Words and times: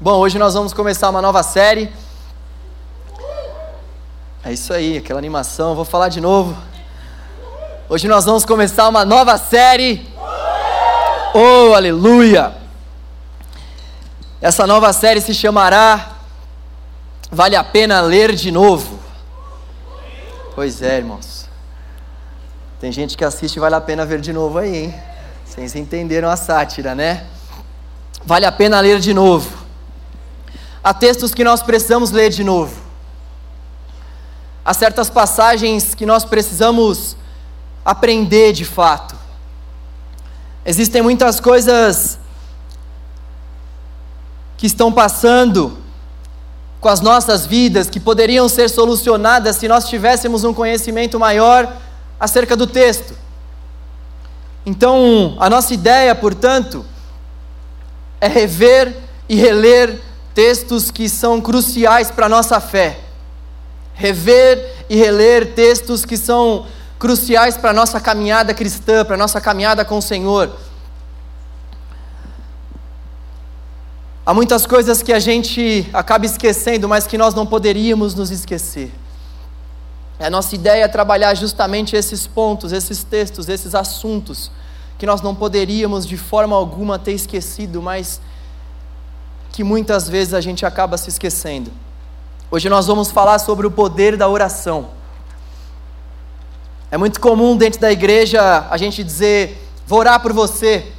Bom, 0.00 0.12
hoje 0.18 0.38
nós 0.38 0.54
vamos 0.54 0.72
começar 0.72 1.10
uma 1.10 1.20
nova 1.20 1.42
série. 1.42 1.92
É 4.44 4.52
isso 4.52 4.72
aí, 4.72 4.96
aquela 4.96 5.18
animação. 5.18 5.74
Vou 5.74 5.84
falar 5.84 6.08
de 6.08 6.20
novo. 6.20 6.56
Hoje 7.88 8.06
nós 8.06 8.24
vamos 8.24 8.44
começar 8.44 8.88
uma 8.88 9.04
nova 9.04 9.36
série. 9.36 10.08
Oh, 11.34 11.74
aleluia! 11.74 12.54
Essa 14.40 14.68
nova 14.68 14.92
série 14.92 15.20
se 15.20 15.34
chamará 15.34 16.12
Vale 17.28 17.56
a 17.56 17.64
Pena 17.64 18.00
Ler 18.00 18.36
de 18.36 18.52
Novo. 18.52 19.00
Pois 20.54 20.80
é, 20.80 20.98
irmãos. 20.98 21.48
Tem 22.78 22.92
gente 22.92 23.16
que 23.16 23.24
assiste 23.24 23.58
Vale 23.58 23.74
a 23.74 23.80
Pena 23.80 24.06
Ver 24.06 24.20
de 24.20 24.32
Novo 24.32 24.58
aí, 24.58 24.76
hein? 24.76 24.94
Vocês 25.44 25.74
entenderam 25.74 26.30
a 26.30 26.36
sátira, 26.36 26.94
né? 26.94 27.26
Vale 28.24 28.46
a 28.46 28.52
pena 28.52 28.78
ler 28.78 29.00
de 29.00 29.12
novo. 29.12 29.67
Há 30.82 30.94
textos 30.94 31.34
que 31.34 31.44
nós 31.44 31.62
precisamos 31.62 32.10
ler 32.10 32.30
de 32.30 32.44
novo. 32.44 32.74
Há 34.64 34.74
certas 34.74 35.08
passagens 35.08 35.94
que 35.94 36.04
nós 36.04 36.24
precisamos 36.24 37.16
aprender 37.84 38.52
de 38.52 38.64
fato. 38.64 39.16
Existem 40.64 41.00
muitas 41.00 41.40
coisas 41.40 42.18
que 44.58 44.66
estão 44.66 44.92
passando 44.92 45.78
com 46.80 46.88
as 46.88 47.00
nossas 47.00 47.46
vidas 47.46 47.88
que 47.88 47.98
poderiam 47.98 48.48
ser 48.48 48.68
solucionadas 48.68 49.56
se 49.56 49.66
nós 49.66 49.88
tivéssemos 49.88 50.44
um 50.44 50.52
conhecimento 50.52 51.18
maior 51.18 51.72
acerca 52.20 52.54
do 52.54 52.66
texto. 52.66 53.14
Então, 54.66 55.36
a 55.40 55.48
nossa 55.48 55.72
ideia, 55.72 56.14
portanto, 56.14 56.84
é 58.20 58.28
rever 58.28 58.94
e 59.28 59.36
reler 59.36 60.00
textos 60.38 60.92
que 60.92 61.08
são 61.08 61.40
cruciais 61.40 62.12
para 62.12 62.26
a 62.26 62.28
nossa 62.28 62.60
fé. 62.60 63.00
Rever 63.92 64.84
e 64.88 64.94
reler 64.94 65.52
textos 65.52 66.04
que 66.04 66.16
são 66.16 66.64
cruciais 66.96 67.56
para 67.56 67.70
a 67.70 67.72
nossa 67.72 67.98
caminhada 67.98 68.54
cristã, 68.54 69.04
para 69.04 69.16
a 69.16 69.18
nossa 69.18 69.40
caminhada 69.40 69.84
com 69.84 69.98
o 69.98 70.00
Senhor. 70.00 70.56
Há 74.24 74.32
muitas 74.32 74.64
coisas 74.64 75.02
que 75.02 75.12
a 75.12 75.18
gente 75.18 75.90
acaba 75.92 76.24
esquecendo, 76.24 76.88
mas 76.88 77.04
que 77.04 77.18
nós 77.18 77.34
não 77.34 77.44
poderíamos 77.44 78.14
nos 78.14 78.30
esquecer. 78.30 78.92
A 80.20 80.30
nossa 80.30 80.54
ideia 80.54 80.84
é 80.84 80.88
trabalhar 80.88 81.34
justamente 81.34 81.96
esses 81.96 82.28
pontos, 82.28 82.70
esses 82.70 83.02
textos, 83.02 83.48
esses 83.48 83.74
assuntos 83.74 84.52
que 84.96 85.04
nós 85.04 85.20
não 85.20 85.34
poderíamos 85.34 86.06
de 86.06 86.16
forma 86.16 86.54
alguma 86.54 86.96
ter 86.96 87.14
esquecido, 87.14 87.82
mas 87.82 88.20
que 89.58 89.64
muitas 89.64 90.08
vezes 90.08 90.34
a 90.34 90.40
gente 90.40 90.64
acaba 90.64 90.96
se 90.96 91.08
esquecendo. 91.08 91.72
Hoje 92.48 92.68
nós 92.68 92.86
vamos 92.86 93.10
falar 93.10 93.40
sobre 93.40 93.66
o 93.66 93.70
poder 93.72 94.16
da 94.16 94.28
oração. 94.28 94.90
É 96.92 96.96
muito 96.96 97.18
comum 97.18 97.56
dentro 97.56 97.80
da 97.80 97.90
igreja 97.90 98.68
a 98.70 98.76
gente 98.76 99.02
dizer, 99.02 99.68
vou 99.84 99.98
orar 99.98 100.20
por 100.20 100.32
você. 100.32 100.92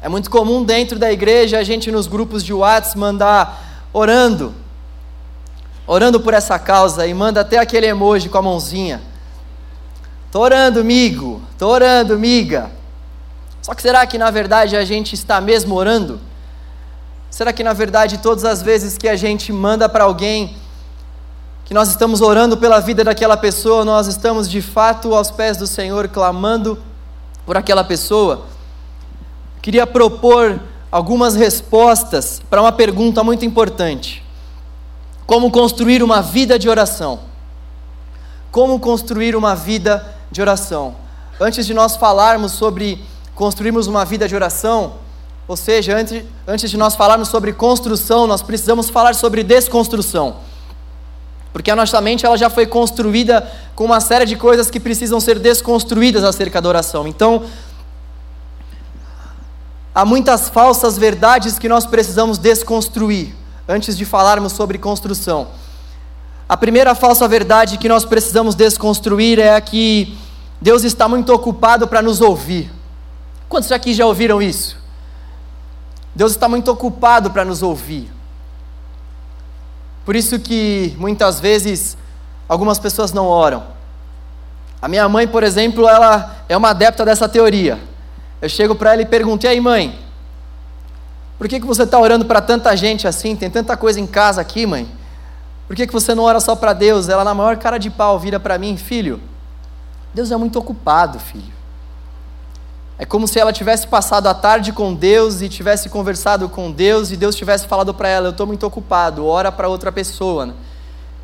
É 0.00 0.08
muito 0.08 0.28
comum 0.28 0.64
dentro 0.64 0.98
da 0.98 1.12
igreja 1.12 1.56
a 1.56 1.62
gente 1.62 1.92
nos 1.92 2.08
grupos 2.08 2.42
de 2.42 2.52
WhatsApp 2.52 2.98
mandar 2.98 3.86
orando, 3.92 4.52
orando 5.86 6.18
por 6.18 6.34
essa 6.34 6.58
causa 6.58 7.06
e 7.06 7.14
manda 7.14 7.42
até 7.42 7.58
aquele 7.58 7.86
emoji 7.86 8.28
com 8.28 8.38
a 8.38 8.42
mãozinha. 8.42 9.00
Tô 10.32 10.40
orando, 10.40 10.80
amigo. 10.80 11.40
Tô 11.56 11.68
orando, 11.68 12.12
amiga. 12.14 12.72
Só 13.62 13.72
que 13.72 13.82
será 13.82 14.04
que 14.04 14.18
na 14.18 14.32
verdade 14.32 14.76
a 14.76 14.84
gente 14.84 15.14
está 15.14 15.40
mesmo 15.40 15.76
orando? 15.76 16.31
Será 17.32 17.50
que 17.50 17.64
na 17.64 17.72
verdade 17.72 18.18
todas 18.18 18.44
as 18.44 18.60
vezes 18.60 18.98
que 18.98 19.08
a 19.08 19.16
gente 19.16 19.54
manda 19.54 19.88
para 19.88 20.04
alguém 20.04 20.54
que 21.64 21.72
nós 21.72 21.88
estamos 21.88 22.20
orando 22.20 22.58
pela 22.58 22.78
vida 22.78 23.02
daquela 23.02 23.38
pessoa, 23.38 23.86
nós 23.86 24.06
estamos 24.06 24.50
de 24.50 24.60
fato 24.60 25.14
aos 25.14 25.30
pés 25.30 25.56
do 25.56 25.66
Senhor 25.66 26.08
clamando 26.08 26.78
por 27.46 27.56
aquela 27.56 27.82
pessoa? 27.82 28.44
Queria 29.62 29.86
propor 29.86 30.60
algumas 30.90 31.34
respostas 31.34 32.42
para 32.50 32.60
uma 32.60 32.70
pergunta 32.70 33.24
muito 33.24 33.46
importante. 33.46 34.22
Como 35.24 35.50
construir 35.50 36.02
uma 36.02 36.20
vida 36.20 36.58
de 36.58 36.68
oração? 36.68 37.20
Como 38.50 38.78
construir 38.78 39.34
uma 39.34 39.56
vida 39.56 40.06
de 40.30 40.42
oração? 40.42 40.96
Antes 41.40 41.64
de 41.64 41.72
nós 41.72 41.96
falarmos 41.96 42.52
sobre 42.52 43.02
construirmos 43.34 43.86
uma 43.86 44.04
vida 44.04 44.28
de 44.28 44.34
oração, 44.34 45.00
ou 45.52 45.56
seja, 45.56 45.94
antes, 45.94 46.24
antes 46.48 46.70
de 46.70 46.78
nós 46.78 46.96
falarmos 46.96 47.28
sobre 47.28 47.52
construção, 47.52 48.26
nós 48.26 48.40
precisamos 48.40 48.88
falar 48.88 49.14
sobre 49.14 49.42
desconstrução. 49.42 50.36
Porque 51.52 51.70
a 51.70 51.76
nossa 51.76 52.00
mente 52.00 52.24
ela 52.24 52.38
já 52.38 52.48
foi 52.48 52.64
construída 52.64 53.46
com 53.74 53.84
uma 53.84 54.00
série 54.00 54.24
de 54.24 54.34
coisas 54.34 54.70
que 54.70 54.80
precisam 54.80 55.20
ser 55.20 55.38
desconstruídas 55.38 56.24
acerca 56.24 56.58
da 56.58 56.70
oração. 56.70 57.06
Então, 57.06 57.44
há 59.94 60.06
muitas 60.06 60.48
falsas 60.48 60.96
verdades 60.96 61.58
que 61.58 61.68
nós 61.68 61.84
precisamos 61.84 62.38
desconstruir 62.38 63.34
antes 63.68 63.94
de 63.94 64.06
falarmos 64.06 64.54
sobre 64.54 64.78
construção. 64.78 65.48
A 66.48 66.56
primeira 66.56 66.94
falsa 66.94 67.28
verdade 67.28 67.76
que 67.76 67.90
nós 67.90 68.06
precisamos 68.06 68.54
desconstruir 68.54 69.38
é 69.38 69.54
a 69.54 69.60
que 69.60 70.16
Deus 70.62 70.82
está 70.82 71.06
muito 71.06 71.30
ocupado 71.30 71.86
para 71.86 72.00
nos 72.00 72.22
ouvir. 72.22 72.70
Quantos 73.50 73.70
aqui 73.70 73.92
já 73.92 74.06
ouviram 74.06 74.40
isso? 74.40 74.80
Deus 76.14 76.32
está 76.32 76.48
muito 76.48 76.70
ocupado 76.70 77.30
para 77.30 77.44
nos 77.44 77.62
ouvir. 77.62 78.10
Por 80.04 80.16
isso 80.16 80.38
que 80.38 80.94
muitas 80.98 81.40
vezes 81.40 81.96
algumas 82.48 82.78
pessoas 82.78 83.12
não 83.12 83.26
oram. 83.26 83.64
A 84.80 84.88
minha 84.88 85.08
mãe, 85.08 85.28
por 85.28 85.44
exemplo, 85.44 85.88
ela 85.88 86.44
é 86.48 86.56
uma 86.56 86.70
adepta 86.70 87.04
dessa 87.04 87.28
teoria. 87.28 87.78
Eu 88.40 88.48
chego 88.48 88.74
para 88.74 88.92
ela 88.92 89.02
e 89.02 89.06
pergunto: 89.06 89.46
e 89.46 89.48
aí, 89.48 89.60
mãe? 89.60 89.98
Por 91.38 91.48
que, 91.48 91.60
que 91.60 91.66
você 91.66 91.84
está 91.84 91.98
orando 91.98 92.24
para 92.24 92.40
tanta 92.40 92.76
gente 92.76 93.06
assim? 93.06 93.34
Tem 93.34 93.48
tanta 93.48 93.76
coisa 93.76 94.00
em 94.00 94.06
casa 94.06 94.40
aqui, 94.40 94.66
mãe. 94.66 94.88
Por 95.66 95.76
que, 95.76 95.86
que 95.86 95.92
você 95.92 96.14
não 96.14 96.24
ora 96.24 96.40
só 96.40 96.54
para 96.54 96.72
Deus? 96.72 97.08
Ela, 97.08 97.24
na 97.24 97.32
maior 97.32 97.56
cara 97.56 97.78
de 97.78 97.88
pau, 97.90 98.18
vira 98.18 98.38
para 98.38 98.58
mim: 98.58 98.76
Filho, 98.76 99.20
Deus 100.12 100.30
é 100.30 100.36
muito 100.36 100.58
ocupado, 100.58 101.18
filho. 101.18 101.61
É 103.02 103.04
como 103.04 103.26
se 103.26 103.36
ela 103.36 103.52
tivesse 103.52 103.84
passado 103.88 104.28
a 104.28 104.32
tarde 104.32 104.72
com 104.72 104.94
Deus 104.94 105.42
e 105.42 105.48
tivesse 105.48 105.88
conversado 105.88 106.48
com 106.48 106.70
Deus 106.70 107.10
e 107.10 107.16
Deus 107.16 107.34
tivesse 107.34 107.66
falado 107.66 107.92
para 107.92 108.08
ela: 108.08 108.28
Eu 108.28 108.30
estou 108.30 108.46
muito 108.46 108.64
ocupado, 108.64 109.26
ora 109.26 109.50
para 109.50 109.66
outra 109.66 109.90
pessoa. 109.90 110.54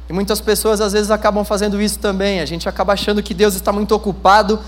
E 0.09 0.13
muitas 0.13 0.41
pessoas 0.41 0.81
às 0.81 0.93
vezes 0.93 1.09
acabam 1.09 1.45
fazendo 1.45 1.81
isso 1.81 2.01
também. 2.01 2.41
A 2.41 2.47
gente 2.47 2.69
acaba 2.69 2.95
achando 2.95 3.23
que 3.23 3.33
Deus 3.33 3.55
está 3.55 3.71
muito 3.71 3.95
ocupado 3.95 4.59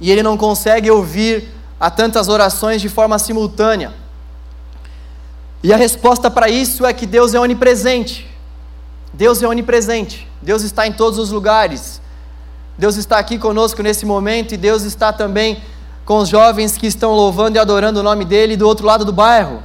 e 0.00 0.08
ele 0.08 0.22
não 0.22 0.36
consegue 0.36 0.88
ouvir 0.88 1.48
a 1.80 1.90
tantas 1.90 2.28
orações 2.28 2.80
de 2.80 2.88
forma 2.88 3.18
simultânea. 3.18 3.92
E 5.64 5.72
a 5.72 5.76
resposta 5.76 6.30
para 6.30 6.48
isso 6.48 6.86
é 6.86 6.92
que 6.92 7.06
Deus 7.06 7.34
é 7.34 7.40
onipresente. 7.40 8.30
Deus 9.12 9.42
é 9.42 9.48
onipresente. 9.48 10.28
Deus 10.40 10.62
está 10.62 10.86
em 10.86 10.92
todos 10.92 11.18
os 11.18 11.32
lugares. 11.32 12.00
Deus 12.78 12.96
está 12.96 13.18
aqui 13.18 13.38
conosco 13.38 13.82
nesse 13.82 14.04
momento 14.04 14.52
e 14.52 14.56
Deus 14.56 14.82
está 14.82 15.12
também 15.12 15.62
com 16.04 16.18
os 16.18 16.28
jovens 16.28 16.76
que 16.76 16.86
estão 16.86 17.12
louvando 17.12 17.56
e 17.56 17.58
adorando 17.58 18.00
o 18.00 18.02
nome 18.02 18.24
dEle 18.24 18.56
do 18.56 18.66
outro 18.66 18.86
lado 18.86 19.04
do 19.04 19.12
bairro. 19.12 19.62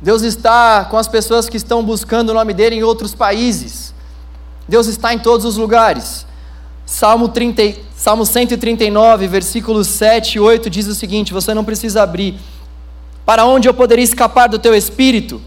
Deus 0.00 0.22
está 0.22 0.84
com 0.84 0.96
as 0.96 1.08
pessoas 1.08 1.48
que 1.48 1.56
estão 1.56 1.84
buscando 1.84 2.30
o 2.30 2.34
nome 2.34 2.54
dEle 2.54 2.76
em 2.76 2.82
outros 2.84 3.14
países. 3.14 3.92
Deus 4.68 4.86
está 4.86 5.12
em 5.12 5.18
todos 5.18 5.44
os 5.44 5.56
lugares. 5.56 6.24
Salmo, 6.86 7.28
30, 7.28 7.80
Salmo 7.96 8.24
139, 8.24 9.26
versículos 9.26 9.88
7 9.88 10.36
e 10.36 10.40
8 10.40 10.70
diz 10.70 10.86
o 10.86 10.94
seguinte: 10.94 11.34
Você 11.34 11.52
não 11.52 11.64
precisa 11.64 12.02
abrir. 12.02 12.38
Para 13.26 13.44
onde 13.44 13.68
eu 13.68 13.74
poderia 13.74 14.04
escapar 14.04 14.48
do 14.48 14.58
teu 14.58 14.74
espírito? 14.74 15.42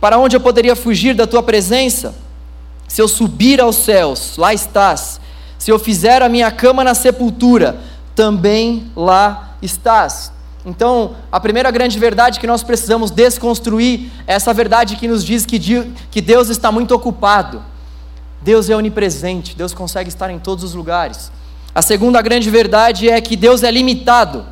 Para 0.00 0.16
onde 0.16 0.36
eu 0.36 0.40
poderia 0.40 0.74
fugir 0.74 1.14
da 1.14 1.26
tua 1.26 1.42
presença? 1.42 2.14
Se 2.92 3.00
eu 3.00 3.08
subir 3.08 3.58
aos 3.58 3.76
céus, 3.76 4.36
lá 4.36 4.52
estás. 4.52 5.18
Se 5.58 5.70
eu 5.70 5.78
fizer 5.78 6.20
a 6.20 6.28
minha 6.28 6.50
cama 6.50 6.84
na 6.84 6.94
sepultura, 6.94 7.80
também 8.14 8.92
lá 8.94 9.56
estás. 9.62 10.30
Então, 10.66 11.16
a 11.32 11.40
primeira 11.40 11.70
grande 11.70 11.98
verdade 11.98 12.38
que 12.38 12.46
nós 12.46 12.62
precisamos 12.62 13.10
desconstruir 13.10 14.10
é 14.26 14.34
essa 14.34 14.52
verdade 14.52 14.96
que 14.96 15.08
nos 15.08 15.24
diz 15.24 15.46
que, 15.46 16.20
Deus 16.20 16.50
está 16.50 16.70
muito 16.70 16.94
ocupado. 16.94 17.62
Deus 18.42 18.68
é 18.68 18.76
onipresente, 18.76 19.56
Deus 19.56 19.72
consegue 19.72 20.10
estar 20.10 20.28
em 20.28 20.38
todos 20.38 20.62
os 20.62 20.74
lugares. 20.74 21.32
A 21.74 21.80
segunda 21.80 22.20
grande 22.20 22.50
verdade 22.50 23.08
é 23.08 23.18
que 23.22 23.36
Deus 23.36 23.62
é 23.62 23.70
limitado. 23.70 24.44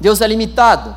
Deus 0.00 0.22
é 0.22 0.26
limitado. 0.26 0.96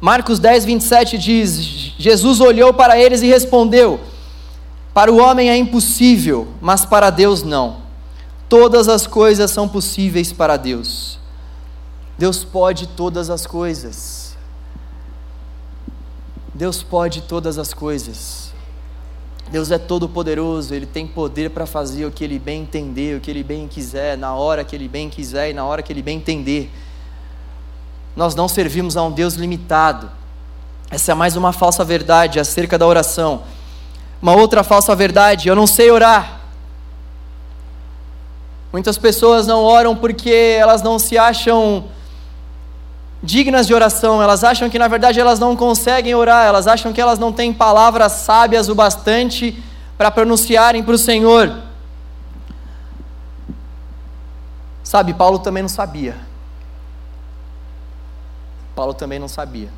Marcos 0.00 0.40
10, 0.40 0.64
27 0.64 1.16
diz: 1.16 1.94
Jesus 1.96 2.40
olhou 2.40 2.74
para 2.74 2.98
eles 2.98 3.22
e 3.22 3.28
respondeu: 3.28 4.09
para 4.92 5.12
o 5.12 5.18
homem 5.18 5.48
é 5.50 5.56
impossível, 5.56 6.48
mas 6.60 6.84
para 6.84 7.10
Deus 7.10 7.42
não. 7.42 7.78
Todas 8.48 8.88
as 8.88 9.06
coisas 9.06 9.50
são 9.50 9.68
possíveis 9.68 10.32
para 10.32 10.56
Deus. 10.56 11.18
Deus 12.18 12.44
pode 12.44 12.88
todas 12.88 13.30
as 13.30 13.46
coisas. 13.46 14.36
Deus 16.52 16.82
pode 16.82 17.22
todas 17.22 17.58
as 17.58 17.72
coisas. 17.72 18.52
Deus 19.50 19.70
é 19.70 19.78
todo 19.78 20.08
poderoso, 20.08 20.74
ele 20.74 20.86
tem 20.86 21.06
poder 21.06 21.50
para 21.50 21.66
fazer 21.66 22.04
o 22.06 22.10
que 22.10 22.22
ele 22.22 22.38
bem 22.38 22.62
entender, 22.62 23.16
o 23.16 23.20
que 23.20 23.30
ele 23.30 23.42
bem 23.42 23.66
quiser, 23.66 24.16
na 24.16 24.34
hora 24.34 24.62
que 24.62 24.76
ele 24.76 24.86
bem 24.86 25.08
quiser 25.08 25.50
e 25.50 25.54
na 25.54 25.64
hora 25.64 25.82
que 25.82 25.92
ele 25.92 26.02
bem 26.02 26.18
entender. 26.18 26.70
Nós 28.14 28.34
não 28.34 28.46
servimos 28.46 28.96
a 28.96 29.02
um 29.02 29.10
Deus 29.10 29.34
limitado. 29.34 30.10
Essa 30.90 31.12
é 31.12 31.14
mais 31.14 31.36
uma 31.36 31.52
falsa 31.52 31.84
verdade 31.84 32.38
acerca 32.38 32.76
da 32.76 32.86
oração. 32.86 33.42
Uma 34.20 34.34
outra 34.34 34.62
falsa 34.62 34.94
verdade, 34.94 35.48
eu 35.48 35.56
não 35.56 35.66
sei 35.66 35.90
orar. 35.90 36.40
Muitas 38.72 38.98
pessoas 38.98 39.46
não 39.46 39.62
oram 39.62 39.96
porque 39.96 40.56
elas 40.58 40.82
não 40.82 40.98
se 40.98 41.18
acham 41.18 41.84
dignas 43.22 43.66
de 43.66 43.74
oração, 43.74 44.22
elas 44.22 44.44
acham 44.44 44.70
que 44.70 44.78
na 44.78 44.88
verdade 44.88 45.20
elas 45.20 45.38
não 45.38 45.56
conseguem 45.56 46.14
orar, 46.14 46.46
elas 46.46 46.66
acham 46.66 46.92
que 46.92 47.00
elas 47.00 47.18
não 47.18 47.32
têm 47.32 47.52
palavras 47.52 48.12
sábias 48.12 48.68
o 48.68 48.74
bastante 48.74 49.62
para 49.98 50.10
pronunciarem 50.10 50.82
para 50.82 50.94
o 50.94 50.98
Senhor. 50.98 51.54
Sabe, 54.82 55.14
Paulo 55.14 55.38
também 55.38 55.62
não 55.62 55.68
sabia. 55.68 56.16
Paulo 58.74 58.94
também 58.94 59.18
não 59.18 59.28
sabia. 59.28 59.68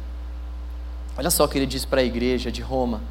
Olha 1.19 1.31
só 1.31 1.45
o 1.45 1.49
que 1.49 1.59
ele 1.59 1.67
diz 1.67 1.85
para 1.85 2.01
a 2.01 2.05
igreja 2.05 2.51
de 2.51 2.63
Roma, 2.63 3.03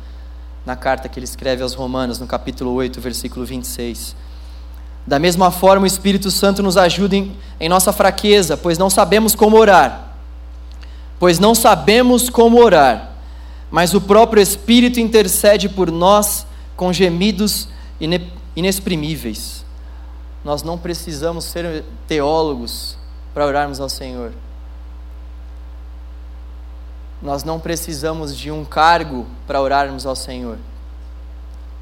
na 0.65 0.75
carta 0.75 1.09
que 1.09 1.19
ele 1.19 1.25
escreve 1.25 1.63
aos 1.63 1.73
Romanos, 1.73 2.19
no 2.19 2.27
capítulo 2.27 2.71
8, 2.73 2.99
versículo 3.01 3.45
26. 3.45 4.15
Da 5.05 5.17
mesma 5.17 5.51
forma, 5.51 5.83
o 5.83 5.87
Espírito 5.87 6.29
Santo 6.29 6.61
nos 6.61 6.77
ajuda 6.77 7.15
em, 7.15 7.35
em 7.59 7.67
nossa 7.67 7.91
fraqueza, 7.91 8.55
pois 8.55 8.77
não 8.77 8.89
sabemos 8.89 9.35
como 9.35 9.57
orar 9.57 10.11
pois 11.21 11.37
não 11.37 11.53
sabemos 11.53 12.31
como 12.31 12.59
orar, 12.59 13.11
mas 13.69 13.93
o 13.93 14.01
próprio 14.01 14.41
Espírito 14.41 14.99
intercede 14.99 15.69
por 15.69 15.91
nós 15.91 16.47
com 16.75 16.91
gemidos 16.91 17.67
inexprimíveis. 18.55 19.63
Nós 20.43 20.63
não 20.63 20.79
precisamos 20.79 21.45
ser 21.45 21.83
teólogos 22.07 22.97
para 23.35 23.45
orarmos 23.45 23.79
ao 23.79 23.87
Senhor. 23.87 24.31
Nós 27.21 27.43
não 27.43 27.59
precisamos 27.59 28.35
de 28.35 28.49
um 28.49 28.65
cargo 28.65 29.27
para 29.45 29.61
orarmos 29.61 30.05
ao 30.05 30.15
Senhor. 30.15 30.57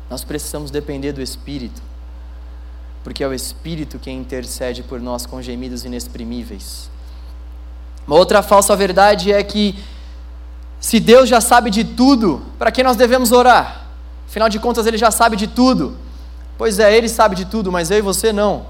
Nós 0.10 0.24
precisamos 0.24 0.70
depender 0.70 1.14
do 1.14 1.22
Espírito, 1.22 1.82
porque 3.04 3.24
é 3.24 3.28
o 3.28 3.34
Espírito 3.34 4.00
quem 4.00 4.18
intercede 4.18 4.84
por 4.84 5.00
nós 5.00 5.26
com 5.26 5.42
gemidos 5.42 5.86
inexprimíveis. 5.86 6.90
Uma 8.06 8.18
outra 8.18 8.42
falsa 8.42 8.76
verdade 8.76 9.32
é 9.32 9.42
que 9.44 9.82
se 10.80 11.00
Deus 11.00 11.30
já 11.30 11.40
sabe 11.40 11.70
de 11.70 11.84
tudo, 11.84 12.42
para 12.58 12.72
que 12.72 12.82
nós 12.82 12.98
devemos 12.98 13.32
orar? 13.32 13.86
Afinal 14.28 14.50
de 14.50 14.60
contas, 14.60 14.86
Ele 14.88 14.98
já 14.98 15.12
sabe 15.12 15.36
de 15.36 15.48
tudo. 15.48 15.98
Pois 16.58 16.80
é, 16.80 16.96
Ele 16.96 17.08
sabe 17.08 17.36
de 17.36 17.46
tudo, 17.46 17.72
mas 17.72 17.92
eu 17.92 17.98
e 17.98 18.02
você 18.02 18.34
não. 18.34 18.66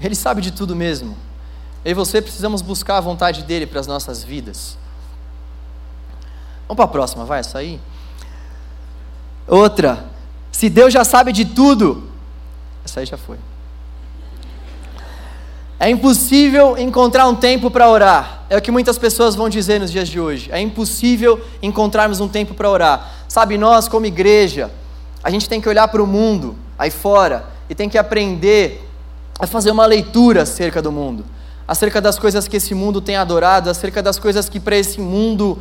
Ele 0.00 0.14
sabe 0.14 0.40
de 0.40 0.50
tudo 0.50 0.74
mesmo. 0.74 1.16
Eu 1.84 1.92
e 1.92 1.94
você 1.94 2.20
precisamos 2.20 2.62
buscar 2.62 2.98
a 2.98 3.00
vontade 3.00 3.42
dele 3.42 3.66
para 3.66 3.80
as 3.80 3.86
nossas 3.86 4.22
vidas. 4.22 4.76
Vamos 6.68 6.76
para 6.76 6.84
a 6.84 6.88
próxima, 6.88 7.24
vai, 7.24 7.40
essa 7.40 7.58
aí. 7.58 7.80
Outra. 9.46 10.06
Se 10.52 10.68
Deus 10.68 10.92
já 10.92 11.04
sabe 11.04 11.32
de 11.32 11.44
tudo, 11.44 12.10
essa 12.84 13.00
aí 13.00 13.06
já 13.06 13.16
foi. 13.16 13.38
É 15.78 15.88
impossível 15.88 16.76
encontrar 16.76 17.26
um 17.26 17.34
tempo 17.34 17.70
para 17.70 17.88
orar. 17.88 18.42
É 18.50 18.56
o 18.56 18.60
que 18.60 18.70
muitas 18.70 18.98
pessoas 18.98 19.34
vão 19.34 19.48
dizer 19.48 19.80
nos 19.80 19.90
dias 19.90 20.08
de 20.08 20.20
hoje. 20.20 20.50
É 20.52 20.60
impossível 20.60 21.40
encontrarmos 21.62 22.20
um 22.20 22.28
tempo 22.28 22.52
para 22.52 22.68
orar. 22.68 23.10
Sabe, 23.26 23.56
nós, 23.56 23.88
como 23.88 24.04
igreja, 24.04 24.70
a 25.24 25.30
gente 25.30 25.48
tem 25.48 25.58
que 25.58 25.68
olhar 25.68 25.88
para 25.88 26.02
o 26.02 26.06
mundo 26.06 26.54
aí 26.78 26.90
fora 26.90 27.46
e 27.68 27.74
tem 27.74 27.88
que 27.88 27.96
aprender 27.96 28.86
a 29.38 29.46
fazer 29.46 29.70
uma 29.70 29.86
leitura 29.86 30.42
acerca 30.42 30.82
do 30.82 30.92
mundo, 30.92 31.24
acerca 31.70 32.00
das 32.00 32.18
coisas 32.18 32.48
que 32.48 32.56
esse 32.56 32.74
mundo 32.74 33.00
tem 33.00 33.14
adorado, 33.14 33.70
acerca 33.70 34.02
das 34.02 34.18
coisas 34.18 34.48
que 34.48 34.58
para 34.58 34.74
esse 34.74 35.00
mundo 35.00 35.56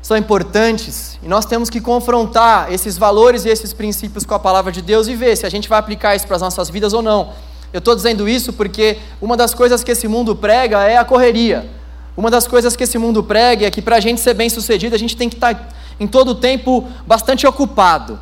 são 0.00 0.16
importantes. 0.16 1.18
E 1.20 1.26
nós 1.26 1.44
temos 1.44 1.68
que 1.68 1.80
confrontar 1.80 2.72
esses 2.72 2.96
valores 2.96 3.44
e 3.44 3.48
esses 3.48 3.72
princípios 3.72 4.24
com 4.24 4.32
a 4.32 4.38
palavra 4.38 4.70
de 4.70 4.80
Deus 4.80 5.08
e 5.08 5.16
ver 5.16 5.36
se 5.36 5.44
a 5.44 5.50
gente 5.50 5.68
vai 5.68 5.80
aplicar 5.80 6.14
isso 6.14 6.24
para 6.24 6.36
as 6.36 6.42
nossas 6.42 6.70
vidas 6.70 6.92
ou 6.92 7.02
não. 7.02 7.32
Eu 7.72 7.80
estou 7.80 7.96
dizendo 7.96 8.28
isso 8.28 8.52
porque 8.52 8.98
uma 9.20 9.36
das 9.36 9.52
coisas 9.52 9.82
que 9.82 9.90
esse 9.90 10.06
mundo 10.06 10.36
prega 10.36 10.84
é 10.84 10.96
a 10.96 11.04
correria. 11.04 11.68
Uma 12.16 12.30
das 12.30 12.46
coisas 12.46 12.76
que 12.76 12.84
esse 12.84 12.96
mundo 12.96 13.24
prega 13.24 13.66
é 13.66 13.72
que 13.72 13.82
para 13.82 13.96
a 13.96 14.00
gente 14.00 14.20
ser 14.20 14.34
bem 14.34 14.48
sucedido, 14.48 14.94
a 14.94 14.98
gente 14.98 15.16
tem 15.16 15.28
que 15.28 15.34
estar 15.34 15.52
tá 15.52 15.68
em 15.98 16.06
todo 16.06 16.28
o 16.28 16.34
tempo 16.36 16.86
bastante 17.04 17.44
ocupado. 17.44 18.20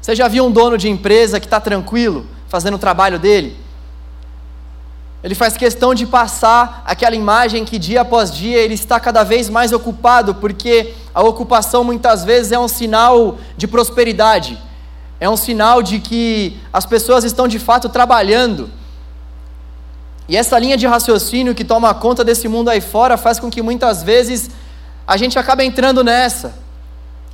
Você 0.00 0.16
já 0.16 0.26
viu 0.26 0.44
um 0.44 0.50
dono 0.50 0.76
de 0.76 0.88
empresa 0.88 1.38
que 1.38 1.46
está 1.46 1.60
tranquilo, 1.60 2.26
fazendo 2.48 2.74
o 2.74 2.78
trabalho 2.80 3.16
dele? 3.16 3.62
Ele 5.22 5.34
faz 5.34 5.56
questão 5.56 5.94
de 5.94 6.06
passar 6.06 6.82
aquela 6.84 7.14
imagem 7.14 7.64
que 7.64 7.78
dia 7.78 8.00
após 8.00 8.34
dia 8.34 8.58
ele 8.58 8.74
está 8.74 8.98
cada 8.98 9.22
vez 9.22 9.48
mais 9.48 9.72
ocupado, 9.72 10.34
porque 10.34 10.94
a 11.14 11.22
ocupação 11.22 11.84
muitas 11.84 12.24
vezes 12.24 12.50
é 12.52 12.58
um 12.58 12.68
sinal 12.68 13.38
de 13.56 13.68
prosperidade 13.68 14.58
é 15.22 15.30
um 15.30 15.36
sinal 15.36 15.84
de 15.84 16.00
que 16.00 16.58
as 16.72 16.84
pessoas 16.84 17.22
estão 17.22 17.46
de 17.46 17.60
fato 17.60 17.88
trabalhando. 17.88 18.68
E 20.28 20.36
essa 20.36 20.58
linha 20.58 20.76
de 20.76 20.84
raciocínio 20.84 21.54
que 21.54 21.64
toma 21.64 21.94
conta 21.94 22.24
desse 22.24 22.48
mundo 22.48 22.68
aí 22.68 22.80
fora 22.80 23.16
faz 23.16 23.38
com 23.38 23.48
que 23.48 23.62
muitas 23.62 24.02
vezes 24.02 24.50
a 25.06 25.16
gente 25.16 25.38
acabe 25.38 25.64
entrando 25.64 26.02
nessa. 26.02 26.52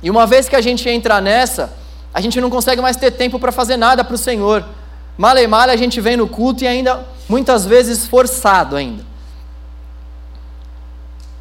E 0.03 0.11
uma 0.11 0.27
vez 0.27 0.47
que 0.47 0.55
a 0.55 0.61
gente 0.61 0.87
entra 0.87 1.19
nessa, 1.19 1.73
a 2.13 2.21
gente 2.21 2.39
não 2.39 2.51
consegue 2.51 2.79
mais 2.79 2.95
ter 2.95 3.09
tempo 3.09 3.39
para 3.39 3.51
fazer 3.51 3.75
nada 3.75 4.03
para 4.03 4.13
o 4.13 4.19
Senhor. 4.19 4.63
Male 5.17 5.47
male 5.47 5.71
a 5.71 5.75
gente 5.75 5.99
vem 5.99 6.15
no 6.15 6.27
culto 6.27 6.63
e 6.63 6.67
ainda 6.67 7.03
muitas 7.29 7.65
vezes 7.65 8.07
forçado 8.07 8.75
ainda. 8.75 9.07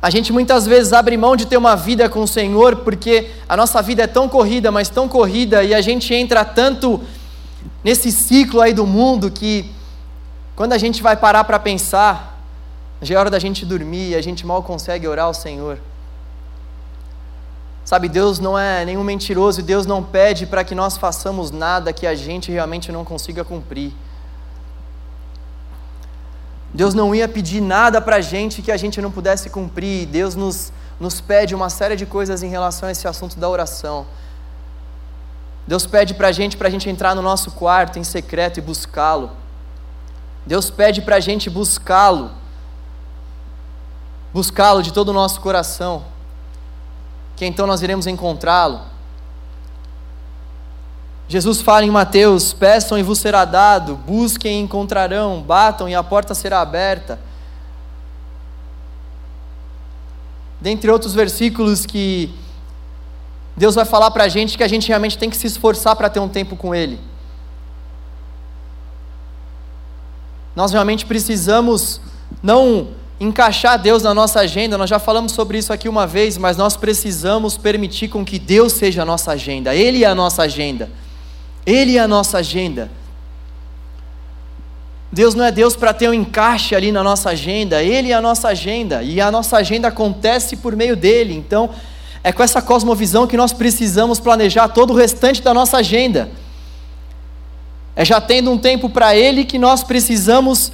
A 0.00 0.10
gente 0.10 0.32
muitas 0.32 0.64
vezes 0.64 0.92
abre 0.92 1.16
mão 1.16 1.34
de 1.34 1.46
ter 1.46 1.56
uma 1.56 1.74
vida 1.74 2.08
com 2.08 2.22
o 2.22 2.28
Senhor 2.28 2.76
porque 2.76 3.30
a 3.48 3.56
nossa 3.56 3.82
vida 3.82 4.04
é 4.04 4.06
tão 4.06 4.28
corrida, 4.28 4.70
mas 4.70 4.88
tão 4.88 5.08
corrida, 5.08 5.64
e 5.64 5.74
a 5.74 5.80
gente 5.80 6.14
entra 6.14 6.44
tanto 6.44 7.00
nesse 7.82 8.12
ciclo 8.12 8.60
aí 8.60 8.72
do 8.72 8.86
mundo 8.86 9.30
que 9.30 9.72
quando 10.54 10.72
a 10.72 10.78
gente 10.78 11.02
vai 11.02 11.16
parar 11.16 11.42
para 11.44 11.58
pensar, 11.58 12.40
já 13.02 13.14
é 13.14 13.18
hora 13.18 13.30
da 13.30 13.38
gente 13.38 13.64
dormir 13.64 14.10
e 14.10 14.14
a 14.14 14.20
gente 14.20 14.46
mal 14.46 14.62
consegue 14.62 15.08
orar 15.08 15.26
ao 15.26 15.34
Senhor. 15.34 15.78
Sabe, 17.84 18.08
Deus 18.08 18.38
não 18.38 18.58
é 18.58 18.84
nenhum 18.84 19.02
mentiroso 19.02 19.60
e 19.60 19.62
Deus 19.62 19.86
não 19.86 20.02
pede 20.02 20.46
para 20.46 20.62
que 20.62 20.74
nós 20.74 20.96
façamos 20.96 21.50
nada 21.50 21.92
que 21.92 22.06
a 22.06 22.14
gente 22.14 22.52
realmente 22.52 22.92
não 22.92 23.04
consiga 23.04 23.42
cumprir. 23.42 23.92
Deus 26.78 26.94
não 26.94 27.12
ia 27.12 27.26
pedir 27.26 27.60
nada 27.60 28.00
para 28.00 28.16
a 28.16 28.20
gente 28.20 28.62
que 28.62 28.70
a 28.70 28.76
gente 28.76 29.02
não 29.02 29.10
pudesse 29.10 29.50
cumprir. 29.50 30.06
Deus 30.06 30.36
nos, 30.36 30.72
nos 31.00 31.20
pede 31.20 31.52
uma 31.52 31.68
série 31.68 31.96
de 31.96 32.06
coisas 32.06 32.40
em 32.40 32.48
relação 32.48 32.88
a 32.88 32.92
esse 32.92 33.08
assunto 33.08 33.36
da 33.36 33.48
oração. 33.48 34.06
Deus 35.66 35.84
pede 35.86 36.14
para 36.14 36.28
a 36.28 36.32
gente, 36.32 36.56
para 36.56 36.68
a 36.68 36.70
gente 36.70 36.88
entrar 36.88 37.16
no 37.16 37.20
nosso 37.20 37.50
quarto 37.50 37.98
em 37.98 38.04
secreto 38.04 38.58
e 38.58 38.60
buscá-lo. 38.60 39.32
Deus 40.46 40.70
pede 40.70 41.02
para 41.02 41.16
a 41.16 41.20
gente 41.20 41.50
buscá-lo, 41.50 42.30
buscá-lo 44.32 44.80
de 44.80 44.92
todo 44.92 45.08
o 45.08 45.12
nosso 45.12 45.40
coração, 45.40 46.04
que 47.34 47.44
então 47.44 47.66
nós 47.66 47.82
iremos 47.82 48.06
encontrá-lo. 48.06 48.82
Jesus 51.28 51.60
fala 51.60 51.84
em 51.84 51.90
Mateus: 51.90 52.54
peçam 52.54 52.98
e 52.98 53.02
vos 53.02 53.18
será 53.18 53.44
dado, 53.44 53.94
busquem 53.94 54.60
e 54.60 54.62
encontrarão, 54.62 55.42
batam 55.42 55.88
e 55.88 55.94
a 55.94 56.02
porta 56.02 56.34
será 56.34 56.60
aberta. 56.60 57.18
Dentre 60.60 60.90
outros 60.90 61.14
versículos 61.14 61.84
que 61.86 62.34
Deus 63.56 63.74
vai 63.74 63.84
falar 63.84 64.10
para 64.10 64.24
a 64.24 64.28
gente 64.28 64.56
que 64.56 64.64
a 64.64 64.68
gente 64.68 64.88
realmente 64.88 65.18
tem 65.18 65.28
que 65.28 65.36
se 65.36 65.46
esforçar 65.46 65.94
para 65.94 66.08
ter 66.08 66.18
um 66.18 66.28
tempo 66.28 66.56
com 66.56 66.74
Ele. 66.74 66.98
Nós 70.56 70.72
realmente 70.72 71.04
precisamos 71.06 72.00
não 72.42 72.88
encaixar 73.20 73.78
Deus 73.78 74.02
na 74.02 74.14
nossa 74.14 74.40
agenda, 74.40 74.78
nós 74.78 74.88
já 74.88 74.98
falamos 74.98 75.32
sobre 75.32 75.58
isso 75.58 75.72
aqui 75.72 75.88
uma 75.88 76.06
vez, 76.06 76.38
mas 76.38 76.56
nós 76.56 76.76
precisamos 76.76 77.56
permitir 77.56 78.08
com 78.08 78.24
que 78.24 78.38
Deus 78.38 78.72
seja 78.72 79.02
a 79.02 79.04
nossa 79.04 79.32
agenda, 79.32 79.74
Ele 79.74 80.04
é 80.04 80.06
a 80.06 80.14
nossa 80.14 80.42
agenda. 80.42 80.88
Ele 81.68 81.98
é 81.98 82.00
a 82.00 82.08
nossa 82.08 82.38
agenda. 82.38 82.90
Deus 85.12 85.34
não 85.34 85.44
é 85.44 85.52
Deus 85.52 85.76
para 85.76 85.92
ter 85.92 86.08
um 86.08 86.14
encaixe 86.14 86.74
ali 86.74 86.90
na 86.90 87.02
nossa 87.02 87.28
agenda, 87.28 87.82
Ele 87.82 88.10
é 88.10 88.14
a 88.14 88.22
nossa 88.22 88.48
agenda, 88.48 89.02
e 89.02 89.20
a 89.20 89.30
nossa 89.30 89.58
agenda 89.58 89.88
acontece 89.88 90.56
por 90.56 90.74
meio 90.74 90.96
dele. 90.96 91.34
Então, 91.34 91.68
é 92.24 92.32
com 92.32 92.42
essa 92.42 92.62
cosmovisão 92.62 93.26
que 93.26 93.36
nós 93.36 93.52
precisamos 93.52 94.18
planejar 94.18 94.68
todo 94.68 94.94
o 94.94 94.96
restante 94.96 95.42
da 95.42 95.52
nossa 95.52 95.76
agenda. 95.76 96.30
É 97.94 98.02
já 98.02 98.18
tendo 98.18 98.50
um 98.50 98.56
tempo 98.56 98.88
para 98.88 99.14
Ele 99.14 99.44
que 99.44 99.58
nós 99.58 99.84
precisamos 99.84 100.72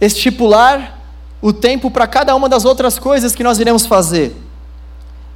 estipular 0.00 0.98
o 1.40 1.52
tempo 1.52 1.88
para 1.88 2.08
cada 2.08 2.34
uma 2.34 2.48
das 2.48 2.64
outras 2.64 2.98
coisas 2.98 3.32
que 3.32 3.44
nós 3.44 3.60
iremos 3.60 3.86
fazer. 3.86 4.34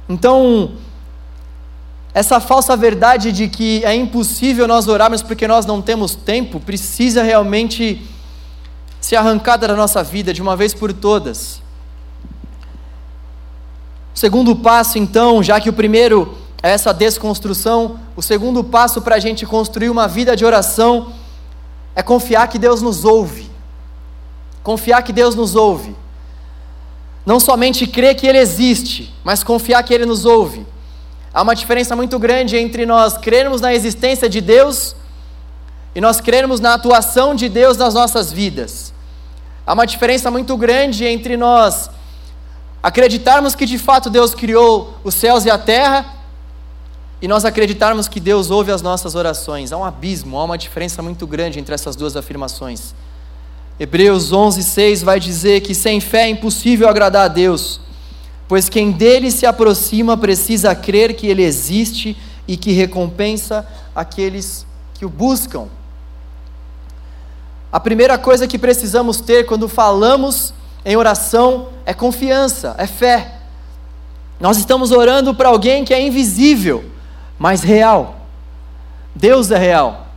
Então, 0.09 0.73
essa 2.13 2.39
falsa 2.39 2.77
verdade 2.77 3.31
de 3.31 3.47
que 3.47 3.83
é 3.83 3.95
impossível 3.95 4.67
nós 4.67 4.87
orarmos 4.87 5.23
porque 5.23 5.47
nós 5.47 5.65
não 5.65 5.81
temos 5.81 6.13
tempo, 6.13 6.59
precisa 6.59 7.23
realmente 7.23 8.07
ser 9.01 9.15
arrancada 9.15 9.67
da 9.67 9.75
nossa 9.75 10.03
vida 10.03 10.31
de 10.31 10.41
uma 10.41 10.55
vez 10.55 10.73
por 10.73 10.93
todas. 10.93 11.61
O 14.15 14.19
segundo 14.19 14.55
passo, 14.55 14.99
então, 14.99 15.41
já 15.41 15.59
que 15.59 15.69
o 15.69 15.73
primeiro 15.73 16.37
é 16.61 16.69
essa 16.71 16.93
desconstrução, 16.93 17.99
o 18.15 18.21
segundo 18.21 18.63
passo 18.63 19.01
para 19.01 19.15
a 19.15 19.19
gente 19.19 19.45
construir 19.45 19.89
uma 19.89 20.07
vida 20.07 20.35
de 20.35 20.45
oração 20.45 21.11
é 21.95 22.03
confiar 22.03 22.47
que 22.47 22.59
Deus 22.59 22.81
nos 22.81 23.03
ouve. 23.03 23.49
Confiar 24.61 25.01
que 25.01 25.11
Deus 25.11 25.33
nos 25.33 25.55
ouve. 25.55 25.95
Não 27.25 27.39
somente 27.39 27.87
crer 27.87 28.15
que 28.15 28.27
Ele 28.27 28.37
existe, 28.37 29.13
mas 29.23 29.43
confiar 29.43 29.81
que 29.83 29.93
Ele 29.93 30.05
nos 30.05 30.25
ouve. 30.25 30.65
Há 31.33 31.41
uma 31.41 31.55
diferença 31.55 31.95
muito 31.95 32.19
grande 32.19 32.55
entre 32.57 32.85
nós 32.85 33.17
crermos 33.17 33.59
na 33.59 33.73
existência 33.73 34.29
de 34.29 34.39
Deus 34.39 34.95
e 35.95 36.01
nós 36.01 36.21
crermos 36.21 36.59
na 36.59 36.75
atuação 36.75 37.33
de 37.33 37.49
Deus 37.49 37.75
nas 37.77 37.93
nossas 37.93 38.31
vidas. 38.31 38.93
Há 39.65 39.73
uma 39.73 39.87
diferença 39.87 40.29
muito 40.29 40.55
grande 40.57 41.05
entre 41.05 41.35
nós 41.35 41.89
acreditarmos 42.83 43.55
que 43.55 43.65
de 43.65 43.77
fato 43.77 44.09
Deus 44.09 44.35
criou 44.35 44.97
os 45.05 45.15
céus 45.15 45.45
e 45.45 45.49
a 45.49 45.57
terra 45.57 46.05
e 47.21 47.27
nós 47.29 47.45
acreditarmos 47.45 48.09
que 48.09 48.19
Deus 48.19 48.51
ouve 48.51 48.73
as 48.73 48.81
nossas 48.81 49.15
orações. 49.15 49.71
Há 49.71 49.77
um 49.77 49.85
abismo, 49.85 50.37
há 50.37 50.43
uma 50.43 50.57
diferença 50.57 51.01
muito 51.01 51.25
grande 51.25 51.57
entre 51.57 51.73
essas 51.73 51.95
duas 51.95 52.17
afirmações. 52.17 52.93
Hebreus 53.79 54.33
11:6 54.33 55.01
vai 55.01 55.19
dizer 55.19 55.61
que 55.61 55.73
sem 55.73 56.01
fé 56.01 56.23
é 56.23 56.29
impossível 56.29 56.89
agradar 56.89 57.25
a 57.25 57.27
Deus, 57.29 57.79
pois 58.53 58.69
quem 58.69 58.91
dele 58.91 59.31
se 59.31 59.47
aproxima 59.47 60.15
precisa 60.15 60.75
crer 60.75 61.15
que 61.15 61.25
ele 61.25 61.41
existe 61.41 62.15
e 62.47 62.55
que 62.55 62.71
recompensa 62.71 63.67
aqueles 63.95 64.63
que 64.93 65.03
o 65.03 65.09
buscam. 65.09 65.65
A 67.71 67.79
primeira 67.79 68.15
coisa 68.15 68.47
que 68.47 68.59
precisamos 68.59 69.19
ter 69.19 69.47
quando 69.47 69.67
falamos 69.67 70.53
em 70.85 70.95
oração 70.95 71.69
é 71.83 71.95
confiança, 71.95 72.75
é 72.77 72.85
fé. 72.85 73.39
Nós 74.39 74.57
estamos 74.57 74.91
orando 74.91 75.33
para 75.33 75.49
alguém 75.49 75.83
que 75.83 75.91
é 75.91 75.99
invisível, 75.99 76.85
mas 77.39 77.63
real. 77.63 78.17
Deus 79.15 79.49
é 79.49 79.57
real. 79.57 80.09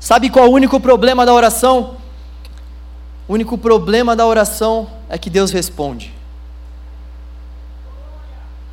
Sabe 0.00 0.30
qual 0.30 0.46
é 0.46 0.48
o 0.48 0.52
único 0.52 0.80
problema 0.80 1.26
da 1.26 1.34
oração? 1.34 1.98
O 3.28 3.34
único 3.34 3.58
problema 3.58 4.16
da 4.16 4.24
oração 4.24 4.88
é 5.10 5.18
que 5.18 5.28
Deus 5.28 5.50
responde. 5.50 6.15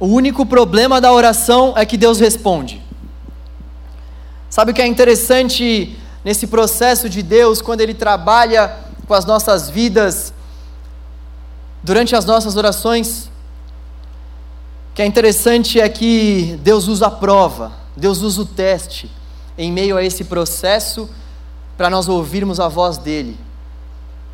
O 0.04 0.08
único 0.08 0.46
problema 0.46 1.00
da 1.00 1.14
oração 1.14 1.74
é 1.78 1.86
que 1.86 1.96
Deus 1.96 2.20
responde. 2.20 2.84
Sabe 4.50 4.72
o 4.72 4.74
que 4.74 4.82
é 4.82 4.86
interessante 4.86 5.98
nesse 6.26 6.46
processo 6.46 7.08
de 7.08 7.24
Deus, 7.24 7.62
quando 7.62 7.80
Ele 7.80 7.94
trabalha 7.94 8.80
com 9.08 9.14
as 9.14 9.24
nossas 9.24 9.70
vidas, 9.70 10.34
durante 11.82 12.18
as 12.18 12.26
nossas 12.26 12.58
orações? 12.58 13.28
O 14.92 14.96
que 14.96 15.02
é 15.02 15.06
interessante 15.06 15.80
é 15.80 15.88
que 15.88 16.60
Deus 16.62 16.90
usa 16.90 17.08
a 17.08 17.12
prova, 17.12 17.72
Deus 17.96 18.20
usa 18.24 18.42
o 18.42 18.46
teste 18.46 19.10
em 19.58 19.72
meio 19.72 19.96
a 19.96 20.04
esse 20.04 20.26
processo 20.26 21.10
para 21.78 21.90
nós 21.90 22.10
ouvirmos 22.10 22.60
a 22.60 22.68
voz 22.68 22.98
dEle 22.98 23.38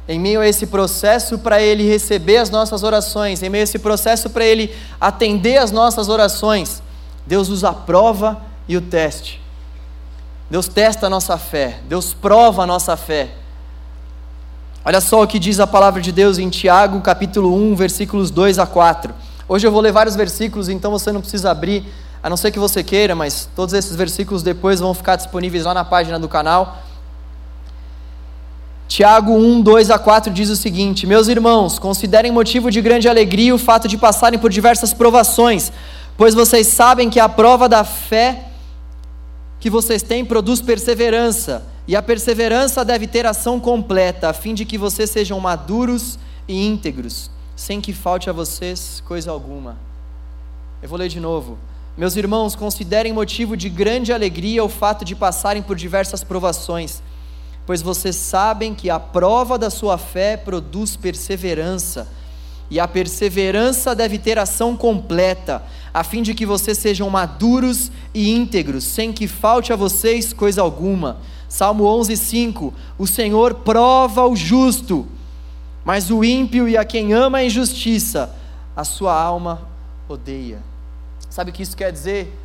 em 0.09 0.19
meio 0.19 0.41
a 0.41 0.47
esse 0.47 0.65
processo 0.65 1.37
para 1.37 1.61
Ele 1.61 1.87
receber 1.87 2.37
as 2.37 2.49
nossas 2.49 2.81
orações, 2.81 3.43
em 3.43 3.49
meio 3.49 3.61
a 3.61 3.63
esse 3.63 3.77
processo 3.77 4.27
para 4.27 4.43
Ele 4.43 4.75
atender 4.99 5.57
as 5.57 5.71
nossas 5.71 6.09
orações, 6.09 6.81
Deus 7.27 7.47
usa 7.47 7.69
a 7.69 7.73
prova 7.73 8.41
e 8.67 8.75
o 8.75 8.81
teste. 8.81 9.39
Deus 10.49 10.67
testa 10.67 11.05
a 11.05 11.09
nossa 11.11 11.37
fé, 11.37 11.79
Deus 11.87 12.11
prova 12.11 12.63
a 12.63 12.65
nossa 12.65 12.97
fé. 12.97 13.29
Olha 14.83 14.99
só 14.99 15.21
o 15.21 15.27
que 15.27 15.37
diz 15.37 15.59
a 15.59 15.67
palavra 15.67 16.01
de 16.01 16.11
Deus 16.11 16.39
em 16.39 16.49
Tiago, 16.49 16.99
capítulo 17.01 17.53
1, 17.53 17.75
versículos 17.75 18.31
2 18.31 18.57
a 18.57 18.65
4. 18.65 19.13
Hoje 19.47 19.67
eu 19.67 19.71
vou 19.71 19.79
ler 19.79 19.91
vários 19.91 20.15
versículos, 20.15 20.69
então 20.69 20.89
você 20.89 21.11
não 21.11 21.21
precisa 21.21 21.51
abrir, 21.51 21.85
a 22.23 22.29
não 22.31 22.35
ser 22.35 22.49
que 22.49 22.57
você 22.57 22.83
queira, 22.83 23.13
mas 23.13 23.47
todos 23.55 23.75
esses 23.75 23.95
versículos 23.95 24.41
depois 24.41 24.79
vão 24.79 24.91
ficar 24.95 25.17
disponíveis 25.17 25.65
lá 25.65 25.73
na 25.75 25.85
página 25.85 26.17
do 26.17 26.27
canal. 26.27 26.88
Tiago 28.89 29.33
1, 29.33 29.61
2 29.61 29.91
a 29.91 29.99
4 29.99 30.33
diz 30.33 30.49
o 30.49 30.55
seguinte: 30.55 31.05
Meus 31.05 31.27
irmãos, 31.27 31.77
considerem 31.77 32.31
motivo 32.31 32.71
de 32.71 32.81
grande 32.81 33.07
alegria 33.07 33.53
o 33.53 33.59
fato 33.59 33.87
de 33.87 33.95
passarem 33.95 34.39
por 34.39 34.49
diversas 34.49 34.95
provações, 34.95 35.71
pois 36.17 36.33
vocês 36.33 36.65
sabem 36.65 37.07
que 37.07 37.19
a 37.19 37.29
prova 37.29 37.69
da 37.69 37.83
fé 37.83 38.45
que 39.59 39.69
vocês 39.69 40.01
têm 40.01 40.25
produz 40.25 40.59
perseverança, 40.59 41.63
e 41.87 41.95
a 41.95 42.01
perseverança 42.01 42.83
deve 42.83 43.05
ter 43.05 43.27
ação 43.27 43.59
completa, 43.59 44.29
a 44.29 44.33
fim 44.33 44.55
de 44.55 44.65
que 44.65 44.77
vocês 44.77 45.11
sejam 45.11 45.39
maduros 45.39 46.17
e 46.47 46.65
íntegros, 46.65 47.29
sem 47.55 47.79
que 47.79 47.93
falte 47.93 48.27
a 48.27 48.33
vocês 48.33 49.03
coisa 49.05 49.29
alguma. 49.29 49.77
Eu 50.81 50.89
vou 50.89 50.97
ler 50.97 51.09
de 51.09 51.19
novo. 51.19 51.59
Meus 51.95 52.15
irmãos, 52.15 52.55
considerem 52.55 53.13
motivo 53.13 53.55
de 53.55 53.69
grande 53.69 54.11
alegria 54.11 54.63
o 54.63 54.69
fato 54.69 55.05
de 55.05 55.15
passarem 55.15 55.61
por 55.61 55.75
diversas 55.75 56.23
provações 56.23 57.03
pois 57.69 57.83
vocês 57.83 58.15
sabem 58.15 58.73
que 58.73 58.89
a 58.89 58.99
prova 58.99 59.55
da 59.55 59.69
sua 59.69 59.95
fé 59.95 60.35
produz 60.35 60.95
perseverança, 60.95 62.07
e 62.67 62.79
a 62.79 62.87
perseverança 62.87 63.93
deve 63.93 64.17
ter 64.17 64.39
ação 64.39 64.75
completa, 64.75 65.61
a 65.93 66.03
fim 66.03 66.23
de 66.23 66.33
que 66.33 66.47
vocês 66.47 66.79
sejam 66.79 67.07
maduros 67.11 67.91
e 68.11 68.31
íntegros, 68.31 68.85
sem 68.85 69.13
que 69.13 69.27
falte 69.27 69.71
a 69.71 69.75
vocês 69.75 70.33
coisa 70.33 70.63
alguma. 70.63 71.17
Salmo 71.47 71.83
11:5 71.83 72.73
O 72.97 73.05
Senhor 73.05 73.53
prova 73.53 74.25
o 74.25 74.35
justo, 74.35 75.07
mas 75.85 76.09
o 76.09 76.23
ímpio 76.23 76.67
e 76.67 76.75
a 76.75 76.83
quem 76.83 77.13
ama 77.13 77.37
a 77.37 77.43
injustiça, 77.43 78.35
a 78.75 78.83
sua 78.83 79.13
alma 79.13 79.61
odeia. 80.07 80.57
Sabe 81.29 81.51
o 81.51 81.53
que 81.53 81.61
isso 81.61 81.77
quer 81.77 81.91
dizer? 81.91 82.35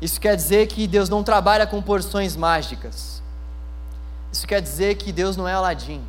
Isso 0.00 0.18
quer 0.18 0.34
dizer 0.34 0.66
que 0.68 0.86
Deus 0.86 1.10
não 1.10 1.22
trabalha 1.22 1.66
com 1.66 1.82
porções 1.82 2.34
mágicas. 2.34 3.21
Isso 4.32 4.46
quer 4.46 4.62
dizer 4.62 4.94
que 4.94 5.12
Deus 5.12 5.36
não 5.36 5.46
é 5.46 5.52
Aladim. 5.52 6.02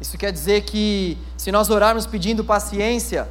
Isso 0.00 0.16
quer 0.16 0.32
dizer 0.32 0.62
que 0.62 1.18
se 1.36 1.52
nós 1.52 1.68
orarmos 1.68 2.06
pedindo 2.06 2.42
paciência, 2.42 3.28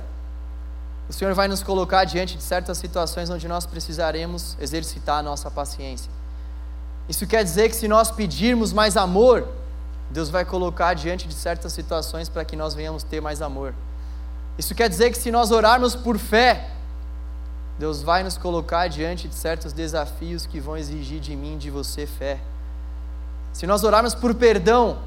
o 1.10 1.14
Senhor 1.14 1.34
vai 1.34 1.48
nos 1.48 1.64
colocar 1.64 2.06
diante 2.06 2.38
de 2.38 2.44
certas 2.44 2.78
situações 2.78 3.32
onde 3.32 3.48
nós 3.48 3.66
precisaremos 3.66 4.56
exercitar 4.62 5.18
a 5.18 5.24
nossa 5.24 5.50
paciência. 5.50 6.12
Isso 7.10 7.26
quer 7.26 7.44
dizer 7.44 7.70
que 7.70 7.76
se 7.76 7.88
nós 7.88 8.12
pedirmos 8.12 8.72
mais 8.72 8.96
amor, 8.96 9.48
Deus 10.12 10.30
vai 10.30 10.46
colocar 10.46 10.94
diante 10.94 11.28
de 11.28 11.34
certas 11.34 11.74
situações 11.74 12.30
para 12.30 12.46
que 12.46 12.56
nós 12.56 12.76
venhamos 12.76 13.02
ter 13.02 13.20
mais 13.20 13.42
amor. 13.42 13.74
Isso 14.60 14.76
quer 14.76 14.88
dizer 14.88 15.10
que 15.10 15.18
se 15.18 15.32
nós 15.32 15.50
orarmos 15.50 15.96
por 15.96 16.20
fé, 16.20 16.70
Deus 17.80 18.04
vai 18.04 18.22
nos 18.22 18.38
colocar 18.38 18.88
diante 18.88 19.28
de 19.28 19.34
certos 19.34 19.74
desafios 19.74 20.46
que 20.46 20.60
vão 20.60 20.78
exigir 20.78 21.20
de 21.20 21.36
mim, 21.36 21.58
de 21.58 21.72
você, 21.72 22.06
fé. 22.06 22.40
Se 23.54 23.66
nós 23.68 23.84
orarmos 23.84 24.16
por 24.16 24.34
perdão, 24.36 25.00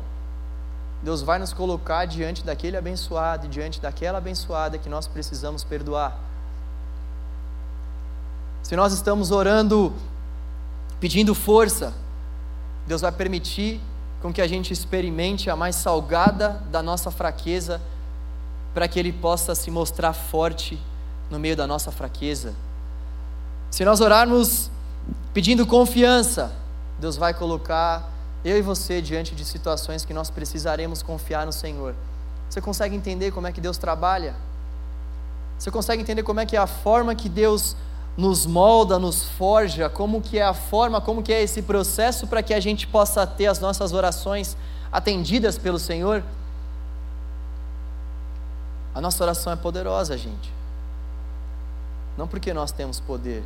Deus 1.03 1.23
vai 1.23 1.39
nos 1.39 1.53
colocar 1.53 2.07
diante 2.07 2.45
daquele 2.45 2.77
abençoado 2.77 3.47
e 3.47 3.49
diante 3.49 3.81
daquela 3.81 4.19
abençoada 4.19 4.79
que 4.79 4.89
nós 4.89 5.07
precisamos 5.07 5.65
perdoar. 5.65 6.17
Se 8.63 8.77
nós 8.77 8.93
estamos 8.93 9.31
orando, 9.33 9.93
pedindo 11.01 11.35
força, 11.35 11.93
Deus 12.87 13.01
vai 13.01 13.11
permitir 13.11 13.81
com 14.21 14.33
que 14.33 14.41
a 14.41 14.47
gente 14.47 14.73
experimente 14.73 15.51
a 15.51 15.57
mais 15.57 15.75
salgada 15.75 16.63
da 16.71 16.81
nossa 16.81 17.11
fraqueza, 17.11 17.81
para 18.73 18.87
que 18.87 18.99
Ele 18.99 19.13
possa 19.13 19.55
se 19.55 19.71
mostrar 19.71 20.13
forte 20.13 20.81
no 21.29 21.39
meio 21.39 21.57
da 21.57 21.67
nossa 21.67 21.91
fraqueza. 21.91 22.55
Se 23.71 23.85
nós 23.85 24.01
orarmos 24.01 24.71
pedindo 25.35 25.67
confiança, 25.67 26.53
Deus 27.01 27.17
vai 27.17 27.35
colocar 27.35 28.09
eu 28.45 28.59
e 28.59 28.63
você 28.63 29.01
diante 29.01 29.35
de 29.35 29.45
situações 29.45 30.05
que 30.05 30.13
nós 30.13 30.31
precisaremos 30.31 31.03
confiar 31.03 31.47
no 31.47 31.53
Senhor. 31.53 31.95
Você 32.49 32.61
consegue 32.61 32.95
entender 32.95 33.31
como 33.31 33.47
é 33.47 33.53
que 33.53 33.61
Deus 33.61 33.79
trabalha? 33.79 34.35
Você 35.59 35.71
consegue 35.71 36.03
entender 36.03 36.23
como 36.23 36.41
é 36.41 36.47
que 36.47 36.57
é 36.57 36.59
a 36.59 36.67
forma 36.67 37.15
que 37.15 37.29
Deus 37.29 37.77
nos 38.17 38.45
molda, 38.45 38.99
nos 38.99 39.25
forja, 39.25 39.89
como 39.89 40.21
que 40.21 40.39
é 40.39 40.43
a 40.43 40.53
forma, 40.53 41.01
como 41.01 41.23
que 41.23 41.33
é 41.33 41.41
esse 41.43 41.63
processo 41.63 42.27
para 42.27 42.43
que 42.43 42.53
a 42.53 42.61
gente 42.61 42.87
possa 42.87 43.27
ter 43.27 43.47
as 43.47 43.59
nossas 43.59 43.93
orações 43.93 44.57
atendidas 44.91 45.57
pelo 45.57 45.79
Senhor? 45.79 46.23
A 48.95 49.01
nossa 49.01 49.23
oração 49.23 49.53
é 49.53 49.57
poderosa, 49.57 50.19
gente. 50.19 50.53
Não 52.19 52.29
porque 52.29 52.53
nós 52.53 52.73
temos 52.73 53.01
poder, 53.01 53.43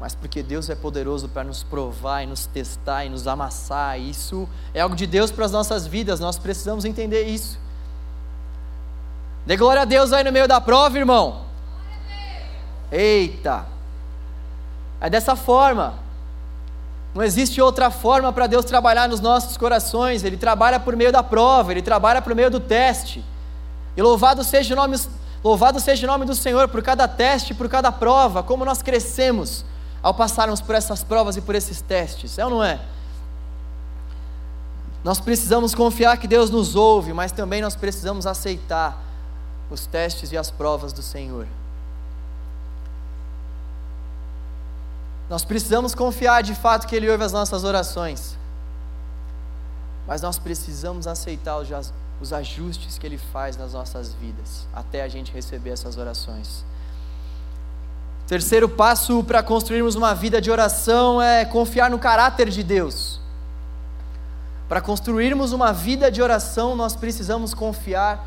mas 0.00 0.14
porque 0.14 0.42
Deus 0.42 0.70
é 0.70 0.74
poderoso 0.74 1.28
para 1.28 1.44
nos 1.44 1.62
provar 1.62 2.22
e 2.22 2.26
nos 2.26 2.46
testar 2.46 3.04
e 3.04 3.10
nos 3.10 3.28
amassar. 3.28 4.00
Isso 4.00 4.48
é 4.72 4.80
algo 4.80 4.96
de 4.96 5.06
Deus 5.06 5.30
para 5.30 5.44
as 5.44 5.52
nossas 5.52 5.86
vidas, 5.86 6.18
nós 6.18 6.38
precisamos 6.38 6.86
entender 6.86 7.24
isso. 7.24 7.60
Dê 9.44 9.58
glória 9.58 9.82
a 9.82 9.84
Deus 9.84 10.10
aí 10.14 10.24
no 10.24 10.32
meio 10.32 10.48
da 10.48 10.58
prova, 10.58 10.98
irmão. 10.98 11.42
Eita! 12.90 13.66
É 15.02 15.10
dessa 15.10 15.36
forma. 15.36 15.94
Não 17.14 17.22
existe 17.22 17.60
outra 17.60 17.90
forma 17.90 18.32
para 18.32 18.46
Deus 18.46 18.64
trabalhar 18.64 19.06
nos 19.06 19.20
nossos 19.20 19.58
corações. 19.58 20.24
Ele 20.24 20.36
trabalha 20.38 20.80
por 20.80 20.96
meio 20.96 21.12
da 21.12 21.22
prova, 21.22 21.72
ele 21.72 21.82
trabalha 21.82 22.22
por 22.22 22.34
meio 22.34 22.50
do 22.50 22.60
teste. 22.60 23.22
E 23.94 24.00
louvado 24.00 24.42
seja 24.44 24.72
o 24.72 24.76
nome, 24.76 24.96
louvado 25.44 25.78
seja 25.78 26.06
o 26.06 26.10
nome 26.10 26.24
do 26.24 26.34
Senhor 26.34 26.68
por 26.68 26.82
cada 26.82 27.06
teste, 27.06 27.52
por 27.52 27.68
cada 27.68 27.92
prova, 27.92 28.42
como 28.42 28.64
nós 28.64 28.80
crescemos 28.80 29.64
ao 30.02 30.14
passarmos 30.14 30.60
por 30.60 30.74
essas 30.74 31.04
provas 31.04 31.36
e 31.36 31.40
por 31.40 31.54
esses 31.54 31.80
testes, 31.80 32.38
é 32.38 32.44
ou 32.44 32.50
não 32.50 32.64
é? 32.64 32.80
Nós 35.02 35.20
precisamos 35.20 35.74
confiar 35.74 36.16
que 36.18 36.26
Deus 36.26 36.50
nos 36.50 36.76
ouve, 36.76 37.12
mas 37.12 37.32
também 37.32 37.62
nós 37.62 37.74
precisamos 37.74 38.26
aceitar 38.26 39.02
os 39.70 39.86
testes 39.86 40.32
e 40.32 40.36
as 40.36 40.50
provas 40.50 40.92
do 40.92 41.02
Senhor. 41.02 41.46
Nós 45.28 45.44
precisamos 45.44 45.94
confiar 45.94 46.42
de 46.42 46.54
fato 46.54 46.86
que 46.86 46.96
Ele 46.96 47.08
ouve 47.08 47.22
as 47.22 47.32
nossas 47.32 47.62
orações, 47.62 48.36
mas 50.06 50.20
nós 50.20 50.38
precisamos 50.38 51.06
aceitar 51.06 51.56
os 52.20 52.32
ajustes 52.32 52.98
que 52.98 53.06
Ele 53.06 53.16
faz 53.16 53.56
nas 53.56 53.72
nossas 53.72 54.12
vidas, 54.12 54.66
até 54.72 55.02
a 55.02 55.08
gente 55.08 55.32
receber 55.32 55.70
essas 55.70 55.96
orações. 55.96 56.64
Terceiro 58.30 58.68
passo 58.68 59.24
para 59.24 59.42
construirmos 59.42 59.96
uma 59.96 60.14
vida 60.14 60.40
de 60.40 60.52
oração 60.52 61.20
é 61.20 61.44
confiar 61.44 61.90
no 61.90 61.98
caráter 61.98 62.48
de 62.48 62.62
Deus. 62.62 63.18
Para 64.68 64.80
construirmos 64.80 65.52
uma 65.52 65.72
vida 65.72 66.12
de 66.12 66.22
oração, 66.22 66.76
nós 66.76 66.94
precisamos 66.94 67.52
confiar 67.52 68.24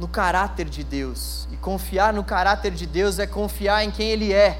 no 0.00 0.08
caráter 0.08 0.68
de 0.68 0.82
Deus. 0.82 1.46
E 1.52 1.56
confiar 1.58 2.12
no 2.12 2.24
caráter 2.24 2.72
de 2.72 2.86
Deus 2.86 3.20
é 3.20 3.26
confiar 3.28 3.84
em 3.84 3.92
quem 3.92 4.10
Ele 4.10 4.32
é. 4.32 4.58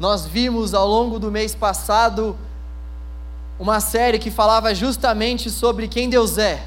Nós 0.00 0.26
vimos 0.26 0.74
ao 0.74 0.88
longo 0.88 1.20
do 1.20 1.30
mês 1.30 1.54
passado 1.54 2.36
uma 3.60 3.78
série 3.78 4.18
que 4.18 4.28
falava 4.28 4.74
justamente 4.74 5.50
sobre 5.50 5.86
quem 5.86 6.10
Deus 6.10 6.36
é. 6.36 6.60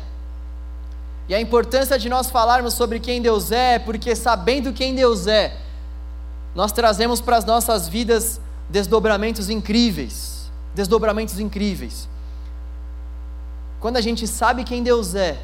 E 1.28 1.36
a 1.36 1.42
importância 1.42 2.00
de 2.00 2.08
nós 2.08 2.30
falarmos 2.30 2.74
sobre 2.74 3.02
quem 3.02 3.22
Deus 3.22 3.52
é, 3.52 3.74
é 3.74 3.80
porque 3.80 4.16
sabendo 4.16 4.72
quem 4.72 4.96
Deus 4.96 5.28
é, 5.28 5.65
nós 6.56 6.72
trazemos 6.72 7.20
para 7.20 7.36
as 7.36 7.44
nossas 7.44 7.88
vidas 7.88 8.40
desdobramentos 8.70 9.50
incríveis. 9.50 10.50
Desdobramentos 10.74 11.38
incríveis. 11.38 12.08
Quando 13.82 13.98
a 13.98 14.02
gente 14.02 14.26
sabe 14.26 14.64
quem 14.64 14.82
Deus 14.82 15.14
é, 15.14 15.38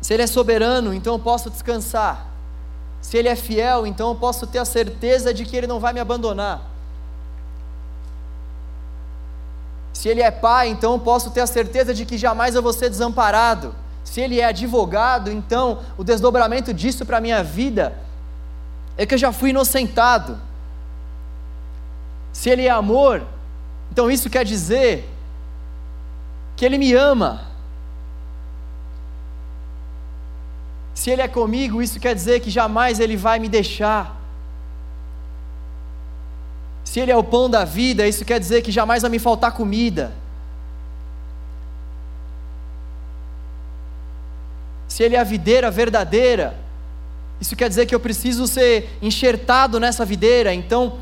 se 0.00 0.14
Ele 0.14 0.22
é 0.22 0.26
soberano, 0.28 0.94
então 0.94 1.14
eu 1.14 1.18
posso 1.18 1.50
descansar. 1.50 2.28
Se 3.00 3.16
Ele 3.16 3.28
é 3.28 3.34
fiel, 3.34 3.86
então 3.86 4.10
eu 4.10 4.14
posso 4.14 4.46
ter 4.46 4.58
a 4.58 4.64
certeza 4.64 5.34
de 5.34 5.44
que 5.44 5.56
Ele 5.56 5.66
não 5.66 5.80
vai 5.80 5.92
me 5.92 6.00
abandonar. 6.00 6.62
Se 9.92 10.08
Ele 10.08 10.22
é 10.22 10.30
pai, 10.30 10.68
então 10.68 10.92
eu 10.92 10.98
posso 11.00 11.30
ter 11.30 11.40
a 11.40 11.46
certeza 11.46 11.92
de 11.92 12.06
que 12.06 12.16
jamais 12.16 12.54
eu 12.54 12.62
vou 12.62 12.72
ser 12.72 12.88
desamparado. 12.88 13.74
Se 14.04 14.20
Ele 14.20 14.40
é 14.40 14.44
advogado, 14.44 15.30
então 15.30 15.80
o 15.96 16.04
desdobramento 16.04 16.72
disso 16.72 17.04
para 17.04 17.18
a 17.18 17.20
minha 17.20 17.42
vida 17.42 18.07
é 18.98 19.06
que 19.06 19.14
eu 19.14 19.18
já 19.18 19.32
fui 19.32 19.50
inocentado. 19.50 20.38
Se 22.32 22.50
Ele 22.50 22.66
é 22.66 22.70
amor, 22.70 23.24
então 23.92 24.10
isso 24.10 24.28
quer 24.28 24.44
dizer 24.44 25.08
que 26.56 26.64
Ele 26.64 26.76
me 26.76 26.92
ama. 26.92 27.46
Se 30.92 31.10
Ele 31.10 31.22
é 31.22 31.28
comigo, 31.28 31.80
isso 31.80 32.00
quer 32.00 32.12
dizer 32.12 32.40
que 32.40 32.50
jamais 32.50 32.98
Ele 32.98 33.16
vai 33.16 33.38
me 33.38 33.48
deixar. 33.48 34.16
Se 36.84 36.98
Ele 36.98 37.12
é 37.12 37.16
o 37.16 37.22
pão 37.22 37.48
da 37.48 37.64
vida, 37.64 38.04
isso 38.04 38.24
quer 38.24 38.40
dizer 38.40 38.62
que 38.62 38.72
jamais 38.72 39.02
vai 39.02 39.10
me 39.12 39.20
faltar 39.20 39.52
comida. 39.52 40.12
Se 44.88 45.04
Ele 45.04 45.14
é 45.14 45.20
a 45.20 45.24
videira 45.24 45.70
verdadeira, 45.70 46.67
isso 47.40 47.54
quer 47.54 47.68
dizer 47.68 47.86
que 47.86 47.94
eu 47.94 48.00
preciso 48.00 48.46
ser 48.46 48.98
enxertado 49.00 49.78
nessa 49.78 50.04
videira. 50.04 50.52
Então, 50.52 50.98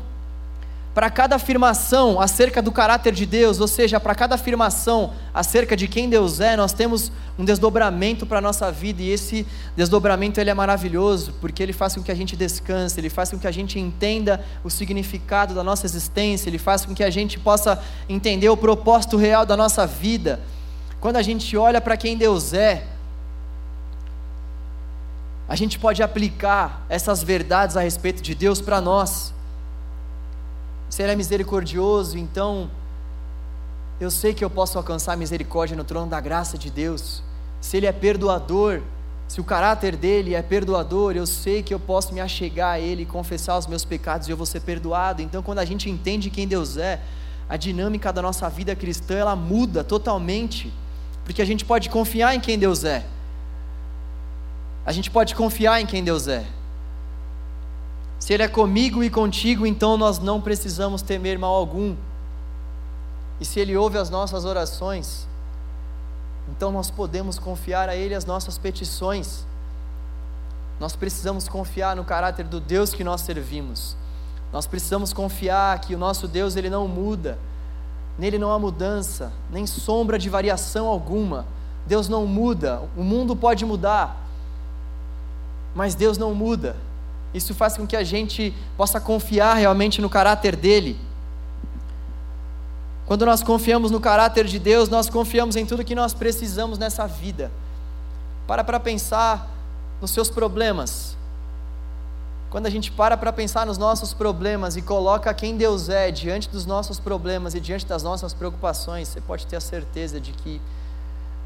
para 0.97 1.11
cada 1.11 1.35
afirmação 1.35 2.19
acerca 2.19 2.59
do 2.59 2.71
caráter 2.71 3.13
de 3.13 3.23
Deus, 3.23 3.59
ou 3.59 3.67
seja, 3.67 3.99
para 3.99 4.15
cada 4.15 4.33
afirmação 4.33 5.13
acerca 5.31 5.77
de 5.77 5.87
quem 5.87 6.09
Deus 6.09 6.39
é, 6.39 6.57
nós 6.57 6.73
temos 6.73 7.11
um 7.37 7.45
desdobramento 7.45 8.25
para 8.25 8.39
a 8.39 8.41
nossa 8.41 8.71
vida, 8.71 9.03
e 9.03 9.11
esse 9.11 9.45
desdobramento 9.75 10.39
ele 10.39 10.49
é 10.49 10.55
maravilhoso, 10.55 11.35
porque 11.39 11.61
ele 11.61 11.71
faz 11.71 11.93
com 11.93 12.01
que 12.01 12.11
a 12.11 12.15
gente 12.15 12.35
descanse, 12.35 12.99
ele 12.99 13.11
faz 13.11 13.29
com 13.29 13.37
que 13.37 13.45
a 13.45 13.51
gente 13.51 13.79
entenda 13.79 14.43
o 14.63 14.71
significado 14.71 15.53
da 15.53 15.63
nossa 15.63 15.85
existência, 15.85 16.49
ele 16.49 16.57
faz 16.57 16.83
com 16.83 16.95
que 16.95 17.03
a 17.03 17.11
gente 17.11 17.37
possa 17.37 17.79
entender 18.09 18.49
o 18.49 18.57
propósito 18.57 19.17
real 19.17 19.45
da 19.45 19.55
nossa 19.55 19.85
vida. 19.85 20.39
Quando 20.99 21.17
a 21.17 21.21
gente 21.21 21.55
olha 21.55 21.79
para 21.79 21.95
quem 21.95 22.17
Deus 22.17 22.53
é, 22.53 22.85
a 25.47 25.55
gente 25.55 25.79
pode 25.79 26.03
aplicar 26.03 26.85
essas 26.89 27.23
verdades 27.23 27.77
a 27.77 27.81
respeito 27.81 28.21
de 28.21 28.35
Deus 28.35 28.59
para 28.59 28.81
nós. 28.81 29.33
Se 30.89 31.01
Ele 31.01 31.13
é 31.13 31.15
misericordioso, 31.15 32.17
então 32.17 32.69
eu 33.99 34.11
sei 34.11 34.33
que 34.33 34.43
eu 34.43 34.49
posso 34.49 34.77
alcançar 34.77 35.15
misericórdia 35.15 35.77
no 35.77 35.83
trono 35.83 36.07
da 36.07 36.19
graça 36.19 36.57
de 36.57 36.69
Deus. 36.69 37.23
Se 37.61 37.77
Ele 37.77 37.85
é 37.85 37.91
perdoador, 37.91 38.81
se 39.27 39.39
o 39.39 39.43
caráter 39.43 39.95
dele 39.95 40.35
é 40.35 40.41
perdoador, 40.41 41.15
eu 41.15 41.25
sei 41.25 41.63
que 41.63 41.73
eu 41.73 41.79
posso 41.79 42.13
me 42.13 42.19
achegar 42.19 42.73
a 42.73 42.79
Ele, 42.79 43.05
confessar 43.05 43.57
os 43.57 43.67
meus 43.67 43.85
pecados 43.85 44.27
e 44.27 44.31
eu 44.31 44.37
vou 44.37 44.45
ser 44.45 44.59
perdoado. 44.59 45.21
Então, 45.21 45.41
quando 45.41 45.59
a 45.59 45.65
gente 45.65 45.89
entende 45.89 46.29
quem 46.29 46.47
Deus 46.47 46.77
é, 46.77 47.01
a 47.47 47.55
dinâmica 47.55 48.11
da 48.11 48.21
nossa 48.21 48.49
vida 48.49 48.75
cristã 48.75 49.15
ela 49.15 49.35
muda 49.35 49.83
totalmente, 49.83 50.73
porque 51.23 51.41
a 51.41 51.45
gente 51.45 51.63
pode 51.63 51.89
confiar 51.89 52.35
em 52.35 52.39
quem 52.39 52.59
Deus 52.59 52.83
é. 52.83 53.05
A 54.87 54.93
gente 54.93 55.11
pode 55.11 55.35
confiar 55.35 55.81
em 55.81 55.85
quem 55.85 56.01
Deus 56.01 56.29
é. 56.29 56.45
Se 58.17 58.33
Ele 58.33 58.43
é 58.43 58.47
comigo 58.47 59.03
e 59.03 59.09
contigo, 59.09 59.67
então 59.67 59.97
nós 59.97 60.17
não 60.17 60.39
precisamos 60.39 61.01
temer 61.01 61.37
mal 61.37 61.53
algum. 61.53 61.93
E 63.37 63.43
se 63.43 63.59
Ele 63.59 63.75
ouve 63.75 63.97
as 63.97 64.09
nossas 64.09 64.45
orações, 64.45 65.27
então 66.49 66.71
nós 66.71 66.89
podemos 66.89 67.37
confiar 67.37 67.89
a 67.89 67.97
Ele 67.97 68.15
as 68.15 68.23
nossas 68.23 68.57
petições. 68.57 69.45
Nós 70.79 70.95
precisamos 70.95 71.49
confiar 71.49 71.93
no 71.93 72.05
caráter 72.05 72.45
do 72.45 72.61
Deus 72.61 72.93
que 72.93 73.03
nós 73.03 73.19
servimos. 73.19 73.97
Nós 74.53 74.65
precisamos 74.65 75.11
confiar 75.11 75.81
que 75.81 75.93
o 75.95 75.97
nosso 75.97 76.29
Deus 76.29 76.55
ele 76.55 76.69
não 76.69 76.87
muda. 76.87 77.37
Nele 78.17 78.39
não 78.39 78.53
há 78.53 78.57
mudança, 78.57 79.33
nem 79.51 79.67
sombra 79.67 80.17
de 80.17 80.29
variação 80.29 80.87
alguma. 80.87 81.45
Deus 81.85 82.07
não 82.07 82.25
muda. 82.25 82.81
O 82.95 83.03
mundo 83.03 83.35
pode 83.35 83.65
mudar, 83.65 84.26
mas 85.77 85.93
Deus 85.93 86.17
não 86.17 86.33
muda. 86.33 86.75
Isso 87.35 87.53
faz 87.53 87.77
com 87.77 87.85
que 87.85 87.95
a 87.95 88.03
gente 88.03 88.51
possa 88.75 88.99
confiar 88.99 89.53
realmente 89.53 90.01
no 90.01 90.09
caráter 90.09 90.55
dele. 90.55 90.99
Quando 93.05 93.27
nós 93.27 93.43
confiamos 93.43 93.91
no 93.91 94.01
caráter 94.01 94.45
de 94.45 94.57
Deus, 94.57 94.89
nós 94.89 95.07
confiamos 95.07 95.55
em 95.55 95.67
tudo 95.67 95.85
que 95.85 95.93
nós 95.93 96.15
precisamos 96.15 96.79
nessa 96.79 97.05
vida. 97.05 97.51
Para 98.47 98.63
para 98.63 98.79
pensar 98.79 99.47
nos 100.01 100.09
seus 100.09 100.31
problemas. 100.31 101.15
Quando 102.49 102.65
a 102.65 102.71
gente 102.71 102.91
para 102.91 103.15
para 103.15 103.31
pensar 103.31 103.67
nos 103.67 103.77
nossos 103.77 104.15
problemas 104.15 104.77
e 104.77 104.81
coloca 104.81 105.31
quem 105.31 105.55
Deus 105.55 105.89
é 105.89 106.09
diante 106.09 106.49
dos 106.49 106.65
nossos 106.65 106.99
problemas 106.99 107.53
e 107.53 107.59
diante 107.59 107.85
das 107.85 108.01
nossas 108.01 108.33
preocupações, 108.33 109.09
você 109.09 109.21
pode 109.21 109.45
ter 109.45 109.57
a 109.57 109.61
certeza 109.61 110.19
de 110.19 110.31
que 110.31 110.59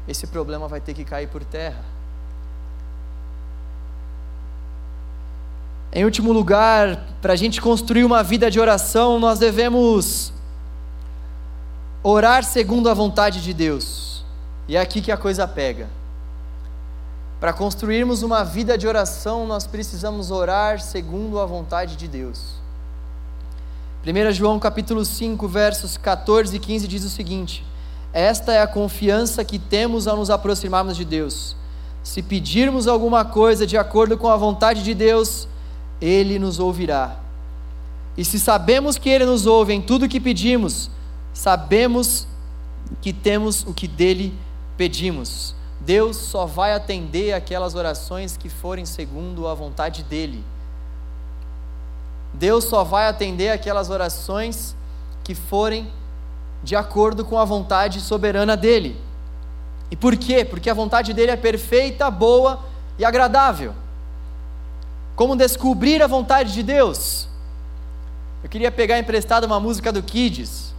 esse 0.08 0.26
problema 0.26 0.66
vai 0.68 0.80
ter 0.80 0.94
que 0.94 1.04
cair 1.04 1.28
por 1.28 1.44
terra. 1.44 1.84
Em 5.94 6.06
último 6.06 6.32
lugar, 6.32 7.04
para 7.20 7.34
a 7.34 7.36
gente 7.36 7.60
construir 7.60 8.02
uma 8.02 8.22
vida 8.22 8.50
de 8.50 8.58
oração, 8.58 9.18
nós 9.20 9.38
devemos 9.38 10.32
orar 12.02 12.42
segundo 12.44 12.88
a 12.88 12.94
vontade 12.94 13.42
de 13.42 13.52
Deus. 13.52 14.24
E 14.66 14.74
é 14.74 14.80
aqui 14.80 15.02
que 15.02 15.12
a 15.12 15.18
coisa 15.18 15.46
pega. 15.46 15.90
Para 17.38 17.52
construirmos 17.52 18.22
uma 18.22 18.42
vida 18.42 18.78
de 18.78 18.88
oração, 18.88 19.46
nós 19.46 19.66
precisamos 19.66 20.30
orar 20.30 20.80
segundo 20.80 21.38
a 21.38 21.44
vontade 21.44 21.94
de 21.94 22.08
Deus. 22.08 22.54
1 24.06 24.32
João 24.32 24.58
capítulo 24.58 25.04
5, 25.04 25.46
versos 25.46 25.98
14 25.98 26.56
e 26.56 26.58
15 26.58 26.88
diz 26.88 27.04
o 27.04 27.10
seguinte: 27.10 27.66
Esta 28.14 28.54
é 28.54 28.62
a 28.62 28.66
confiança 28.66 29.44
que 29.44 29.58
temos 29.58 30.08
ao 30.08 30.16
nos 30.16 30.30
aproximarmos 30.30 30.96
de 30.96 31.04
Deus. 31.04 31.54
Se 32.02 32.22
pedirmos 32.22 32.88
alguma 32.88 33.26
coisa 33.26 33.66
de 33.66 33.76
acordo 33.76 34.16
com 34.16 34.28
a 34.28 34.36
vontade 34.36 34.82
de 34.82 34.94
Deus, 34.94 35.46
ele 36.02 36.36
nos 36.36 36.58
ouvirá. 36.58 37.16
E 38.16 38.24
se 38.24 38.38
sabemos 38.38 38.98
que 38.98 39.08
Ele 39.08 39.24
nos 39.24 39.46
ouve 39.46 39.72
em 39.72 39.80
tudo 39.80 40.04
o 40.04 40.08
que 40.08 40.20
pedimos, 40.20 40.90
sabemos 41.32 42.26
que 43.00 43.12
temos 43.12 43.62
o 43.62 43.72
que 43.72 43.86
dele 43.86 44.34
pedimos. 44.76 45.54
Deus 45.80 46.16
só 46.16 46.44
vai 46.44 46.74
atender 46.74 47.32
aquelas 47.32 47.74
orações 47.74 48.36
que 48.36 48.48
forem 48.48 48.84
segundo 48.84 49.46
a 49.46 49.54
vontade 49.54 50.02
dEle. 50.02 50.44
Deus 52.34 52.64
só 52.64 52.82
vai 52.82 53.06
atender 53.06 53.50
aquelas 53.50 53.88
orações 53.88 54.76
que 55.22 55.34
forem 55.34 55.90
de 56.62 56.76
acordo 56.76 57.24
com 57.24 57.38
a 57.38 57.44
vontade 57.44 58.00
soberana 58.00 58.56
dEle. 58.56 58.96
E 59.90 59.96
por 59.96 60.16
quê? 60.16 60.44
Porque 60.44 60.70
a 60.70 60.74
vontade 60.74 61.12
dEle 61.12 61.30
é 61.30 61.36
perfeita, 61.36 62.10
boa 62.10 62.60
e 62.98 63.04
agradável. 63.04 63.74
Como 65.14 65.36
descobrir 65.36 66.02
a 66.02 66.06
vontade 66.06 66.52
de 66.52 66.62
Deus? 66.62 67.28
Eu 68.42 68.48
queria 68.48 68.70
pegar 68.70 68.98
emprestado 68.98 69.44
uma 69.44 69.60
música 69.60 69.92
do 69.92 70.02
Kids. 70.02 70.74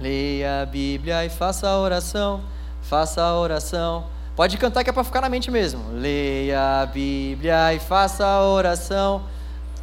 Leia 0.00 0.62
a 0.62 0.66
Bíblia 0.66 1.24
e 1.24 1.30
faça 1.30 1.68
a 1.68 1.78
oração 1.78 2.42
faça 2.84 3.22
a 3.22 3.34
oração. 3.34 4.04
Pode 4.36 4.56
cantar 4.58 4.84
que 4.84 4.90
é 4.90 4.92
para 4.92 5.04
ficar 5.04 5.20
na 5.20 5.28
mente 5.28 5.50
mesmo. 5.50 5.80
Leia 5.92 6.82
a 6.82 6.86
Bíblia 6.86 7.72
e 7.74 7.78
faça 7.78 8.24
a 8.26 8.42
oração. 8.42 9.22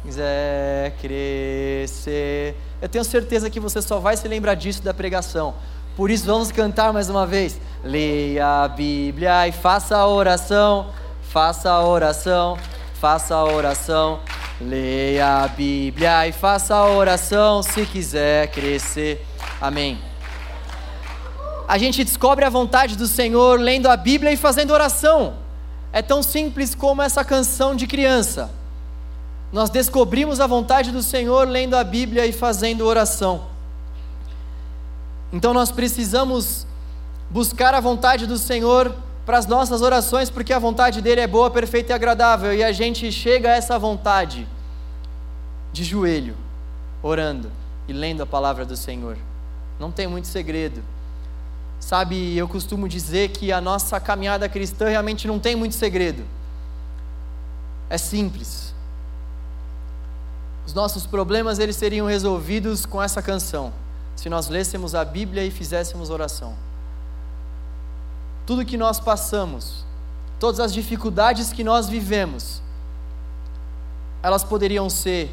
Quiser 0.02 0.92
crescer. 1.00 2.56
Eu 2.80 2.88
tenho 2.88 3.04
certeza 3.04 3.48
que 3.50 3.60
você 3.60 3.80
só 3.80 3.98
vai 3.98 4.16
se 4.16 4.26
lembrar 4.28 4.54
disso 4.54 4.82
da 4.82 4.92
pregação. 4.92 5.54
Por 5.96 6.10
isso 6.10 6.26
vamos 6.26 6.50
cantar 6.50 6.92
mais 6.92 7.08
uma 7.08 7.26
vez. 7.26 7.60
Leia 7.84 8.64
a 8.64 8.68
Bíblia 8.68 9.48
e 9.48 9.52
faça 9.52 9.96
a 9.96 10.06
oração. 10.06 10.86
Faça 11.32 11.70
a 11.70 11.84
oração. 11.84 12.58
Faça 12.94 13.34
a 13.34 13.44
oração. 13.44 14.20
Leia 14.60 15.42
a 15.42 15.48
Bíblia 15.48 16.28
e 16.28 16.32
faça 16.32 16.74
a 16.74 16.86
oração 16.88 17.62
se 17.62 17.84
quiser 17.86 18.48
crescer. 18.48 19.26
Amém 19.60 20.12
a 21.72 21.78
gente 21.78 22.04
descobre 22.04 22.44
a 22.44 22.50
vontade 22.50 22.96
do 22.96 23.06
Senhor 23.06 23.58
lendo 23.58 23.88
a 23.88 23.96
Bíblia 23.96 24.30
e 24.30 24.36
fazendo 24.36 24.72
oração. 24.72 25.36
É 25.90 26.02
tão 26.02 26.22
simples 26.22 26.74
como 26.74 27.00
essa 27.00 27.24
canção 27.24 27.74
de 27.74 27.86
criança. 27.86 28.50
Nós 29.50 29.70
descobrimos 29.70 30.38
a 30.38 30.46
vontade 30.46 30.90
do 30.90 31.02
Senhor 31.02 31.48
lendo 31.48 31.74
a 31.74 31.82
Bíblia 31.82 32.26
e 32.26 32.32
fazendo 32.32 32.84
oração. 32.84 33.46
Então 35.32 35.54
nós 35.54 35.70
precisamos 35.70 36.66
buscar 37.30 37.72
a 37.72 37.80
vontade 37.80 38.26
do 38.26 38.36
Senhor 38.36 38.94
para 39.24 39.38
as 39.38 39.46
nossas 39.46 39.82
orações, 39.82 40.28
porque 40.30 40.52
a 40.52 40.58
vontade 40.58 41.00
dele 41.00 41.20
é 41.20 41.26
boa, 41.26 41.50
perfeita 41.50 41.92
e 41.92 41.94
agradável, 41.94 42.52
e 42.52 42.62
a 42.62 42.72
gente 42.72 43.10
chega 43.12 43.50
a 43.50 43.52
essa 43.52 43.78
vontade 43.78 44.48
de 45.72 45.84
joelho, 45.84 46.36
orando 47.02 47.50
e 47.86 47.92
lendo 47.92 48.22
a 48.22 48.26
palavra 48.26 48.64
do 48.64 48.76
Senhor. 48.76 49.16
Não 49.78 49.90
tem 49.90 50.06
muito 50.06 50.28
segredo. 50.28 50.82
Sabe, 51.78 52.36
eu 52.36 52.48
costumo 52.48 52.88
dizer 52.88 53.30
que 53.30 53.52
a 53.52 53.60
nossa 53.60 53.98
caminhada 53.98 54.48
cristã 54.48 54.88
realmente 54.88 55.26
não 55.26 55.38
tem 55.38 55.56
muito 55.56 55.74
segredo. 55.74 56.24
É 57.90 57.98
simples. 57.98 58.72
Os 60.66 60.74
nossos 60.74 61.06
problemas 61.06 61.58
eles 61.58 61.76
seriam 61.76 62.06
resolvidos 62.06 62.86
com 62.86 63.02
essa 63.02 63.20
canção, 63.20 63.72
se 64.14 64.28
nós 64.28 64.48
lêssemos 64.48 64.94
a 64.94 65.04
Bíblia 65.04 65.44
e 65.44 65.50
fizéssemos 65.50 66.08
oração. 66.08 66.54
Tudo 68.46 68.64
que 68.64 68.76
nós 68.76 68.98
passamos, 68.98 69.84
todas 70.38 70.60
as 70.60 70.72
dificuldades 70.72 71.52
que 71.52 71.62
nós 71.62 71.88
vivemos, 71.88 72.60
elas 74.22 74.42
poderiam 74.42 74.88
ser 74.90 75.30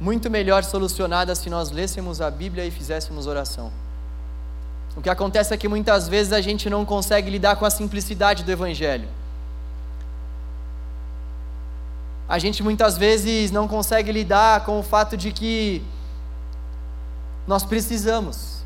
muito 0.00 0.30
melhor 0.30 0.64
solucionadas 0.64 1.38
se 1.38 1.50
nós 1.50 1.70
lêssemos 1.70 2.20
a 2.20 2.30
Bíblia 2.30 2.64
e 2.64 2.70
fizéssemos 2.70 3.26
oração. 3.26 3.72
O 4.96 5.02
que 5.02 5.10
acontece 5.10 5.52
é 5.52 5.56
que 5.56 5.68
muitas 5.68 6.08
vezes 6.08 6.32
a 6.32 6.40
gente 6.40 6.68
não 6.68 6.84
consegue 6.84 7.30
lidar 7.30 7.56
com 7.56 7.64
a 7.64 7.70
simplicidade 7.70 8.42
do 8.42 8.50
Evangelho. 8.50 9.08
A 12.28 12.38
gente 12.38 12.62
muitas 12.62 12.98
vezes 12.98 13.50
não 13.50 13.66
consegue 13.66 14.12
lidar 14.12 14.64
com 14.64 14.78
o 14.78 14.82
fato 14.82 15.16
de 15.16 15.32
que 15.32 15.82
nós 17.46 17.64
precisamos 17.64 18.62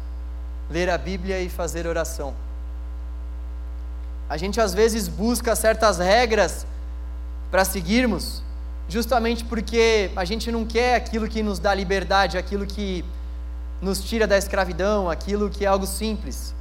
ler 0.68 0.90
a 0.90 0.98
Bíblia 0.98 1.40
e 1.40 1.48
fazer 1.48 1.86
oração. 1.86 2.34
A 4.28 4.36
gente 4.36 4.60
às 4.60 4.72
vezes 4.72 5.08
busca 5.08 5.54
certas 5.54 5.98
regras 5.98 6.66
para 7.50 7.64
seguirmos, 7.64 8.42
justamente 8.88 9.44
porque 9.44 10.10
a 10.16 10.24
gente 10.24 10.50
não 10.50 10.64
quer 10.64 10.94
aquilo 10.94 11.28
que 11.28 11.42
nos 11.42 11.58
dá 11.58 11.74
liberdade, 11.74 12.38
aquilo 12.38 12.66
que 12.66 13.04
nos 13.80 14.02
tira 14.02 14.26
da 14.26 14.38
escravidão, 14.38 15.10
aquilo 15.10 15.50
que 15.50 15.64
é 15.64 15.68
algo 15.68 15.86
simples. 15.86 16.54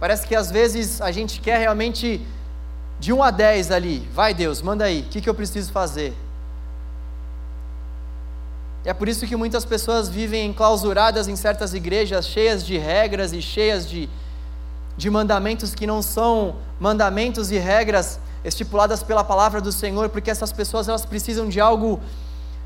Parece 0.00 0.26
que 0.26 0.34
às 0.34 0.50
vezes 0.50 1.00
a 1.00 1.12
gente 1.12 1.40
quer 1.40 1.58
realmente 1.58 2.24
de 2.98 3.12
1 3.12 3.22
a 3.22 3.30
10 3.30 3.70
ali, 3.70 4.08
vai 4.14 4.32
Deus, 4.32 4.62
manda 4.62 4.84
aí, 4.84 5.00
o 5.00 5.04
que, 5.04 5.20
que 5.20 5.28
eu 5.28 5.34
preciso 5.34 5.72
fazer? 5.72 6.14
É 8.84 8.92
por 8.92 9.08
isso 9.08 9.26
que 9.26 9.36
muitas 9.36 9.64
pessoas 9.64 10.08
vivem 10.08 10.46
enclausuradas 10.46 11.28
em 11.28 11.36
certas 11.36 11.72
igrejas, 11.72 12.26
cheias 12.26 12.64
de 12.64 12.76
regras 12.76 13.32
e 13.32 13.40
cheias 13.40 13.88
de, 13.88 14.08
de 14.96 15.08
mandamentos 15.10 15.74
que 15.74 15.86
não 15.86 16.02
são 16.02 16.56
mandamentos 16.78 17.50
e 17.50 17.58
regras 17.58 18.20
estipuladas 18.44 19.02
pela 19.02 19.24
palavra 19.24 19.60
do 19.60 19.72
Senhor, 19.72 20.08
porque 20.08 20.30
essas 20.30 20.52
pessoas 20.52 20.88
elas 20.88 21.04
precisam 21.04 21.48
de 21.48 21.60
algo 21.60 22.00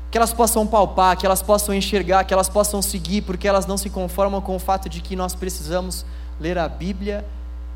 que 0.09 0.17
elas 0.17 0.33
possam 0.33 0.65
palpar, 0.65 1.17
que 1.17 1.25
elas 1.25 1.41
possam 1.41 1.75
enxergar, 1.75 2.23
que 2.23 2.33
elas 2.33 2.49
possam 2.49 2.81
seguir, 2.81 3.21
porque 3.21 3.47
elas 3.47 3.65
não 3.65 3.77
se 3.77 3.89
conformam 3.89 4.41
com 4.41 4.55
o 4.55 4.59
fato 4.59 4.87
de 4.89 5.01
que 5.01 5.15
nós 5.15 5.35
precisamos 5.35 6.05
ler 6.39 6.57
a 6.57 6.67
Bíblia 6.67 7.25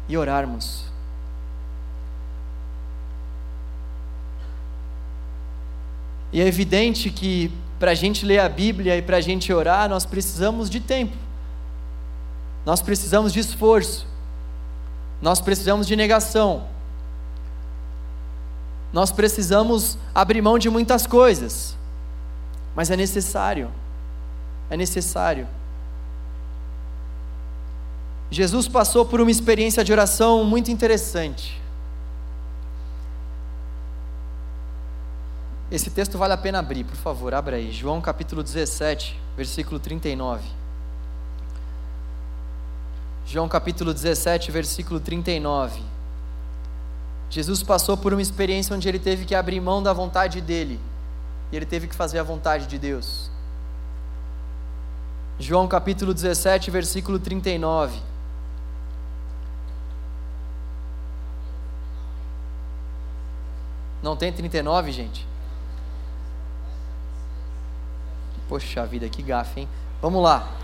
e 0.08 0.18
orarmos. 0.18 0.86
E 6.32 6.42
é 6.42 6.48
evidente 6.48 7.10
que 7.10 7.52
para 7.78 7.92
a 7.92 7.96
gente 7.96 8.26
ler 8.26 8.40
a 8.40 8.48
Bíblia 8.48 8.96
e 8.96 9.02
para 9.02 9.18
a 9.18 9.22
gente 9.22 9.52
orar, 9.52 9.90
nós 9.90 10.06
precisamos 10.06 10.70
de 10.70 10.80
tempo, 10.80 11.18
nós 12.66 12.82
precisamos 12.82 13.34
de 13.34 13.40
esforço, 13.40 14.08
nós 15.22 15.40
precisamos 15.40 15.86
de 15.86 15.96
negação, 15.96 16.68
nós 18.92 19.12
precisamos 19.12 19.98
abrir 20.14 20.42
mão 20.42 20.60
de 20.60 20.70
muitas 20.70 21.08
coisas. 21.08 21.78
Mas 22.76 22.90
é 22.90 22.98
necessário. 22.98 23.72
É 24.70 24.78
necessário. 24.78 25.48
Jesus 28.30 28.68
passou 28.68 29.06
por 29.06 29.20
uma 29.20 29.32
experiência 29.32 29.84
de 29.84 29.92
oração 29.92 30.44
muito 30.44 30.72
interessante. 30.72 31.62
Esse 35.70 35.90
texto 35.90 36.18
vale 36.18 36.34
a 36.34 36.38
pena 36.38 36.60
abrir, 36.60 36.84
por 36.84 36.96
favor, 36.96 37.34
abra 37.34 37.58
aí. 37.58 37.72
João 37.72 38.02
capítulo 38.02 38.44
17, 38.44 39.18
versículo 39.38 39.80
39. 39.80 40.61
João 43.32 43.48
capítulo 43.48 43.94
17, 43.94 44.52
versículo 44.52 45.00
39. 45.00 45.82
Jesus 47.30 47.64
passou 47.64 47.96
por 47.96 48.12
uma 48.12 48.22
experiência 48.22 48.76
onde 48.76 48.90
ele 48.90 49.00
teve 49.00 49.24
que 49.24 49.34
abrir 49.34 49.62
mão 49.62 49.82
da 49.82 49.94
vontade 49.94 50.42
dele 50.42 50.78
e 51.50 51.56
ele 51.56 51.66
teve 51.66 51.88
que 51.88 51.96
fazer 51.96 52.20
a 52.20 52.24
vontade 52.24 52.68
de 52.68 52.78
Deus. 52.78 53.32
João 55.40 55.66
capítulo 55.66 56.14
17, 56.14 56.70
versículo 56.70 57.20
39. 57.20 58.02
Não 64.04 64.18
tem 64.18 64.34
39, 64.34 64.92
gente? 64.92 65.26
Poxa 68.50 68.86
vida, 68.86 69.08
que 69.08 69.24
gafe, 69.24 69.62
hein? 69.62 69.70
Vamos 70.02 70.22
lá. 70.22 70.61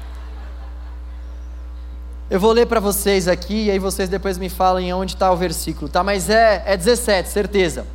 Eu 2.30 2.42
vou 2.42 2.52
ler 2.52 2.66
para 2.66 2.82
vocês 2.82 3.26
aqui 3.26 3.66
e 3.66 3.72
aí 3.72 3.80
vocês 3.80 4.10
depois 4.10 4.38
me 4.38 4.50
falem 4.50 4.94
onde 4.94 5.14
está 5.14 5.32
o 5.32 5.38
versículo, 5.38 5.88
tá? 5.88 6.04
Mas 6.04 6.30
é, 6.30 6.62
é 6.66 6.76
17, 6.76 7.30
certeza. 7.30 7.88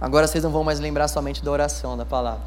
Agora 0.00 0.28
vocês 0.28 0.44
não 0.44 0.52
vão 0.52 0.62
mais 0.62 0.78
lembrar 0.78 1.08
somente 1.08 1.44
da 1.44 1.50
oração, 1.50 1.96
da 1.96 2.04
palavra. 2.04 2.44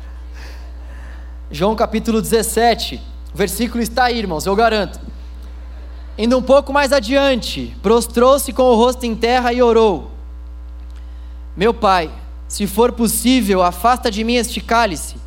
João 1.52 1.76
capítulo 1.76 2.22
17, 2.22 3.02
o 3.34 3.38
versículo 3.38 3.84
está 3.84 4.06
aí, 4.06 4.18
irmãos, 4.18 4.46
eu 4.46 4.56
garanto. 4.56 4.98
Indo 6.18 6.38
um 6.38 6.42
pouco 6.42 6.72
mais 6.72 6.94
adiante, 6.94 7.76
prostrou-se 7.84 8.54
com 8.54 8.64
o 8.64 8.76
rosto 8.76 9.06
em 9.06 9.14
terra 9.14 9.52
e 9.52 9.62
orou: 9.62 10.10
Meu 11.56 11.74
pai, 11.74 12.10
se 12.48 12.66
for 12.66 12.94
possível, 12.94 13.62
afasta 13.62 14.10
de 14.10 14.24
mim 14.24 14.36
este 14.36 14.62
cálice. 14.62 15.25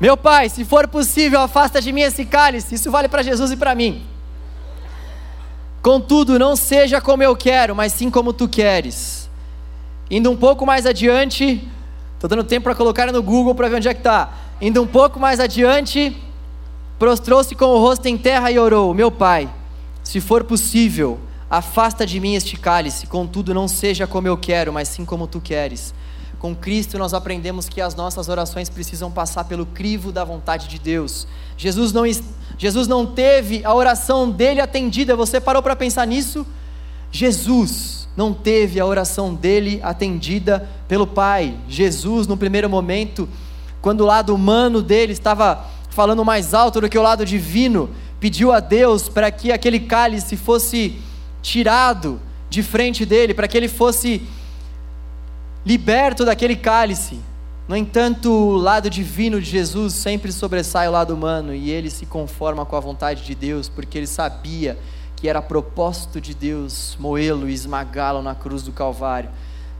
Meu 0.00 0.16
pai, 0.16 0.48
se 0.48 0.64
for 0.64 0.86
possível, 0.86 1.40
afasta 1.40 1.80
de 1.80 1.90
mim 1.92 2.02
esse 2.02 2.24
cálice. 2.24 2.76
Isso 2.76 2.90
vale 2.90 3.08
para 3.08 3.22
Jesus 3.22 3.50
e 3.50 3.56
para 3.56 3.74
mim. 3.74 4.06
Contudo, 5.82 6.38
não 6.38 6.54
seja 6.54 7.00
como 7.00 7.22
eu 7.22 7.34
quero, 7.34 7.74
mas 7.74 7.92
sim 7.92 8.10
como 8.10 8.32
tu 8.32 8.48
queres. 8.48 9.28
Indo 10.10 10.30
um 10.30 10.36
pouco 10.36 10.64
mais 10.64 10.86
adiante, 10.86 11.66
estou 12.14 12.28
dando 12.28 12.44
tempo 12.44 12.64
para 12.64 12.74
colocar 12.74 13.12
no 13.12 13.22
Google 13.22 13.54
para 13.54 13.68
ver 13.68 13.76
onde 13.76 13.88
é 13.88 13.94
que 13.94 14.00
está. 14.00 14.32
Indo 14.60 14.82
um 14.82 14.86
pouco 14.86 15.18
mais 15.18 15.40
adiante, 15.40 16.16
prostrou-se 16.98 17.54
com 17.54 17.66
o 17.66 17.78
rosto 17.78 18.06
em 18.06 18.16
terra 18.16 18.50
e 18.50 18.58
orou: 18.58 18.94
Meu 18.94 19.10
pai, 19.10 19.48
se 20.02 20.20
for 20.20 20.44
possível, 20.44 21.18
afasta 21.50 22.06
de 22.06 22.20
mim 22.20 22.34
este 22.34 22.56
cálice, 22.56 23.06
contudo, 23.06 23.52
não 23.52 23.68
seja 23.68 24.06
como 24.06 24.28
eu 24.28 24.36
quero, 24.36 24.72
mas 24.72 24.88
sim 24.88 25.04
como 25.04 25.26
tu 25.26 25.40
queres. 25.40 25.94
Com 26.38 26.54
Cristo 26.54 26.98
nós 26.98 27.14
aprendemos 27.14 27.68
que 27.68 27.80
as 27.80 27.94
nossas 27.96 28.28
orações 28.28 28.68
precisam 28.68 29.10
passar 29.10 29.44
pelo 29.44 29.66
crivo 29.66 30.12
da 30.12 30.24
vontade 30.24 30.68
de 30.68 30.78
Deus. 30.78 31.26
Jesus 31.56 31.92
não, 31.92 32.04
Jesus 32.56 32.86
não 32.86 33.04
teve 33.04 33.64
a 33.64 33.74
oração 33.74 34.30
dele 34.30 34.60
atendida, 34.60 35.16
você 35.16 35.40
parou 35.40 35.62
para 35.62 35.74
pensar 35.74 36.06
nisso? 36.06 36.46
Jesus 37.10 38.08
não 38.16 38.32
teve 38.32 38.78
a 38.78 38.86
oração 38.86 39.34
dele 39.34 39.80
atendida 39.82 40.68
pelo 40.86 41.06
Pai. 41.06 41.56
Jesus, 41.68 42.26
no 42.26 42.36
primeiro 42.36 42.68
momento, 42.70 43.28
quando 43.80 44.02
o 44.02 44.06
lado 44.06 44.34
humano 44.34 44.82
dele 44.82 45.12
estava 45.12 45.64
falando 45.90 46.24
mais 46.24 46.54
alto 46.54 46.80
do 46.80 46.88
que 46.88 46.98
o 46.98 47.02
lado 47.02 47.24
divino, 47.24 47.90
pediu 48.20 48.52
a 48.52 48.60
Deus 48.60 49.08
para 49.08 49.30
que 49.30 49.50
aquele 49.50 49.80
cálice 49.80 50.36
fosse 50.36 51.00
tirado 51.42 52.20
de 52.48 52.62
frente 52.62 53.04
dele, 53.04 53.34
para 53.34 53.48
que 53.48 53.56
ele 53.56 53.68
fosse 53.68 54.22
liberto 55.64 56.24
daquele 56.24 56.56
cálice. 56.56 57.20
No 57.68 57.76
entanto, 57.76 58.30
o 58.30 58.56
lado 58.56 58.88
divino 58.88 59.40
de 59.40 59.50
Jesus 59.50 59.92
sempre 59.92 60.32
sobressai 60.32 60.88
o 60.88 60.92
lado 60.92 61.14
humano 61.14 61.54
e 61.54 61.70
ele 61.70 61.90
se 61.90 62.06
conforma 62.06 62.64
com 62.64 62.76
a 62.76 62.80
vontade 62.80 63.24
de 63.24 63.34
Deus, 63.34 63.68
porque 63.68 63.98
ele 63.98 64.06
sabia 64.06 64.78
que 65.14 65.28
era 65.28 65.42
propósito 65.42 66.20
de 66.20 66.32
Deus 66.32 66.96
moê-lo 66.98 67.48
e 67.48 67.52
esmagá-lo 67.52 68.22
na 68.22 68.34
cruz 68.34 68.62
do 68.62 68.72
Calvário. 68.72 69.28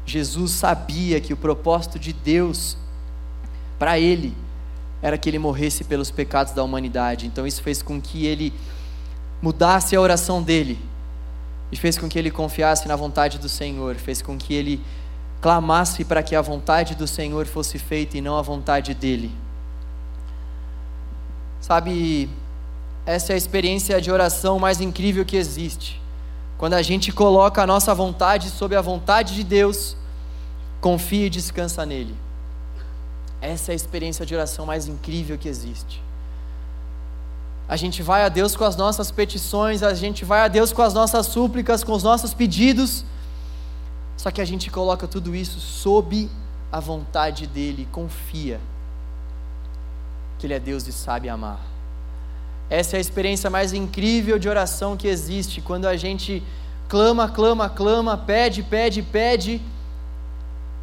Jesus 0.04 0.50
sabia 0.52 1.20
que 1.20 1.32
o 1.32 1.36
propósito 1.36 1.98
de 1.98 2.12
Deus 2.12 2.76
para 3.78 3.98
ele 3.98 4.34
era 5.00 5.16
que 5.16 5.28
ele 5.28 5.38
morresse 5.38 5.84
pelos 5.84 6.10
pecados 6.10 6.52
da 6.52 6.62
humanidade. 6.62 7.26
Então 7.26 7.46
isso 7.46 7.62
fez 7.62 7.82
com 7.82 8.00
que 8.00 8.26
ele 8.26 8.52
mudasse 9.40 9.94
a 9.94 10.00
oração 10.00 10.42
dele 10.42 10.78
e 11.70 11.76
fez 11.76 11.96
com 11.96 12.08
que 12.08 12.18
ele 12.18 12.30
confiasse 12.30 12.88
na 12.88 12.96
vontade 12.96 13.38
do 13.38 13.48
Senhor, 13.48 13.94
fez 13.94 14.20
com 14.20 14.36
que 14.36 14.54
ele 14.54 14.80
clamasse 15.40 16.04
para 16.04 16.22
que 16.22 16.34
a 16.34 16.42
vontade 16.42 16.94
do 16.94 17.06
Senhor 17.06 17.46
fosse 17.46 17.78
feita 17.78 18.18
e 18.18 18.20
não 18.20 18.36
a 18.36 18.42
vontade 18.42 18.94
dele. 18.94 19.30
Sabe, 21.60 22.28
essa 23.06 23.32
é 23.32 23.34
a 23.34 23.38
experiência 23.38 24.00
de 24.00 24.10
oração 24.10 24.58
mais 24.58 24.80
incrível 24.80 25.24
que 25.24 25.36
existe. 25.36 26.00
Quando 26.56 26.74
a 26.74 26.82
gente 26.82 27.12
coloca 27.12 27.62
a 27.62 27.66
nossa 27.66 27.94
vontade 27.94 28.50
sob 28.50 28.74
a 28.74 28.80
vontade 28.80 29.34
de 29.34 29.44
Deus, 29.44 29.96
confia 30.80 31.26
e 31.26 31.30
descansa 31.30 31.86
nele. 31.86 32.14
Essa 33.40 33.70
é 33.70 33.72
a 33.72 33.76
experiência 33.76 34.26
de 34.26 34.34
oração 34.34 34.66
mais 34.66 34.88
incrível 34.88 35.38
que 35.38 35.48
existe. 35.48 36.02
A 37.68 37.76
gente 37.76 38.02
vai 38.02 38.24
a 38.24 38.28
Deus 38.28 38.56
com 38.56 38.64
as 38.64 38.76
nossas 38.76 39.10
petições, 39.10 39.82
a 39.82 39.94
gente 39.94 40.24
vai 40.24 40.40
a 40.40 40.48
Deus 40.48 40.72
com 40.72 40.82
as 40.82 40.94
nossas 40.94 41.26
súplicas, 41.26 41.84
com 41.84 41.92
os 41.92 42.02
nossos 42.02 42.34
pedidos, 42.34 43.04
só 44.18 44.30
que 44.30 44.42
a 44.42 44.44
gente 44.44 44.70
coloca 44.70 45.08
tudo 45.08 45.34
isso 45.34 45.58
sob 45.58 46.28
a 46.70 46.78
vontade 46.78 47.46
dEle, 47.46 47.88
confia 47.90 48.60
que 50.38 50.46
Ele 50.46 50.52
é 50.52 50.60
Deus 50.60 50.86
e 50.86 50.92
sabe 50.92 51.30
amar. 51.30 51.58
Essa 52.68 52.96
é 52.96 52.98
a 52.98 53.00
experiência 53.00 53.48
mais 53.48 53.72
incrível 53.72 54.38
de 54.38 54.46
oração 54.46 54.94
que 54.94 55.08
existe, 55.08 55.62
quando 55.62 55.86
a 55.86 55.96
gente 55.96 56.42
clama, 56.86 57.30
clama, 57.30 57.70
clama, 57.70 58.18
pede, 58.18 58.62
pede, 58.62 59.02
pede 59.02 59.62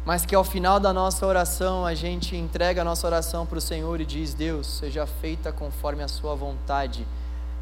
mas 0.06 0.24
que 0.24 0.36
ao 0.36 0.44
final 0.44 0.78
da 0.78 0.92
nossa 0.92 1.26
oração 1.26 1.84
a 1.84 1.92
gente 1.92 2.36
entrega 2.36 2.82
a 2.82 2.84
nossa 2.84 3.04
oração 3.08 3.44
para 3.44 3.58
o 3.58 3.60
Senhor 3.60 4.00
e 4.00 4.06
diz: 4.06 4.32
Deus, 4.34 4.68
seja 4.68 5.04
feita 5.04 5.50
conforme 5.50 6.00
a 6.00 6.06
Sua 6.06 6.36
vontade 6.36 7.04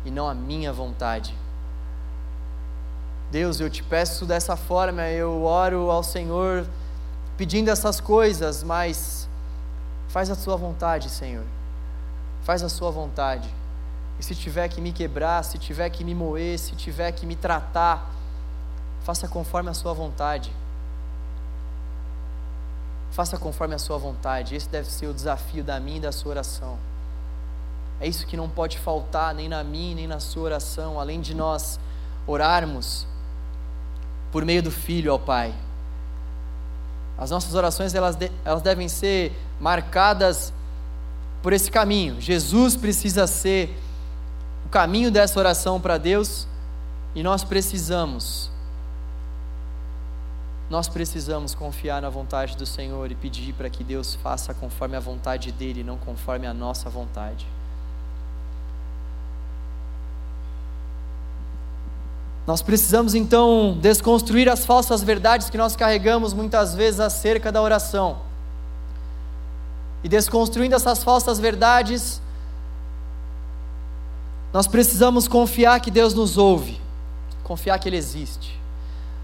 e 0.05 0.11
não 0.11 0.29
a 0.29 0.35
minha 0.35 0.71
vontade. 0.71 1.35
Deus, 3.35 3.59
eu 3.59 3.69
te 3.69 3.83
peço 3.83 4.25
dessa 4.25 4.55
forma, 4.55 5.03
eu 5.09 5.43
oro 5.43 5.91
ao 5.91 6.05
Senhor 6.05 6.65
pedindo 7.37 7.69
essas 7.69 7.99
coisas, 8.01 8.63
mas 8.63 9.29
faz 10.07 10.31
a 10.31 10.37
Sua 10.37 10.57
vontade, 10.57 11.11
Senhor, 11.11 11.43
faz 12.45 12.63
a 12.63 12.69
Sua 12.69 12.93
vontade. 12.93 13.53
E 14.21 14.23
se 14.23 14.37
tiver 14.37 14.69
que 14.69 14.81
me 14.81 14.93
quebrar, 14.93 15.43
se 15.43 15.59
tiver 15.59 15.91
que 15.91 16.05
me 16.05 16.15
moer, 16.15 16.57
se 16.61 16.77
tiver 16.77 17.11
que 17.11 17.27
me 17.27 17.35
tratar, 17.35 18.09
faça 19.03 19.27
conforme 19.27 19.69
a 19.69 19.75
Sua 19.75 19.93
vontade 19.93 20.53
Faça 23.15 23.39
conforme 23.39 23.77
a 23.77 23.79
sua 23.79 23.97
vontade. 23.97 24.57
Esse 24.57 24.69
deve 24.69 24.91
ser 24.91 25.07
o 25.07 25.15
desafio 25.15 25.63
da 25.63 25.79
minha 25.79 25.99
e 25.99 26.01
da 26.01 26.11
sua 26.11 26.31
oração. 26.31 26.77
É 28.01 28.09
isso 28.09 28.27
que 28.27 28.37
não 28.37 28.49
pode 28.49 28.77
faltar 28.77 29.33
nem 29.33 29.49
na 29.49 29.63
minha 29.63 29.95
nem 29.95 30.09
na 30.09 30.19
sua 30.19 30.43
oração, 30.43 30.99
além 30.99 31.21
de 31.21 31.33
nós 31.33 31.79
orarmos 32.27 33.07
por 34.35 34.45
meio 34.45 34.61
do 34.61 34.71
Filho 34.73 35.13
ao 35.13 35.19
Pai. 35.21 35.55
As 37.17 37.31
nossas 37.31 37.55
orações 37.55 37.95
elas, 37.95 38.17
de, 38.17 38.33
elas 38.45 38.63
devem 38.63 38.89
ser 38.89 39.31
marcadas 39.61 40.53
por 41.41 41.53
esse 41.53 41.71
caminho. 41.71 42.21
Jesus 42.21 42.75
precisa 42.75 43.29
ser 43.29 43.73
o 44.67 44.69
caminho 44.71 45.09
dessa 45.09 45.39
oração 45.39 45.81
para 45.81 45.99
Deus 45.99 46.49
e 47.15 47.23
nós 47.23 47.45
precisamos 47.45 48.51
nós 50.69 50.89
precisamos 50.89 51.55
confiar 51.55 52.03
na 52.03 52.11
vontade 52.11 52.57
do 52.57 52.67
Senhor 52.67 53.09
e 53.13 53.15
pedir 53.15 53.53
para 53.53 53.71
que 53.71 53.85
Deus 53.85 54.17
faça 54.17 54.53
conforme 54.53 54.97
a 54.97 55.01
vontade 55.01 55.53
dEle, 55.53 55.85
não 55.85 55.97
conforme 55.97 56.49
a 56.49 56.53
nossa 56.53 56.91
vontade. 56.91 57.47
Nós 62.47 62.61
precisamos 62.61 63.15
então 63.15 63.79
desconstruir 63.81 64.49
as 64.49 64.67
falsas 64.67 65.03
verdades 65.03 65.49
que 65.49 65.57
nós 65.57 65.75
carregamos 65.75 66.35
muitas 66.35 66.75
vezes 66.75 67.01
acerca 67.01 67.51
da 67.51 67.63
oração. 67.63 68.19
E 70.03 70.09
desconstruindo 70.09 70.75
essas 70.75 71.03
falsas 71.03 71.39
verdades, 71.39 72.21
nós 74.53 74.67
precisamos 74.67 75.27
confiar 75.27 75.81
que 75.81 75.91
Deus 75.91 76.13
nos 76.13 76.37
ouve, 76.37 76.79
confiar 77.43 77.79
que 77.79 77.89
Ele 77.89 77.97
existe. 77.97 78.61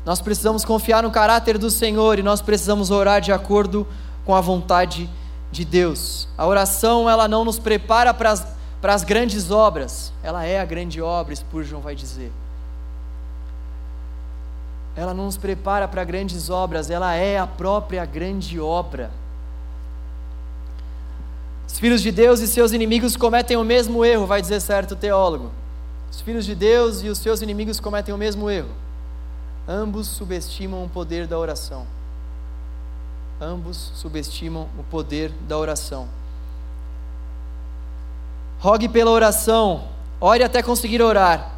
Nós 0.04 0.22
precisamos 0.22 0.64
confiar 0.64 1.02
no 1.02 1.10
caráter 1.10 1.58
do 1.58 1.70
Senhor 1.70 2.18
e 2.18 2.22
nós 2.22 2.40
precisamos 2.40 2.90
orar 2.90 3.20
de 3.20 3.32
acordo 3.32 3.86
com 4.24 4.34
a 4.34 4.40
vontade 4.40 5.10
de 5.52 5.64
Deus. 5.64 6.26
A 6.38 6.46
oração, 6.46 7.08
ela 7.08 7.28
não 7.28 7.44
nos 7.44 7.58
prepara 7.58 8.14
para 8.14 8.32
as, 8.94 9.04
grandes 9.04 9.50
obras, 9.50 10.10
ela 10.22 10.44
é 10.44 10.58
a 10.58 10.64
grande 10.64 11.02
obra, 11.02 11.36
Spurgeon 11.36 11.80
vai 11.80 11.94
dizer. 11.94 12.32
Ela 15.00 15.14
não 15.14 15.24
nos 15.24 15.38
prepara 15.38 15.88
para 15.88 16.04
grandes 16.04 16.50
obras, 16.50 16.90
ela 16.90 17.14
é 17.14 17.38
a 17.38 17.46
própria 17.46 18.04
grande 18.04 18.60
obra. 18.60 19.10
Os 21.66 21.78
filhos 21.78 22.02
de 22.02 22.12
Deus 22.12 22.40
e 22.40 22.46
seus 22.46 22.72
inimigos 22.72 23.16
cometem 23.16 23.56
o 23.56 23.64
mesmo 23.64 24.04
erro, 24.04 24.26
vai 24.26 24.42
dizer 24.42 24.60
certo 24.60 24.94
teólogo. 24.94 25.52
Os 26.12 26.20
filhos 26.20 26.44
de 26.44 26.54
Deus 26.54 27.02
e 27.02 27.08
os 27.08 27.16
seus 27.16 27.40
inimigos 27.40 27.80
cometem 27.80 28.14
o 28.14 28.18
mesmo 28.18 28.50
erro. 28.50 28.68
Ambos 29.66 30.06
subestimam 30.06 30.84
o 30.84 30.88
poder 30.90 31.26
da 31.26 31.38
oração. 31.38 31.86
Ambos 33.40 33.92
subestimam 33.94 34.68
o 34.78 34.82
poder 34.82 35.32
da 35.48 35.56
oração. 35.56 36.08
Rogue 38.58 38.86
pela 38.86 39.10
oração, 39.10 39.84
ore 40.20 40.44
até 40.44 40.62
conseguir 40.62 41.00
orar. 41.00 41.52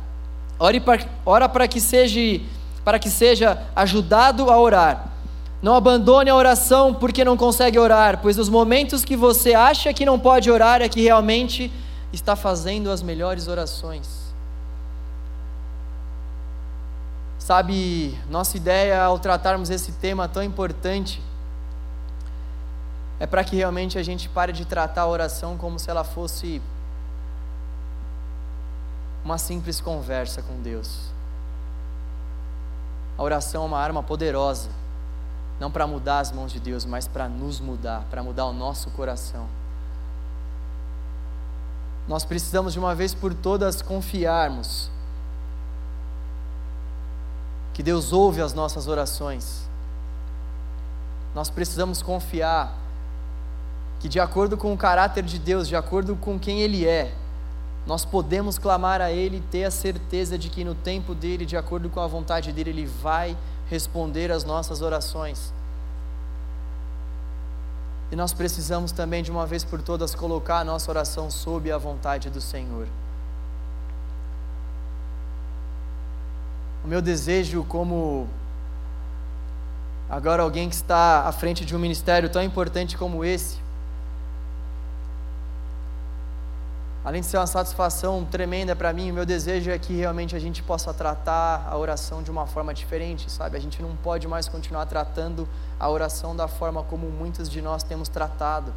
Ore 0.60 0.78
para, 0.78 1.08
ora 1.26 1.48
para 1.48 1.66
que 1.66 1.80
seja 1.80 2.20
para 2.84 2.98
que 2.98 3.10
seja 3.10 3.62
ajudado 3.74 4.50
a 4.50 4.58
orar. 4.58 5.12
Não 5.60 5.76
abandone 5.76 6.28
a 6.28 6.34
oração 6.34 6.92
porque 6.92 7.24
não 7.24 7.36
consegue 7.36 7.78
orar, 7.78 8.18
pois 8.20 8.36
nos 8.36 8.48
momentos 8.48 9.04
que 9.04 9.16
você 9.16 9.54
acha 9.54 9.92
que 9.94 10.04
não 10.04 10.18
pode 10.18 10.50
orar 10.50 10.82
é 10.82 10.88
que 10.88 11.00
realmente 11.00 11.72
está 12.12 12.34
fazendo 12.34 12.90
as 12.90 13.00
melhores 13.00 13.46
orações. 13.46 14.22
Sabe, 17.38 18.18
nossa 18.28 18.56
ideia 18.56 19.02
ao 19.02 19.18
tratarmos 19.18 19.70
esse 19.70 19.92
tema 19.92 20.28
tão 20.28 20.42
importante 20.42 21.22
é 23.20 23.26
para 23.26 23.44
que 23.44 23.54
realmente 23.54 23.98
a 23.98 24.02
gente 24.02 24.28
pare 24.28 24.52
de 24.52 24.64
tratar 24.64 25.02
a 25.02 25.06
oração 25.06 25.56
como 25.56 25.78
se 25.78 25.88
ela 25.88 26.02
fosse 26.02 26.60
uma 29.24 29.38
simples 29.38 29.80
conversa 29.80 30.42
com 30.42 30.60
Deus. 30.60 31.11
A 33.22 33.24
oração 33.24 33.62
é 33.62 33.66
uma 33.66 33.78
arma 33.78 34.02
poderosa, 34.02 34.68
não 35.60 35.70
para 35.70 35.86
mudar 35.86 36.18
as 36.18 36.32
mãos 36.32 36.50
de 36.50 36.58
Deus, 36.58 36.84
mas 36.84 37.06
para 37.06 37.28
nos 37.28 37.60
mudar, 37.60 38.04
para 38.10 38.20
mudar 38.20 38.46
o 38.46 38.52
nosso 38.52 38.90
coração. 38.90 39.46
Nós 42.08 42.24
precisamos 42.24 42.72
de 42.72 42.80
uma 42.80 42.96
vez 42.96 43.14
por 43.14 43.32
todas 43.32 43.80
confiarmos 43.80 44.90
que 47.72 47.80
Deus 47.80 48.12
ouve 48.12 48.42
as 48.42 48.54
nossas 48.54 48.88
orações. 48.88 49.68
Nós 51.32 51.48
precisamos 51.48 52.02
confiar 52.02 52.76
que, 54.00 54.08
de 54.08 54.18
acordo 54.18 54.56
com 54.56 54.74
o 54.74 54.76
caráter 54.76 55.22
de 55.22 55.38
Deus, 55.38 55.68
de 55.68 55.76
acordo 55.76 56.16
com 56.16 56.40
quem 56.40 56.60
Ele 56.60 56.84
é, 56.84 57.14
nós 57.86 58.04
podemos 58.04 58.58
clamar 58.58 59.00
a 59.00 59.10
Ele 59.10 59.38
e 59.38 59.40
ter 59.40 59.64
a 59.64 59.70
certeza 59.70 60.38
de 60.38 60.48
que 60.48 60.62
no 60.64 60.74
tempo 60.74 61.14
dele, 61.14 61.44
de 61.44 61.56
acordo 61.56 61.90
com 61.90 62.00
a 62.00 62.06
vontade 62.06 62.52
dele, 62.52 62.70
Ele 62.70 62.86
vai 62.86 63.36
responder 63.68 64.30
às 64.30 64.44
nossas 64.44 64.82
orações. 64.82 65.52
E 68.10 68.16
nós 68.16 68.32
precisamos 68.32 68.92
também, 68.92 69.22
de 69.22 69.30
uma 69.30 69.46
vez 69.46 69.64
por 69.64 69.80
todas, 69.80 70.14
colocar 70.14 70.58
a 70.58 70.64
nossa 70.64 70.90
oração 70.90 71.30
sob 71.30 71.72
a 71.72 71.78
vontade 71.78 72.30
do 72.30 72.40
Senhor. 72.40 72.86
O 76.84 76.88
meu 76.88 77.00
desejo, 77.00 77.64
como 77.64 78.28
agora 80.10 80.42
alguém 80.42 80.68
que 80.68 80.74
está 80.74 81.26
à 81.26 81.32
frente 81.32 81.64
de 81.64 81.74
um 81.74 81.78
ministério 81.78 82.28
tão 82.28 82.42
importante 82.42 82.98
como 82.98 83.24
esse, 83.24 83.56
além 87.04 87.20
de 87.20 87.26
ser 87.26 87.36
uma 87.36 87.46
satisfação 87.46 88.24
tremenda 88.24 88.76
para 88.76 88.92
mim, 88.92 89.10
o 89.10 89.14
meu 89.14 89.26
desejo 89.26 89.70
é 89.70 89.78
que 89.78 89.92
realmente 89.92 90.36
a 90.36 90.38
gente 90.38 90.62
possa 90.62 90.94
tratar 90.94 91.66
a 91.68 91.76
oração 91.76 92.22
de 92.22 92.30
uma 92.30 92.46
forma 92.46 92.72
diferente, 92.72 93.30
sabe? 93.30 93.56
A 93.56 93.60
gente 93.60 93.82
não 93.82 93.96
pode 93.96 94.28
mais 94.28 94.48
continuar 94.48 94.86
tratando 94.86 95.48
a 95.80 95.88
oração 95.88 96.36
da 96.36 96.46
forma 96.46 96.82
como 96.84 97.08
muitos 97.08 97.50
de 97.50 97.60
nós 97.60 97.82
temos 97.82 98.08
tratado. 98.08 98.72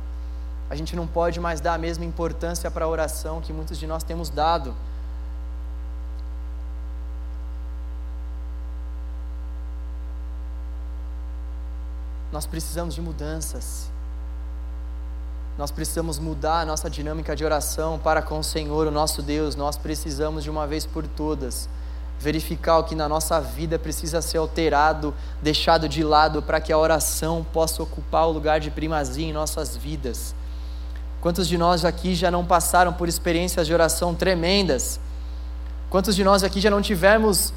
A 0.70 0.76
gente 0.76 0.96
não 0.96 1.06
pode 1.06 1.40
mais 1.40 1.62
dar 1.62 1.76
a 1.76 1.78
mesma 1.78 2.04
importância 2.04 2.72
para 2.72 2.86
a 2.86 2.88
oração 2.88 3.40
que 3.42 3.54
muitos 3.54 3.78
de 3.78 3.86
nós 3.86 4.04
temos 4.04 4.30
dado. 4.30 4.74
Nós 12.32 12.48
precisamos 12.48 12.96
de 12.96 13.02
mudanças. 13.02 13.95
Nós 15.58 15.72
precisamos 15.72 16.20
mudar 16.20 16.62
a 16.62 16.66
nossa 16.66 16.90
dinâmica 16.90 17.36
de 17.36 17.46
oração 17.46 17.98
para 17.98 18.22
com 18.22 18.40
o 18.40 18.44
Senhor, 18.44 18.88
o 18.88 18.92
nosso 18.92 19.22
Deus. 19.22 19.56
Nós 19.56 19.78
precisamos 19.78 20.44
de 20.44 20.50
uma 20.50 20.68
vez 20.68 20.86
por 20.86 21.08
todas 21.08 21.70
verificar 22.20 22.80
o 22.80 22.84
que 22.84 22.96
na 22.96 23.08
nossa 23.08 23.40
vida 23.40 23.78
precisa 23.78 24.22
ser 24.22 24.38
alterado, 24.38 25.14
deixado 25.42 25.88
de 25.88 26.04
lado 26.04 26.42
para 26.42 26.60
que 26.60 26.72
a 26.72 26.78
oração 26.78 27.46
possa 27.54 27.84
ocupar 27.84 28.28
o 28.28 28.32
lugar 28.32 28.60
de 28.60 28.72
primazia 28.72 29.28
em 29.28 29.34
nossas 29.34 29.76
vidas. 29.76 30.36
Quantos 31.22 31.48
de 31.48 31.58
nós 31.58 31.84
aqui 31.84 32.16
já 32.16 32.30
não 32.30 32.46
passaram 32.46 32.94
por 32.94 33.08
experiências 33.08 33.68
de 33.68 33.74
oração 33.74 34.14
tremendas? 34.14 35.00
Quantos 35.90 36.16
de 36.16 36.24
nós 36.24 36.44
aqui 36.44 36.60
já 36.60 36.70
não 36.70 36.82
tivemos 36.82 37.54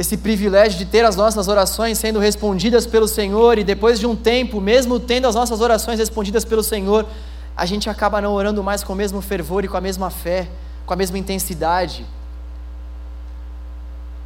esse 0.00 0.16
privilégio 0.16 0.78
de 0.78 0.86
ter 0.86 1.04
as 1.04 1.14
nossas 1.14 1.46
orações 1.46 1.98
sendo 1.98 2.18
respondidas 2.18 2.86
pelo 2.86 3.06
Senhor 3.06 3.58
e 3.58 3.62
depois 3.62 4.00
de 4.00 4.06
um 4.06 4.16
tempo, 4.16 4.58
mesmo 4.58 4.98
tendo 4.98 5.28
as 5.28 5.34
nossas 5.34 5.60
orações 5.60 5.98
respondidas 5.98 6.42
pelo 6.42 6.62
Senhor, 6.62 7.06
a 7.54 7.66
gente 7.66 7.90
acaba 7.90 8.18
não 8.18 8.32
orando 8.32 8.64
mais 8.64 8.82
com 8.82 8.94
o 8.94 8.96
mesmo 8.96 9.20
fervor 9.20 9.62
e 9.62 9.68
com 9.68 9.76
a 9.76 9.80
mesma 9.80 10.08
fé, 10.08 10.48
com 10.86 10.94
a 10.94 10.96
mesma 10.96 11.18
intensidade. 11.18 12.06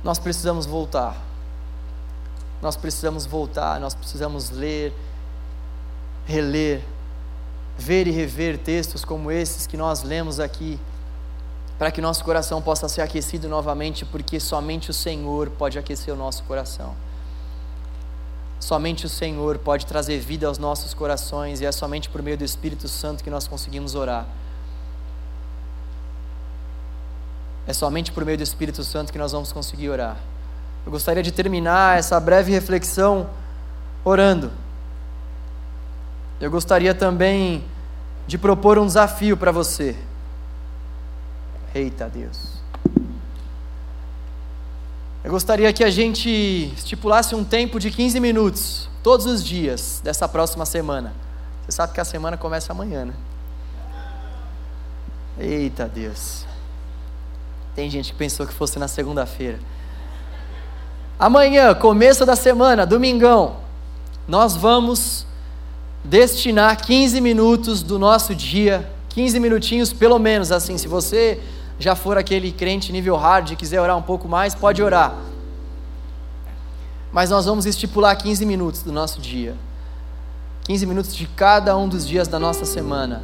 Nós 0.05 0.17
precisamos 0.17 0.65
voltar. 0.65 1.21
Nós 2.63 2.77
precisamos 2.77 3.27
voltar, 3.27 3.81
nós 3.81 3.95
precisamos 3.95 4.51
ler, 4.51 4.93
reler, 6.25 6.83
ver 7.77 8.07
e 8.07 8.13
rever 8.13 8.59
textos 8.59 9.05
como 9.05 9.29
esses 9.29 9.67
que 9.67 9.77
nós 9.77 10.05
lemos 10.05 10.39
aqui 10.39 10.79
para 11.79 11.91
que 11.91 12.01
nosso 12.01 12.25
coração 12.25 12.63
possa 12.63 12.89
ser 12.89 13.01
aquecido 13.01 13.49
novamente, 13.49 14.05
porque 14.05 14.39
somente 14.39 14.91
o 14.91 14.95
Senhor 14.95 15.51
pode 15.51 15.79
aquecer 15.79 16.15
o 16.15 16.17
nosso 16.17 16.45
coração. 16.45 16.95
Somente 18.61 19.05
o 19.05 19.09
Senhor 19.09 19.59
pode 19.59 19.85
trazer 19.85 20.19
vida 20.21 20.47
aos 20.47 20.57
nossos 20.57 20.95
corações 20.95 21.61
e 21.61 21.67
é 21.67 21.73
somente 21.73 22.09
por 22.09 22.23
meio 22.23 22.39
do 22.39 22.45
Espírito 22.45 22.89
Santo 22.89 23.23
que 23.23 23.29
nós 23.29 23.47
conseguimos 23.47 23.95
orar. 23.95 24.27
É 27.67 27.73
somente 27.73 28.13
por 28.13 28.25
meio 28.25 28.39
do 28.39 28.45
Espírito 28.45 28.85
Santo 28.85 29.13
que 29.13 29.19
nós 29.19 29.33
vamos 29.33 29.53
conseguir 29.53 29.91
orar. 29.91 30.17
Eu 30.87 30.93
gostaria 30.93 31.23
de 31.23 31.33
terminar 31.33 31.99
essa 31.99 32.19
breve 32.21 32.53
reflexão 32.53 33.29
orando. 34.05 34.51
Eu 36.41 36.51
gostaria 36.51 36.95
também 36.95 37.65
de 38.27 38.39
propor 38.39 38.79
um 38.79 38.87
desafio 38.87 39.37
para 39.37 39.51
você. 39.51 39.97
Eita 41.75 42.09
Deus. 42.09 42.39
Eu 45.25 45.31
gostaria 45.31 45.73
que 45.73 45.83
a 45.83 45.91
gente 45.91 46.29
estipulasse 46.77 47.35
um 47.35 47.43
tempo 47.43 47.81
de 47.81 47.91
15 47.91 48.21
minutos, 48.21 48.89
todos 49.03 49.27
os 49.27 49.43
dias 49.43 50.01
dessa 50.05 50.29
próxima 50.29 50.65
semana. 50.65 51.13
Você 51.63 51.73
sabe 51.73 51.93
que 51.93 52.01
a 52.01 52.05
semana 52.05 52.37
começa 52.37 52.73
amanhã, 52.73 53.07
né? 53.07 53.15
Eita 55.39 55.89
Deus. 55.89 56.47
Tem 57.75 57.91
gente 57.91 58.13
que 58.13 58.19
pensou 58.19 58.47
que 58.47 58.53
fosse 58.53 58.79
na 58.79 58.87
segunda-feira. 58.87 59.59
Amanhã, 61.19 61.75
começo 61.75 62.25
da 62.25 62.37
semana, 62.37 62.87
domingão, 62.87 63.57
nós 64.29 64.55
vamos 64.55 65.27
destinar 66.05 66.77
15 66.77 67.21
minutos 67.21 67.83
do 67.83 67.99
nosso 67.99 68.35
dia, 68.35 68.89
15 69.09 69.41
minutinhos 69.41 69.93
pelo 69.93 70.19
menos, 70.19 70.53
assim, 70.53 70.77
se 70.77 70.87
você 70.87 71.41
já 71.79 71.95
for 71.95 72.17
aquele 72.17 72.53
crente 72.53 72.93
nível 72.93 73.17
hard 73.17 73.51
e 73.51 73.57
quiser 73.57 73.81
orar 73.81 73.97
um 73.97 74.03
pouco 74.03 74.29
mais, 74.29 74.55
pode 74.55 74.83
orar. 74.83 75.15
Mas 77.13 77.31
nós 77.31 77.45
vamos 77.45 77.67
estipular 77.67 78.17
15 78.17 78.45
minutos 78.45 78.83
do 78.83 78.93
nosso 78.93 79.21
dia. 79.21 79.55
15 80.65 80.87
minutos 80.87 81.15
de 81.15 81.27
cada 81.27 81.77
um 81.77 81.89
dos 81.89 82.07
dias 82.07 82.27
da 82.27 82.39
nossa 82.39 82.65
semana. 82.65 83.23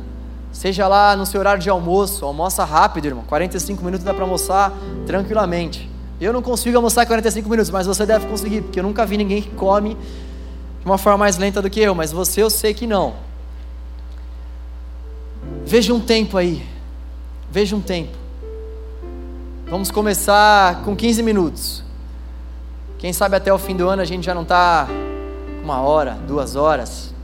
Seja 0.52 0.86
lá 0.86 1.16
no 1.16 1.24
seu 1.24 1.40
horário 1.40 1.62
de 1.62 1.70
almoço, 1.70 2.24
almoça 2.24 2.64
rápido, 2.64 3.06
irmão. 3.06 3.24
45 3.24 3.84
minutos 3.84 4.04
dá 4.04 4.12
para 4.12 4.24
almoçar 4.24 4.72
tranquilamente. 5.06 5.88
Eu 6.20 6.32
não 6.32 6.42
consigo 6.42 6.76
almoçar 6.76 7.06
45 7.06 7.48
minutos, 7.48 7.70
mas 7.70 7.86
você 7.86 8.04
deve 8.04 8.26
conseguir, 8.26 8.62
porque 8.62 8.78
eu 8.78 8.84
nunca 8.84 9.06
vi 9.06 9.16
ninguém 9.16 9.40
que 9.40 9.50
come 9.50 9.94
de 9.94 10.86
uma 10.86 10.98
forma 10.98 11.18
mais 11.18 11.38
lenta 11.38 11.62
do 11.62 11.70
que 11.70 11.80
eu, 11.80 11.94
mas 11.94 12.12
você 12.12 12.42
eu 12.42 12.50
sei 12.50 12.74
que 12.74 12.86
não. 12.86 13.14
Veja 15.64 15.94
um 15.94 16.00
tempo 16.00 16.36
aí. 16.36 16.66
Veja 17.50 17.74
um 17.74 17.80
tempo. 17.80 18.19
Vamos 19.70 19.92
começar 19.92 20.82
com 20.82 20.96
15 20.96 21.22
minutos. 21.22 21.84
Quem 22.98 23.12
sabe 23.12 23.36
até 23.36 23.52
o 23.52 23.58
fim 23.58 23.76
do 23.76 23.88
ano 23.88 24.02
a 24.02 24.04
gente 24.04 24.26
já 24.26 24.34
não 24.34 24.42
está 24.42 24.88
uma 25.62 25.80
hora, 25.80 26.14
duas 26.26 26.56
horas. 26.56 27.14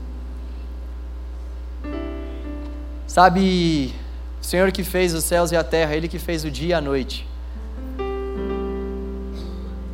Sabe, 3.05 3.93
o 4.41 4.45
Senhor 4.45 4.71
que 4.71 4.81
fez 4.81 5.13
os 5.13 5.25
céus 5.25 5.51
e 5.51 5.57
a 5.57 5.63
terra, 5.63 5.93
Ele 5.93 6.07
que 6.07 6.17
fez 6.17 6.45
o 6.45 6.49
dia 6.49 6.69
e 6.69 6.73
a 6.73 6.79
noite. 6.79 7.27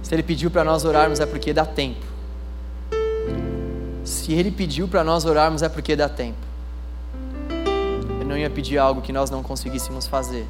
Se 0.03 0.13
Ele 0.13 0.21
pediu 0.21 0.51
para 0.51 0.63
nós 0.63 0.85
orarmos 0.85 1.19
é 1.19 1.25
porque 1.25 1.53
dá 1.53 1.65
tempo. 1.65 2.05
Se 4.03 4.31
Ele 4.31 4.51
pediu 4.51 4.87
para 4.87 5.03
nós 5.03 5.25
orarmos 5.25 5.63
é 5.63 5.69
porque 5.69 5.95
dá 5.95 6.07
tempo. 6.07 6.37
Ele 8.19 8.29
não 8.29 8.37
ia 8.37 8.51
pedir 8.51 8.77
algo 8.77 9.01
que 9.01 9.11
nós 9.11 9.31
não 9.31 9.41
conseguíssemos 9.41 10.05
fazer. 10.05 10.45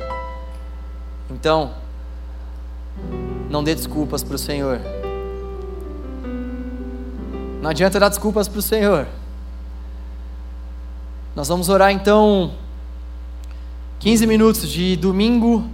Então, 1.32 1.82
não 3.50 3.64
dê 3.64 3.76
desculpas 3.76 4.24
para 4.24 4.36
o 4.36 4.38
Senhor. 4.40 4.82
Não 7.62 7.70
adianta 7.70 8.00
dar 8.00 8.10
desculpas 8.10 8.48
para 8.48 8.60
o 8.60 8.62
Senhor. 8.62 9.08
Nós 11.36 11.48
vamos 11.48 11.70
orar 11.70 11.92
então 11.92 12.52
15 14.00 14.28
minutos 14.28 14.68
de 14.68 14.96
domingo 14.96 15.70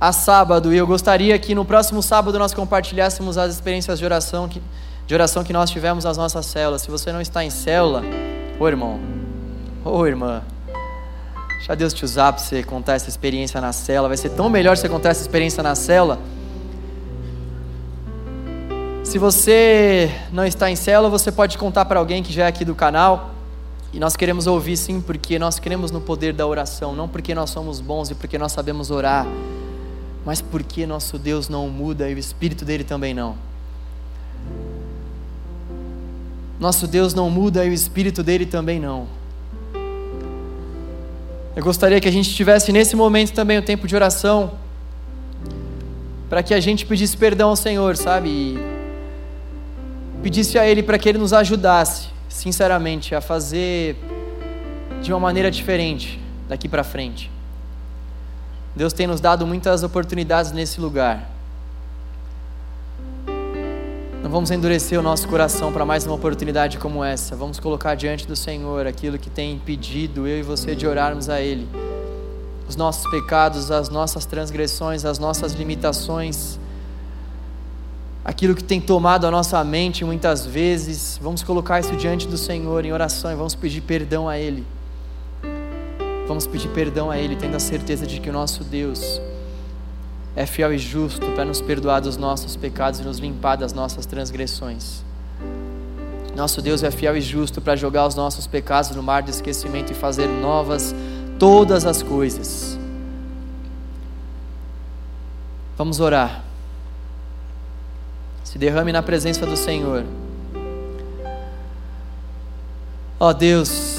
a 0.00 0.12
sábado 0.12 0.72
e 0.72 0.76
eu 0.76 0.86
gostaria 0.86 1.38
que 1.38 1.54
no 1.54 1.64
próximo 1.64 2.02
sábado 2.02 2.38
nós 2.38 2.54
compartilhássemos 2.54 3.36
as 3.36 3.54
experiências 3.54 3.98
de 3.98 4.04
oração 4.04 4.48
que, 4.48 4.62
de 5.06 5.14
oração 5.14 5.44
que 5.44 5.52
nós 5.52 5.68
tivemos 5.68 6.04
nas 6.04 6.16
nossas 6.16 6.46
células. 6.46 6.82
Se 6.82 6.90
você 6.90 7.12
não 7.12 7.20
está 7.20 7.44
em 7.44 7.50
célula, 7.50 8.02
ô 8.58 8.66
irmão, 8.66 9.00
ô 9.84 10.06
irmã, 10.06 10.42
deixa 11.58 11.74
Deus 11.74 11.92
te 11.92 12.04
usar 12.04 12.32
para 12.32 12.42
você 12.42 12.62
contar 12.62 12.94
essa 12.94 13.08
experiência 13.08 13.60
na 13.60 13.72
célula. 13.72 14.08
Vai 14.08 14.16
ser 14.16 14.30
tão 14.30 14.48
melhor 14.48 14.76
você 14.76 14.88
contar 14.88 15.10
essa 15.10 15.22
experiência 15.22 15.62
na 15.62 15.74
célula 15.74 16.18
se 19.16 19.18
você 19.18 20.10
não 20.30 20.44
está 20.44 20.70
em 20.70 20.76
célula, 20.76 21.08
você 21.08 21.32
pode 21.32 21.56
contar 21.56 21.86
para 21.86 21.98
alguém 21.98 22.22
que 22.22 22.30
já 22.30 22.44
é 22.44 22.48
aqui 22.48 22.66
do 22.66 22.74
canal. 22.74 23.30
E 23.90 23.98
nós 23.98 24.14
queremos 24.14 24.46
ouvir 24.46 24.76
sim, 24.76 25.00
porque 25.00 25.38
nós 25.38 25.58
queremos 25.58 25.90
no 25.90 26.02
poder 26.02 26.34
da 26.34 26.46
oração, 26.46 26.94
não 26.94 27.08
porque 27.08 27.34
nós 27.34 27.48
somos 27.48 27.80
bons 27.80 28.10
e 28.10 28.14
porque 28.14 28.36
nós 28.36 28.52
sabemos 28.52 28.90
orar, 28.90 29.26
mas 30.22 30.42
porque 30.42 30.84
nosso 30.86 31.18
Deus 31.18 31.48
não 31.48 31.66
muda 31.70 32.10
e 32.10 32.14
o 32.14 32.18
Espírito 32.18 32.62
dele 32.62 32.84
também 32.84 33.14
não. 33.14 33.38
Nosso 36.60 36.86
Deus 36.86 37.14
não 37.14 37.30
muda 37.30 37.64
e 37.64 37.70
o 37.70 37.72
Espírito 37.72 38.22
dele 38.22 38.44
também 38.44 38.78
não. 38.78 39.06
Eu 41.56 41.64
gostaria 41.64 41.98
que 42.02 42.08
a 42.08 42.12
gente 42.12 42.34
tivesse 42.34 42.70
nesse 42.70 42.94
momento 42.94 43.32
também 43.32 43.56
o 43.56 43.62
tempo 43.62 43.88
de 43.88 43.96
oração, 43.96 44.50
para 46.28 46.42
que 46.42 46.52
a 46.52 46.60
gente 46.60 46.84
pedisse 46.84 47.16
perdão 47.16 47.48
ao 47.48 47.56
Senhor, 47.56 47.96
sabe? 47.96 48.28
E 48.28 48.75
pedisse 50.22 50.58
a 50.58 50.66
Ele 50.66 50.82
para 50.82 50.98
que 50.98 51.08
Ele 51.08 51.18
nos 51.18 51.32
ajudasse, 51.32 52.08
sinceramente, 52.28 53.14
a 53.14 53.20
fazer 53.20 53.96
de 55.02 55.12
uma 55.12 55.20
maneira 55.20 55.50
diferente 55.50 56.20
daqui 56.48 56.68
para 56.68 56.82
frente. 56.82 57.30
Deus 58.74 58.92
tem 58.92 59.06
nos 59.06 59.20
dado 59.20 59.46
muitas 59.46 59.82
oportunidades 59.82 60.52
nesse 60.52 60.80
lugar. 60.80 61.30
Não 64.22 64.30
vamos 64.30 64.50
endurecer 64.50 64.98
o 64.98 65.02
nosso 65.02 65.28
coração 65.28 65.72
para 65.72 65.84
mais 65.84 66.04
uma 66.04 66.14
oportunidade 66.14 66.78
como 66.78 67.04
essa. 67.04 67.36
Vamos 67.36 67.60
colocar 67.60 67.94
diante 67.94 68.26
do 68.26 68.34
Senhor 68.34 68.86
aquilo 68.86 69.18
que 69.18 69.30
tem 69.30 69.54
impedido 69.54 70.26
eu 70.26 70.40
e 70.40 70.42
você 70.42 70.74
de 70.74 70.86
orarmos 70.86 71.28
a 71.28 71.40
Ele. 71.40 71.66
Os 72.68 72.74
nossos 72.74 73.08
pecados, 73.10 73.70
as 73.70 73.88
nossas 73.88 74.26
transgressões, 74.26 75.04
as 75.04 75.18
nossas 75.18 75.52
limitações, 75.52 76.58
aquilo 78.26 78.56
que 78.56 78.64
tem 78.64 78.80
tomado 78.80 79.24
a 79.24 79.30
nossa 79.30 79.62
mente 79.62 80.04
muitas 80.04 80.44
vezes. 80.44 81.16
Vamos 81.22 81.44
colocar 81.44 81.78
isso 81.78 81.94
diante 81.94 82.26
do 82.26 82.36
Senhor 82.36 82.84
em 82.84 82.92
oração 82.92 83.30
e 83.30 83.36
vamos 83.36 83.54
pedir 83.54 83.82
perdão 83.82 84.28
a 84.28 84.36
Ele. 84.36 84.66
Vamos 86.26 86.44
pedir 86.44 86.68
perdão 86.70 87.08
a 87.08 87.16
Ele, 87.16 87.36
tendo 87.36 87.54
a 87.54 87.60
certeza 87.60 88.04
de 88.04 88.18
que 88.18 88.28
o 88.28 88.32
nosso 88.32 88.64
Deus 88.64 89.20
é 90.34 90.44
fiel 90.44 90.74
e 90.74 90.78
justo 90.78 91.24
para 91.36 91.44
nos 91.44 91.60
perdoar 91.60 92.00
dos 92.00 92.16
nossos 92.16 92.56
pecados 92.56 92.98
e 92.98 93.04
nos 93.04 93.18
limpar 93.18 93.54
das 93.54 93.72
nossas 93.72 94.06
transgressões. 94.06 95.04
Nosso 96.34 96.60
Deus 96.60 96.82
é 96.82 96.90
fiel 96.90 97.16
e 97.16 97.20
justo 97.20 97.60
para 97.60 97.76
jogar 97.76 98.08
os 98.08 98.16
nossos 98.16 98.48
pecados 98.48 98.90
no 98.90 99.04
mar 99.04 99.22
de 99.22 99.30
esquecimento 99.30 99.92
e 99.92 99.94
fazer 99.94 100.26
novas 100.26 100.92
todas 101.38 101.86
as 101.86 102.02
coisas. 102.02 102.76
Vamos 105.78 106.00
orar. 106.00 106.45
Se 108.56 108.58
derrame 108.58 108.90
na 108.90 109.02
presença 109.02 109.44
do 109.44 109.54
Senhor. 109.54 110.02
Ó 113.20 113.28
oh 113.28 113.34
Deus, 113.34 113.98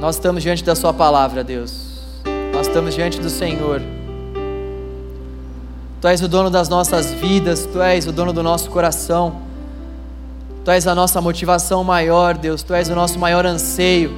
nós 0.00 0.16
estamos 0.16 0.42
diante 0.42 0.64
da 0.64 0.74
Sua 0.74 0.90
palavra, 0.90 1.44
Deus. 1.44 2.22
Nós 2.54 2.66
estamos 2.66 2.94
diante 2.94 3.20
do 3.20 3.28
Senhor. 3.28 3.82
Tu 6.00 6.08
és 6.08 6.22
o 6.22 6.26
dono 6.26 6.48
das 6.48 6.70
nossas 6.70 7.12
vidas, 7.12 7.66
Tu 7.66 7.82
és 7.82 8.06
o 8.06 8.12
dono 8.12 8.32
do 8.32 8.42
nosso 8.42 8.70
coração. 8.70 9.42
Tu 10.64 10.70
és 10.70 10.86
a 10.86 10.94
nossa 10.94 11.20
motivação 11.20 11.84
maior, 11.84 12.34
Deus. 12.34 12.62
Tu 12.62 12.72
és 12.72 12.88
o 12.88 12.94
nosso 12.94 13.18
maior 13.18 13.44
anseio. 13.44 14.10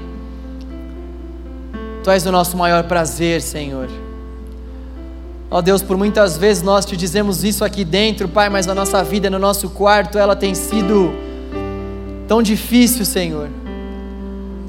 Tu 2.05 2.11
és 2.13 2.25
o 2.25 2.31
nosso 2.31 2.57
maior 2.57 2.85
prazer, 2.85 3.43
Senhor. 3.43 4.06
Ó 5.51 5.63
Deus, 5.63 5.81
por 5.81 5.97
muitas 5.97 6.37
vezes 6.37 6.63
nós 6.63 6.85
te 6.85 6.97
dizemos 6.97 7.45
isso 7.45 7.65
aqui 7.65 7.85
dentro, 7.85 8.29
Pai, 8.29 8.49
mas 8.49 8.67
a 8.67 8.75
nossa 8.75 9.03
vida 9.05 9.31
no 9.31 9.39
nosso 9.39 9.71
quarto, 9.71 10.19
ela 10.19 10.35
tem 10.35 10.55
sido 10.55 11.13
tão 12.27 12.43
difícil, 12.43 13.05
Senhor. 13.05 13.49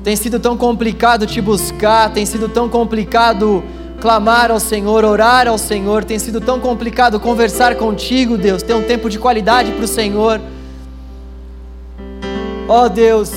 Tem 0.03 0.15
sido 0.15 0.39
tão 0.39 0.55
complicado 0.55 1.25
te 1.25 1.41
buscar, 1.41 2.11
tem 2.13 2.25
sido 2.25 2.47
tão 2.47 2.69
complicado 2.69 3.63
clamar 3.99 4.51
ao 4.51 4.59
Senhor, 4.59 5.03
orar 5.03 5.47
ao 5.47 5.57
Senhor, 5.57 6.03
tem 6.03 6.19
sido 6.19 6.39
tão 6.39 6.59
complicado 6.59 7.19
conversar 7.19 7.75
contigo, 7.75 8.37
Deus, 8.37 8.61
ter 8.61 8.75
um 8.75 8.83
tempo 8.83 9.09
de 9.09 9.17
qualidade 9.17 9.71
para 9.71 9.83
o 9.83 9.87
Senhor. 9.87 10.39
Ó 12.67 12.87
Deus, 12.87 13.31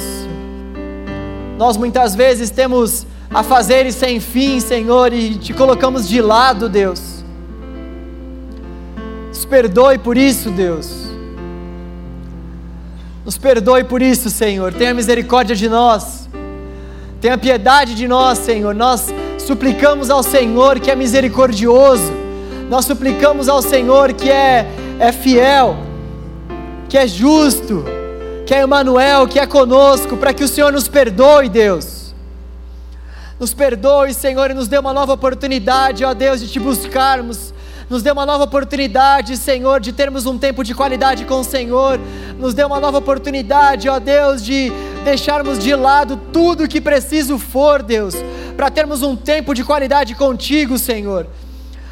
nós 1.56 1.78
muitas 1.78 2.14
vezes 2.14 2.50
temos 2.50 3.06
a 3.32 3.42
fazer 3.42 3.90
sem 3.92 4.20
fim, 4.20 4.60
Senhor, 4.60 5.12
e 5.12 5.36
te 5.36 5.54
colocamos 5.54 6.06
de 6.06 6.20
lado, 6.20 6.68
Deus. 6.68 7.19
Nos 9.40 9.46
perdoe 9.46 9.96
por 9.96 10.18
isso, 10.18 10.50
Deus. 10.50 10.86
Nos 13.24 13.38
perdoe 13.38 13.82
por 13.84 14.02
isso, 14.02 14.28
Senhor. 14.28 14.70
Tenha 14.70 14.92
misericórdia 14.92 15.56
de 15.56 15.66
nós. 15.66 16.28
Tenha 17.22 17.38
piedade 17.38 17.94
de 17.94 18.06
nós, 18.06 18.36
Senhor. 18.36 18.74
Nós 18.74 19.06
suplicamos 19.38 20.10
ao 20.10 20.22
Senhor 20.22 20.78
que 20.78 20.90
é 20.90 20.94
misericordioso. 20.94 22.12
Nós 22.68 22.84
suplicamos 22.84 23.48
ao 23.48 23.62
Senhor 23.62 24.12
que 24.12 24.30
é, 24.30 24.66
é 24.98 25.10
fiel, 25.10 25.74
que 26.86 26.98
é 26.98 27.08
justo, 27.08 27.82
que 28.44 28.52
é 28.52 28.62
Emmanuel, 28.62 29.26
que 29.26 29.38
é 29.38 29.46
conosco, 29.46 30.18
para 30.18 30.34
que 30.34 30.44
o 30.44 30.48
Senhor 30.48 30.70
nos 30.70 30.86
perdoe, 30.86 31.48
Deus. 31.48 32.14
Nos 33.38 33.54
perdoe, 33.54 34.12
Senhor, 34.12 34.50
e 34.50 34.54
nos 34.54 34.68
dê 34.68 34.76
uma 34.76 34.92
nova 34.92 35.14
oportunidade, 35.14 36.04
ó 36.04 36.12
Deus, 36.12 36.40
de 36.42 36.48
te 36.48 36.60
buscarmos 36.60 37.54
nos 37.90 38.04
dê 38.04 38.12
uma 38.12 38.24
nova 38.24 38.44
oportunidade, 38.44 39.36
Senhor, 39.36 39.80
de 39.80 39.92
termos 39.92 40.24
um 40.24 40.38
tempo 40.38 40.62
de 40.62 40.72
qualidade 40.72 41.24
com 41.24 41.40
o 41.40 41.44
Senhor, 41.44 41.98
nos 42.38 42.54
dê 42.54 42.62
uma 42.62 42.78
nova 42.78 42.98
oportunidade, 42.98 43.88
ó 43.88 43.98
Deus, 43.98 44.44
de 44.44 44.72
deixarmos 45.02 45.58
de 45.58 45.74
lado 45.74 46.16
tudo 46.32 46.68
que 46.68 46.80
preciso 46.80 47.36
for, 47.36 47.82
Deus, 47.82 48.14
para 48.56 48.70
termos 48.70 49.02
um 49.02 49.16
tempo 49.16 49.52
de 49.52 49.64
qualidade 49.64 50.14
contigo, 50.14 50.78
Senhor. 50.78 51.26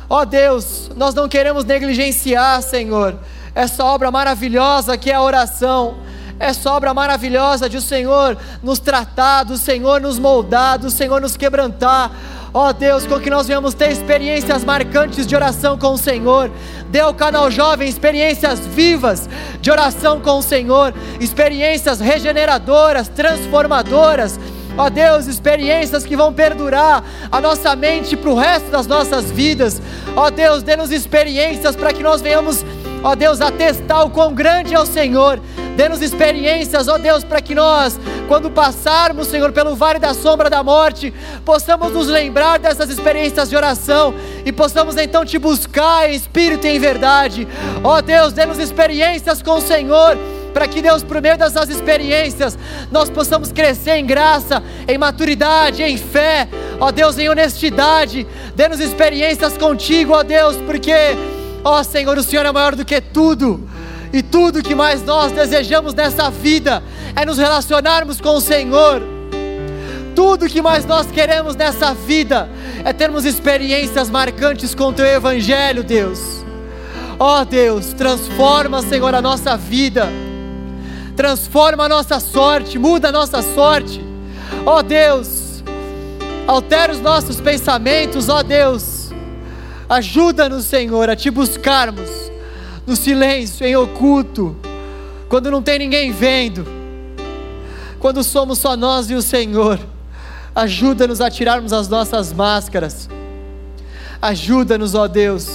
Ó 0.09 0.25
Deus, 0.25 0.89
nós 0.97 1.15
não 1.15 1.29
queremos 1.29 1.65
negligenciar, 1.65 2.63
Senhor, 2.63 3.19
essa 3.53 3.85
obra 3.85 4.09
maravilhosa 4.13 4.97
que 4.97 5.11
é 5.11 5.15
a 5.15 5.21
oração 5.23 5.97
essa 6.41 6.73
obra 6.73 6.95
maravilhosa 6.95 7.69
de 7.69 7.77
o 7.77 7.83
Senhor 7.83 8.39
nos 8.63 8.79
tratar, 8.79 9.43
do 9.43 9.59
Senhor 9.59 10.01
nos 10.01 10.19
moldar, 10.19 10.79
do 10.79 10.91
Senhor 10.91 11.21
nos 11.21 11.37
quebrantar. 11.37 12.13
Ó 12.61 12.71
oh 12.71 12.73
Deus, 12.73 13.07
com 13.07 13.21
que 13.21 13.31
nós 13.31 13.47
venhamos 13.47 13.73
ter 13.73 13.89
experiências 13.93 14.65
marcantes 14.65 15.29
de 15.29 15.37
oração 15.37 15.79
com 15.79 15.93
o 15.93 15.97
Senhor. 15.97 16.51
Dê 16.91 16.99
ao 16.99 17.15
canal 17.15 17.49
jovem 17.53 17.89
experiências 17.89 18.59
vivas 18.59 19.31
de 19.61 19.71
oração 19.71 20.21
com 20.21 20.39
o 20.39 20.43
Senhor, 20.43 20.93
experiências 21.21 22.01
regeneradoras, 22.01 23.07
transformadoras. 23.07 24.41
Ó 24.77 24.87
oh 24.87 24.91
Deus, 24.91 25.29
experiências 25.29 26.05
que 26.05 26.17
vão 26.17 26.33
perdurar 26.33 27.05
a 27.31 27.41
nossa 27.41 27.77
mente 27.77 28.17
para 28.17 28.31
o 28.31 28.35
resto 28.35 28.73
das 28.73 28.89
nossas 28.89 29.31
vidas. 29.31 29.81
Ó 30.17 30.27
oh 30.27 30.31
Deus, 30.33 30.65
dê-nos 30.65 30.91
experiências 30.91 31.77
para 31.77 31.93
que 31.93 32.03
nós 32.03 32.21
venhamos, 32.21 32.67
ó 33.05 33.15
Deus, 33.15 33.41
atestar 33.41 34.05
o 34.05 34.11
quão 34.11 34.35
grande 34.35 34.75
é 34.75 34.81
o 34.81 34.85
Senhor 34.85 35.41
Dê-nos 35.79 36.03
experiências, 36.03 36.89
ó 36.89 36.99
Deus, 36.99 37.23
para 37.23 37.41
que 37.41 37.55
nós, 37.55 38.01
quando 38.27 38.51
passarmos, 38.51 39.29
Senhor, 39.29 39.53
pelo 39.53 39.77
vale 39.77 40.01
da 40.01 40.13
sombra 40.13 40.51
da 40.51 40.61
morte, 40.61 41.15
possamos 41.45 41.93
nos 41.93 42.09
lembrar 42.09 42.59
dessas 42.59 42.91
experiências 42.91 43.49
de 43.49 43.55
oração 43.55 44.13
e 44.45 44.51
possamos 44.51 44.97
então 44.97 45.25
te 45.25 45.39
buscar 45.39 46.11
em 46.11 46.17
espírito 46.17 46.67
e 46.67 46.71
em 46.71 46.81
verdade. 46.81 47.47
Ó 47.85 48.01
Deus, 48.01 48.33
dê-nos 48.33 48.59
experiências 48.59 49.41
com 49.41 49.53
o 49.53 49.61
Senhor 49.61 50.19
para 50.53 50.67
que 50.67 50.83
Deus, 50.83 51.05
por 51.05 51.23
meio 51.23 51.39
dessas 51.39 51.69
experiências, 51.69 52.59
nós 52.91 53.09
possamos 53.09 53.53
crescer 53.53 53.99
em 53.99 54.05
graça, 54.05 54.61
em 54.89 54.99
maturidade, 54.99 55.85
em 55.85 55.97
fé, 55.97 56.49
ó 56.81 56.91
Deus, 56.91 57.17
em 57.19 57.29
honestidade, 57.29 58.27
dê-nos 58.57 58.81
experiências 58.81 59.57
contigo, 59.57 60.13
ó 60.13 60.25
Deus, 60.25 60.57
porque, 60.57 60.93
ó 61.63 61.85
Senhor, 61.85 62.19
o 62.19 62.23
Senhor 62.25 62.45
é 62.45 62.51
maior 62.51 62.75
do 62.75 62.85
que 62.85 63.01
tudo. 63.01 63.78
E 64.13 64.23
tudo 64.23 64.63
que 64.63 64.75
mais 64.75 65.03
nós 65.03 65.33
desejamos 65.33 65.95
nessa 65.95 66.31
vida 66.31 66.83
é 67.15 67.25
nos 67.25 67.39
relacionarmos 67.39 68.21
com 68.21 68.37
o 68.37 68.41
Senhor. 68.41 69.03
Tudo 70.15 70.49
que 70.49 70.63
mais 70.63 70.85
nós 70.85 71.11
queremos 71.11 71.55
nessa 71.55 71.93
vida 71.95 72.49
é 72.85 72.93
termos 72.93 73.25
experiências 73.25 74.09
marcantes 74.11 74.75
com 74.75 74.89
o 74.89 74.93
Teu 74.93 75.07
Evangelho, 75.07 75.85
Deus. 75.85 76.45
Ó 77.19 77.41
oh, 77.41 77.45
Deus, 77.45 77.93
transforma, 77.93 78.81
Senhor, 78.81 79.15
a 79.15 79.21
nossa 79.21 79.57
vida, 79.57 80.09
transforma 81.17 81.85
a 81.85 81.89
nossa 81.89 82.21
sorte, 82.21 82.79
muda 82.79 83.09
a 83.09 83.13
nossa 83.13 83.43
sorte. 83.43 84.01
Ó 84.65 84.79
oh, 84.79 84.83
Deus, 84.83 85.63
altera 86.47 86.93
os 86.93 87.01
nossos 87.01 87.41
pensamentos, 87.41 88.29
ó 88.29 88.39
oh, 88.39 88.43
Deus, 88.43 89.11
ajuda-nos, 89.89 90.65
Senhor, 90.65 91.11
a 91.11 91.17
Te 91.17 91.31
buscarmos 91.31 92.28
no 92.89 92.97
silêncio, 92.97 93.67
em 93.67 93.77
oculto, 93.77 94.57
quando 95.29 95.51
não 95.51 95.63
tem 95.63 95.79
ninguém 95.79 96.11
vendo, 96.11 96.67
quando 97.99 98.25
somos 98.25 98.59
só 98.59 98.77
nós 98.77 99.11
e 99.11 99.15
o 99.15 99.23
Senhor. 99.23 99.79
Ajuda-nos 100.55 101.21
a 101.21 101.31
tirarmos 101.31 101.73
as 101.73 101.89
nossas 101.89 102.33
máscaras. 102.33 103.09
Ajuda-nos, 104.21 104.95
ó 104.95 105.07
Deus. 105.07 105.49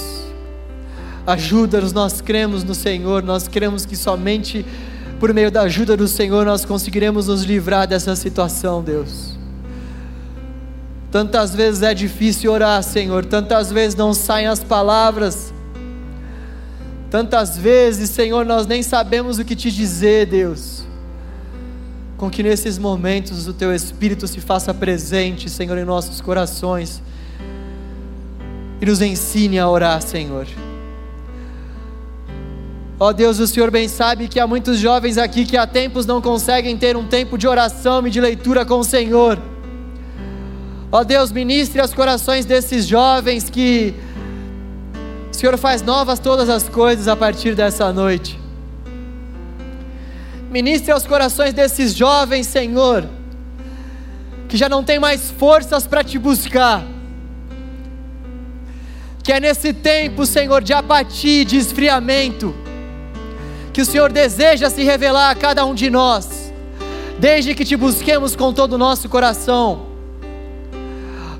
Ajuda-nos, 1.26 1.92
nós 1.92 2.20
cremos 2.20 2.62
no 2.62 2.74
Senhor, 2.74 3.22
nós 3.22 3.48
cremos 3.48 3.84
que 3.84 3.96
somente 3.96 4.64
por 5.18 5.32
meio 5.32 5.50
da 5.50 5.62
ajuda 5.62 5.96
do 5.96 6.06
Senhor 6.06 6.44
nós 6.44 6.64
conseguiremos 6.64 7.28
nos 7.28 7.44
livrar 7.44 7.86
dessa 7.86 8.14
situação, 8.14 8.82
Deus. 8.82 9.38
Tantas 11.10 11.54
vezes 11.54 11.82
é 11.82 11.94
difícil 11.94 12.52
orar, 12.52 12.82
Senhor, 12.82 13.24
tantas 13.24 13.72
vezes 13.72 13.96
não 13.96 14.12
saem 14.12 14.46
as 14.46 14.62
palavras, 14.62 15.53
Tantas 17.14 17.56
vezes, 17.56 18.10
Senhor, 18.10 18.44
nós 18.44 18.66
nem 18.66 18.82
sabemos 18.82 19.38
o 19.38 19.44
que 19.44 19.54
te 19.54 19.70
dizer, 19.70 20.26
Deus. 20.26 20.82
Com 22.16 22.28
que 22.28 22.42
nesses 22.42 22.76
momentos 22.76 23.46
o 23.46 23.52
Teu 23.52 23.72
Espírito 23.72 24.26
se 24.26 24.40
faça 24.40 24.74
presente, 24.74 25.48
Senhor, 25.48 25.78
em 25.78 25.84
nossos 25.84 26.20
corações 26.20 27.00
e 28.80 28.84
nos 28.84 29.00
ensine 29.00 29.60
a 29.60 29.68
orar, 29.68 30.02
Senhor. 30.02 30.44
Ó 32.98 33.12
Deus, 33.12 33.38
o 33.38 33.46
Senhor 33.46 33.70
bem 33.70 33.86
sabe 33.86 34.26
que 34.26 34.40
há 34.40 34.46
muitos 34.48 34.80
jovens 34.80 35.16
aqui 35.16 35.44
que 35.44 35.56
há 35.56 35.68
tempos 35.68 36.06
não 36.06 36.20
conseguem 36.20 36.76
ter 36.76 36.96
um 36.96 37.06
tempo 37.06 37.38
de 37.38 37.46
oração 37.46 38.04
e 38.08 38.10
de 38.10 38.20
leitura 38.20 38.66
com 38.66 38.80
o 38.80 38.84
Senhor. 38.84 39.40
Ó 40.90 41.04
Deus, 41.04 41.30
ministre 41.30 41.80
aos 41.80 41.94
corações 41.94 42.44
desses 42.44 42.88
jovens 42.88 43.48
que 43.48 43.94
o 45.34 45.36
Senhor 45.36 45.58
faz 45.58 45.82
novas 45.82 46.20
todas 46.20 46.48
as 46.48 46.68
coisas 46.68 47.08
a 47.08 47.16
partir 47.16 47.56
dessa 47.56 47.92
noite. 47.92 48.38
Ministre 50.48 50.92
aos 50.92 51.04
corações 51.04 51.52
desses 51.52 51.92
jovens, 51.92 52.46
Senhor, 52.46 53.04
que 54.48 54.56
já 54.56 54.68
não 54.68 54.84
tem 54.84 55.00
mais 55.00 55.32
forças 55.32 55.88
para 55.88 56.04
te 56.04 56.20
buscar. 56.20 56.84
Que 59.24 59.32
é 59.32 59.40
nesse 59.40 59.72
tempo, 59.72 60.24
Senhor, 60.24 60.62
de 60.62 60.72
apatia, 60.72 61.44
de 61.44 61.56
esfriamento, 61.56 62.54
que 63.72 63.80
o 63.80 63.84
Senhor 63.84 64.12
deseja 64.12 64.70
se 64.70 64.84
revelar 64.84 65.30
a 65.30 65.34
cada 65.34 65.66
um 65.66 65.74
de 65.74 65.90
nós, 65.90 66.52
desde 67.18 67.56
que 67.56 67.64
te 67.64 67.76
busquemos 67.76 68.36
com 68.36 68.52
todo 68.52 68.74
o 68.74 68.78
nosso 68.78 69.08
coração. 69.08 69.93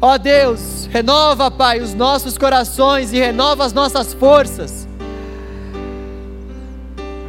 Ó 0.06 0.18
Deus, 0.18 0.86
renova, 0.92 1.50
Pai, 1.50 1.80
os 1.80 1.94
nossos 1.94 2.36
corações 2.36 3.10
e 3.14 3.16
renova 3.18 3.64
as 3.64 3.72
nossas 3.72 4.12
forças. 4.12 4.86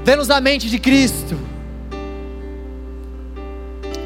Dê-nos 0.03 0.30
a 0.30 0.41
mente 0.41 0.69
de 0.69 0.78
Cristo. 0.78 1.39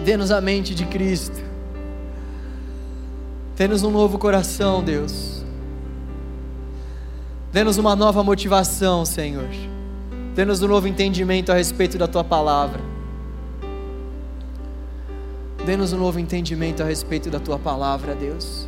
Dê-nos 0.05 0.31
a 0.31 0.39
mente 0.39 0.75
de 0.75 0.85
Cristo. 0.85 1.41
Dê-nos 3.57 3.81
um 3.81 3.89
novo 3.89 4.19
coração, 4.19 4.83
Deus. 4.83 5.43
Dê-nos 7.51 7.79
uma 7.79 7.95
nova 7.95 8.23
motivação, 8.23 9.03
Senhor. 9.03 9.49
Dê-nos 10.35 10.61
um 10.61 10.67
novo 10.67 10.87
entendimento 10.87 11.51
a 11.51 11.55
respeito 11.55 11.97
da 11.97 12.07
tua 12.07 12.23
palavra. 12.23 12.98
Dê-nos 15.65 15.93
um 15.93 15.97
novo 15.97 16.19
entendimento 16.19 16.81
a 16.81 16.85
respeito 16.85 17.29
da 17.29 17.39
tua 17.39 17.59
palavra, 17.59 18.15
Deus. 18.15 18.67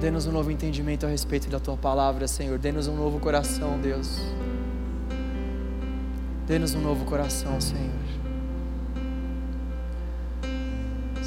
Dê-nos 0.00 0.26
um 0.26 0.32
novo 0.32 0.50
entendimento 0.50 1.06
a 1.06 1.08
respeito 1.08 1.48
da 1.48 1.58
tua 1.58 1.76
palavra, 1.76 2.28
Senhor. 2.28 2.58
Dê-nos 2.58 2.86
um 2.86 2.96
novo 2.96 3.18
coração, 3.18 3.78
Deus. 3.78 4.20
Dê-nos 6.46 6.74
um 6.74 6.80
novo 6.80 7.04
coração, 7.04 7.60
Senhor. 7.60 7.90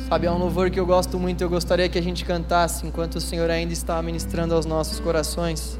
Sabe, 0.07 0.25
é 0.25 0.31
um 0.31 0.37
louvor 0.37 0.71
que 0.71 0.79
eu 0.79 0.85
gosto 0.85 1.19
muito, 1.19 1.43
eu 1.43 1.49
gostaria 1.49 1.87
que 1.87 1.99
a 1.99 2.01
gente 2.01 2.25
cantasse 2.25 2.87
enquanto 2.87 3.17
o 3.17 3.21
Senhor 3.21 3.49
ainda 3.49 3.73
está 3.73 4.01
ministrando 4.01 4.55
aos 4.55 4.65
nossos 4.65 4.99
corações. 4.99 5.77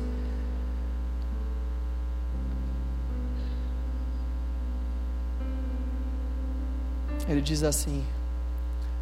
Ele 7.30 7.42
diz 7.42 7.62
assim: 7.62 8.04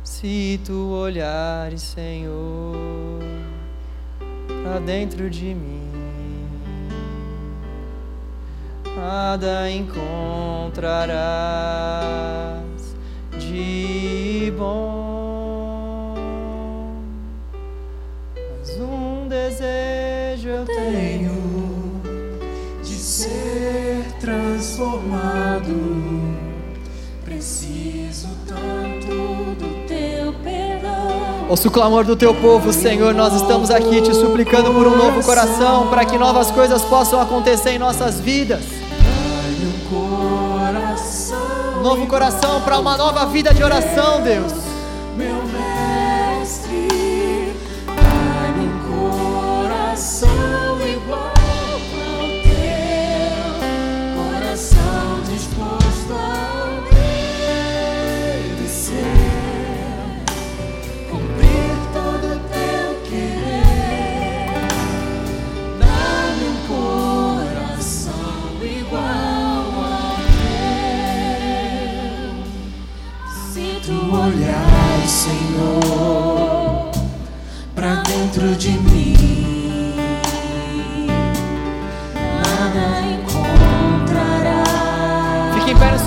Se 0.04 0.60
tu 0.66 0.92
olhares, 0.92 1.82
Senhor, 1.82 3.22
para 4.64 4.80
dentro 4.80 5.30
de 5.30 5.56
mim, 5.56 5.90
nada 8.98 9.72
encontrarás 9.72 11.08
Ouça 31.50 31.70
o 31.70 31.72
clamor 31.72 32.04
do 32.04 32.14
teu 32.14 32.34
povo, 32.34 32.74
Senhor. 32.74 33.14
Nós 33.14 33.34
estamos 33.34 33.72
aqui 33.72 34.02
te 34.02 34.14
suplicando 34.14 34.74
por 34.74 34.86
um 34.86 34.98
novo 34.98 35.24
coração, 35.24 35.88
para 35.88 36.04
que 36.04 36.18
novas 36.18 36.52
coisas 36.52 36.82
possam 36.82 37.22
acontecer 37.22 37.70
em 37.72 37.80
nossas 37.80 38.20
vidas. 38.20 38.66
Um 41.78 41.82
novo 41.82 42.06
coração 42.06 42.60
para 42.62 42.78
uma 42.78 42.98
nova 42.98 43.26
vida 43.28 43.54
de 43.54 43.64
oração, 43.64 44.22
Deus. 44.22 44.67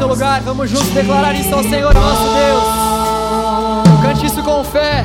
Seu 0.01 0.09
lugar. 0.09 0.41
Vamos 0.41 0.71
juntos 0.71 0.89
declarar 0.89 1.35
isso 1.35 1.55
ao 1.55 1.63
Senhor, 1.63 1.93
nosso 1.93 2.23
Deus. 2.23 2.65
Cante 4.03 4.25
isso 4.25 4.43
com 4.43 4.65
fé. 4.65 5.05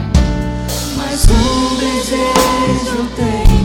Mas 0.95 1.25
um 1.27 1.75
desejo 1.75 3.09
eu 3.17 3.64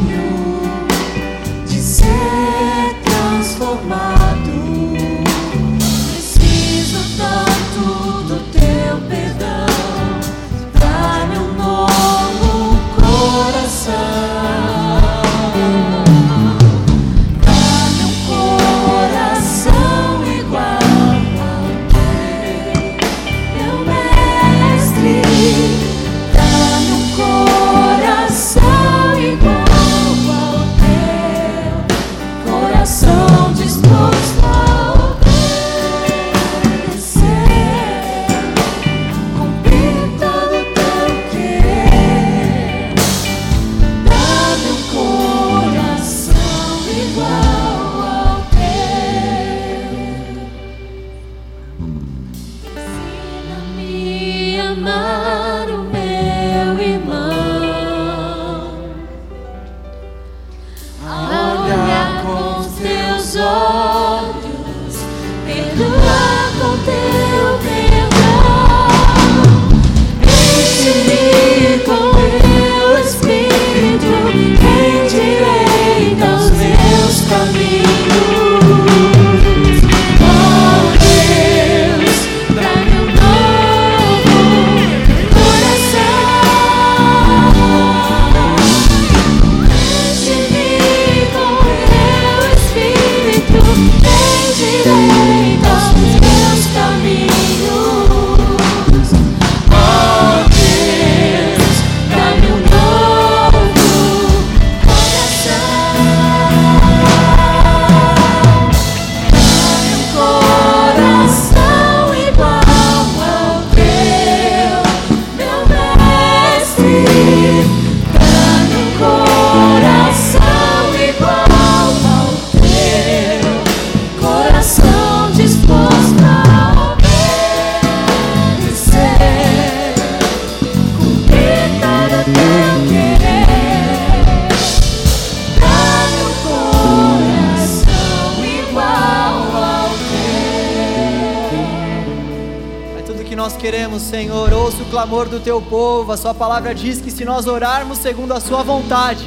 do 145.31 145.41
teu 145.41 145.63
povo. 145.63 146.13
A 146.13 146.17
sua 146.17 146.35
palavra 146.35 146.75
diz 146.75 147.01
que 147.01 147.11
se 147.11 147.25
nós 147.25 147.47
orarmos 147.47 147.99
segundo 147.99 148.33
a 148.33 148.41
sua 148.41 148.63
vontade, 148.63 149.25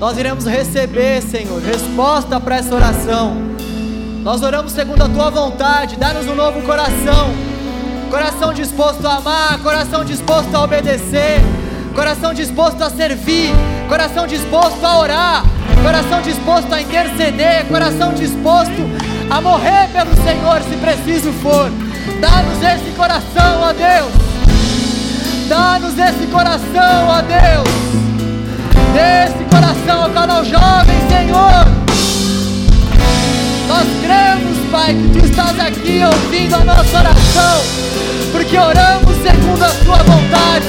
nós 0.00 0.16
iremos 0.18 0.46
receber, 0.46 1.22
Senhor, 1.22 1.60
resposta 1.62 2.40
para 2.40 2.56
essa 2.56 2.74
oração. 2.74 3.36
Nós 4.22 4.42
oramos 4.42 4.72
segundo 4.72 5.02
a 5.02 5.08
tua 5.08 5.30
vontade. 5.30 5.96
Dá-nos 5.96 6.26
um 6.26 6.34
novo 6.34 6.62
coração. 6.62 7.30
Coração 8.10 8.52
disposto 8.52 9.06
a 9.06 9.16
amar, 9.16 9.58
coração 9.60 10.04
disposto 10.04 10.54
a 10.54 10.64
obedecer, 10.64 11.40
coração 11.94 12.34
disposto 12.34 12.82
a 12.82 12.90
servir, 12.90 13.50
coração 13.88 14.26
disposto 14.26 14.84
a 14.84 14.98
orar, 14.98 15.44
coração 15.82 16.20
disposto 16.20 16.72
a 16.74 16.82
interceder, 16.82 17.66
coração 17.68 18.12
disposto 18.12 18.82
a 19.30 19.40
morrer 19.40 19.88
pelo 19.92 20.14
Senhor 20.16 20.60
se 20.62 20.76
preciso 20.76 21.32
for. 21.40 21.70
Dá-nos 22.20 22.62
esse 22.62 22.94
coração, 22.96 23.62
ó 23.62 23.72
Deus. 23.72 24.31
Dá-nos 25.48 25.98
esse 25.98 26.26
coração, 26.26 27.08
ó 27.08 27.20
Deus. 27.22 27.68
Dê 28.92 29.24
esse 29.26 29.44
coração 29.44 30.04
ao 30.04 30.10
canal 30.10 30.44
jovem, 30.44 30.96
Senhor. 31.08 31.66
Nós 33.68 33.86
cremos, 34.02 34.70
Pai, 34.70 34.94
que 34.94 35.18
Tu 35.18 35.26
estás 35.26 35.58
aqui 35.58 36.02
ouvindo 36.04 36.54
a 36.54 36.64
nossa 36.64 36.98
oração, 36.98 37.62
porque 38.32 38.58
oramos 38.58 39.16
segundo 39.22 39.62
a 39.62 39.68
Tua 39.68 39.96
vontade, 39.98 40.66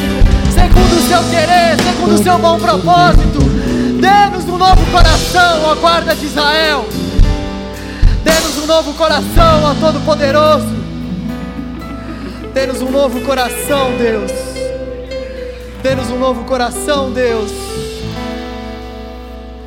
segundo 0.54 0.98
o 0.98 1.08
Seu 1.08 1.24
querer, 1.30 1.76
segundo 1.84 2.16
o 2.16 2.24
Seu 2.24 2.38
bom 2.40 2.60
propósito. 2.60 3.40
Dê-nos 4.00 4.46
um 4.46 4.58
novo 4.58 4.86
coração, 4.92 5.64
ó 5.66 5.76
guarda 5.76 6.16
de 6.16 6.26
Israel. 6.26 6.86
Dê-nos 8.24 8.58
um 8.64 8.66
novo 8.66 8.94
coração, 8.94 9.64
ó 9.64 9.74
Todo-Poderoso. 9.80 10.84
Dê-nos 12.54 12.82
um 12.82 12.92
novo 12.92 13.20
coração, 13.22 13.98
Deus. 13.98 14.53
Dê-nos 15.84 16.10
um 16.10 16.18
novo 16.18 16.46
coração, 16.46 17.12
Deus. 17.12 17.52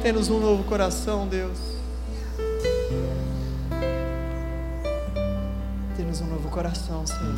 Dê-nos 0.02 0.30
um 0.30 0.40
novo 0.40 0.64
coração, 0.64 1.28
Deus. 1.28 1.58
Dê-nos 5.94 6.22
um 6.22 6.26
novo 6.26 6.48
coração, 6.48 7.06
Senhor. 7.06 7.34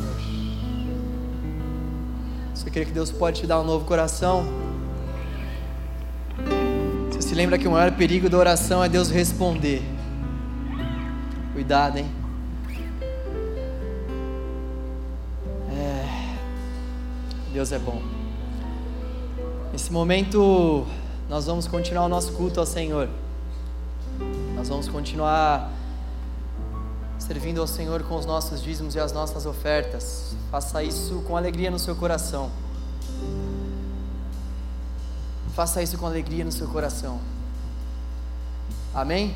Você 2.55 2.69
crê 2.69 2.85
que 2.85 2.91
Deus 2.93 3.11
pode 3.11 3.41
te 3.41 3.47
dar 3.47 3.59
um 3.59 3.65
novo 3.65 3.83
coração? 3.83 4.45
Você 7.11 7.21
se 7.21 7.35
lembra 7.35 7.57
que 7.57 7.67
o 7.67 7.71
maior 7.71 7.91
perigo 7.91 8.29
da 8.29 8.37
oração 8.37 8.81
é 8.81 8.87
Deus 8.87 9.09
responder. 9.09 9.83
Cuidado, 11.51 11.97
hein? 11.97 12.09
Deus 17.51 17.73
é 17.73 17.79
bom. 17.79 18.18
Nesse 19.79 19.93
momento, 19.93 20.85
nós 21.29 21.45
vamos 21.45 21.65
continuar 21.65 22.03
o 22.03 22.09
nosso 22.09 22.33
culto 22.33 22.59
ao 22.59 22.65
Senhor. 22.65 23.07
Nós 24.53 24.67
vamos 24.67 24.89
continuar 24.89 25.71
servindo 27.17 27.61
ao 27.61 27.65
Senhor 27.65 28.03
com 28.03 28.17
os 28.17 28.25
nossos 28.25 28.61
dízimos 28.61 28.93
e 28.95 28.99
as 28.99 29.13
nossas 29.13 29.45
ofertas. 29.45 30.35
Faça 30.51 30.83
isso 30.83 31.23
com 31.25 31.37
alegria 31.37 31.71
no 31.71 31.79
seu 31.79 31.95
coração. 31.95 32.51
Faça 35.55 35.81
isso 35.81 35.97
com 35.97 36.05
alegria 36.05 36.43
no 36.43 36.51
seu 36.51 36.67
coração. 36.67 37.17
Amém? 38.93 39.33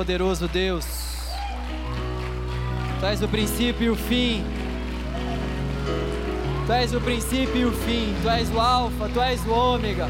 Poderoso 0.00 0.48
Deus. 0.48 0.86
Tu 3.00 3.06
és 3.06 3.20
o 3.20 3.28
princípio 3.28 3.84
e 3.84 3.90
o 3.90 3.96
fim. 3.96 4.42
Tu 6.64 6.72
és 6.72 6.94
o 6.94 7.00
princípio 7.02 7.56
e 7.56 7.64
o 7.66 7.72
fim. 7.72 8.14
Tu 8.22 8.30
és 8.30 8.50
o 8.50 8.58
Alfa, 8.58 9.10
tu 9.12 9.20
és 9.20 9.44
o 9.44 9.50
Ômega. 9.50 10.08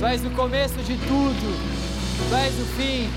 Tu 0.00 0.06
és 0.06 0.24
o 0.24 0.30
começo 0.30 0.78
de 0.78 0.96
tudo. 0.96 1.46
Tu 2.30 2.34
és 2.36 2.54
o 2.58 2.64
fim. 2.78 3.10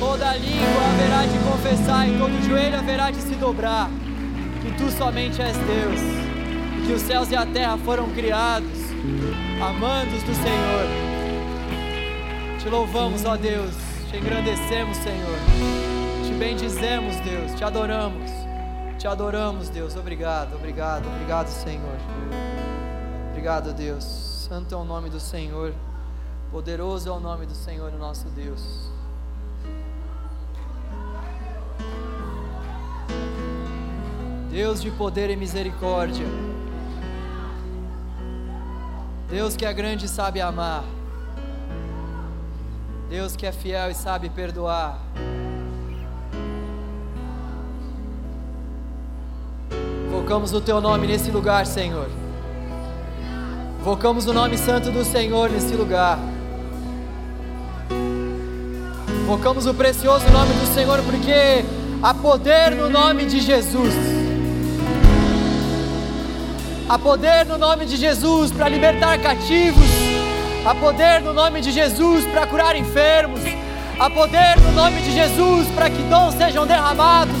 Toda 0.00 0.34
língua 0.34 0.82
haverá 0.90 1.22
de 1.24 1.38
confessar 1.48 2.08
e 2.08 2.18
todo 2.18 2.48
joelho 2.48 2.78
haverá 2.78 3.12
de 3.12 3.20
se 3.20 3.36
dobrar 3.36 3.88
que 4.60 4.72
tu 4.72 4.90
somente 4.90 5.40
és 5.40 5.56
Deus, 5.56 6.00
que 6.84 6.92
os 6.94 7.02
céus 7.02 7.30
e 7.30 7.36
a 7.36 7.46
terra 7.46 7.78
foram 7.78 8.10
criados, 8.10 8.90
amandos 9.60 10.20
do 10.24 10.34
Senhor. 10.34 11.15
Te 12.66 12.70
louvamos, 12.70 13.24
ó 13.24 13.36
Deus, 13.36 13.76
te 14.10 14.18
engrandecemos, 14.18 14.96
Senhor, 14.96 15.38
te 16.26 16.34
bendizemos, 16.36 17.14
Deus, 17.20 17.54
te 17.54 17.62
adoramos, 17.62 18.28
te 18.98 19.06
adoramos, 19.06 19.68
Deus. 19.68 19.94
Obrigado, 19.94 20.56
obrigado, 20.56 21.06
obrigado, 21.06 21.46
Senhor. 21.46 21.96
Obrigado, 23.30 23.72
Deus. 23.72 24.02
Santo 24.02 24.74
é 24.74 24.76
o 24.78 24.82
nome 24.82 25.08
do 25.08 25.20
Senhor, 25.20 25.72
poderoso 26.50 27.08
é 27.08 27.12
o 27.12 27.20
nome 27.20 27.46
do 27.46 27.54
Senhor, 27.54 27.92
o 27.92 27.98
nosso 27.98 28.28
Deus. 28.30 28.90
Deus 34.50 34.82
de 34.82 34.90
poder 34.90 35.30
e 35.30 35.36
misericórdia. 35.36 36.26
Deus 39.30 39.54
que 39.54 39.64
é 39.64 39.72
grande 39.72 40.06
e 40.06 40.08
sabe 40.08 40.40
amar. 40.40 40.82
Deus 43.08 43.36
que 43.36 43.46
é 43.46 43.52
fiel 43.52 43.90
e 43.90 43.94
sabe 43.94 44.28
perdoar. 44.28 44.98
Invocamos 50.08 50.52
o 50.52 50.60
teu 50.60 50.80
nome 50.80 51.06
nesse 51.06 51.30
lugar, 51.30 51.66
Senhor. 51.66 52.08
Invocamos 53.78 54.26
o 54.26 54.32
nome 54.32 54.58
santo 54.58 54.90
do 54.90 55.04
Senhor 55.04 55.48
nesse 55.48 55.72
lugar. 55.74 56.18
Invocamos 59.22 59.66
o 59.66 59.74
precioso 59.74 60.28
nome 60.30 60.52
do 60.54 60.74
Senhor 60.74 61.00
porque 61.02 61.64
há 62.02 62.12
poder 62.12 62.74
no 62.74 62.90
nome 62.90 63.24
de 63.26 63.40
Jesus. 63.40 63.94
Há 66.88 66.98
poder 66.98 67.46
no 67.46 67.56
nome 67.56 67.86
de 67.86 67.96
Jesus 67.96 68.50
para 68.50 68.68
libertar 68.68 69.20
cativos. 69.20 70.15
Há 70.66 70.74
poder 70.74 71.22
no 71.22 71.32
nome 71.32 71.60
de 71.60 71.70
Jesus 71.70 72.24
para 72.24 72.44
curar 72.44 72.74
enfermos. 72.74 73.40
Há 74.00 74.10
poder 74.10 74.60
no 74.60 74.72
nome 74.72 75.00
de 75.00 75.12
Jesus 75.12 75.68
para 75.68 75.88
que 75.88 76.02
dons 76.10 76.34
sejam 76.34 76.66
derramados. 76.66 77.36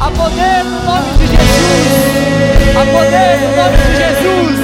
Há 0.00 0.10
poder 0.10 0.64
no 0.64 0.82
nome 0.82 1.12
de 1.16 1.28
Jesus. 1.28 2.76
Há 2.76 2.84
poder 2.90 3.40
no 3.40 3.56
nome 3.56 3.76
de 3.76 3.96
Jesus. 4.02 4.56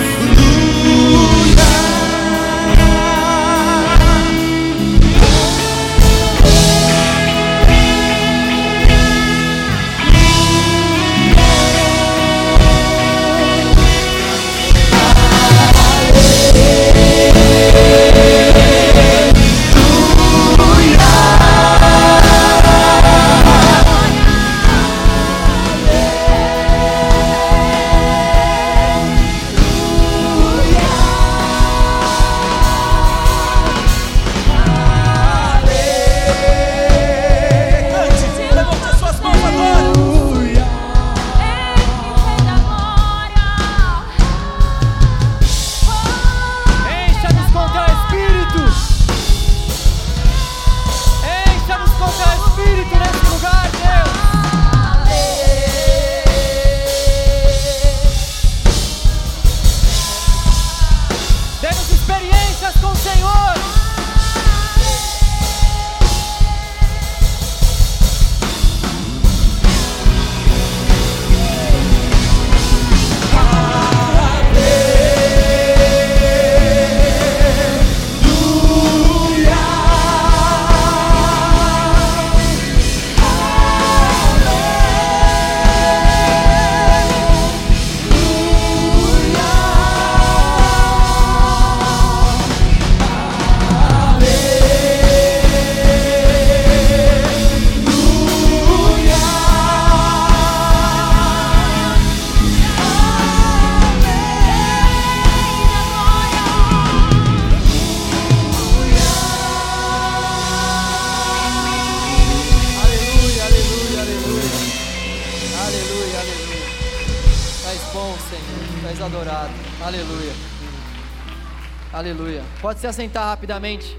Aleluia. 122.93 122.97
Pode 122.97 122.97
se 122.97 123.01
assentar 123.01 123.24
rapidamente. 123.24 123.99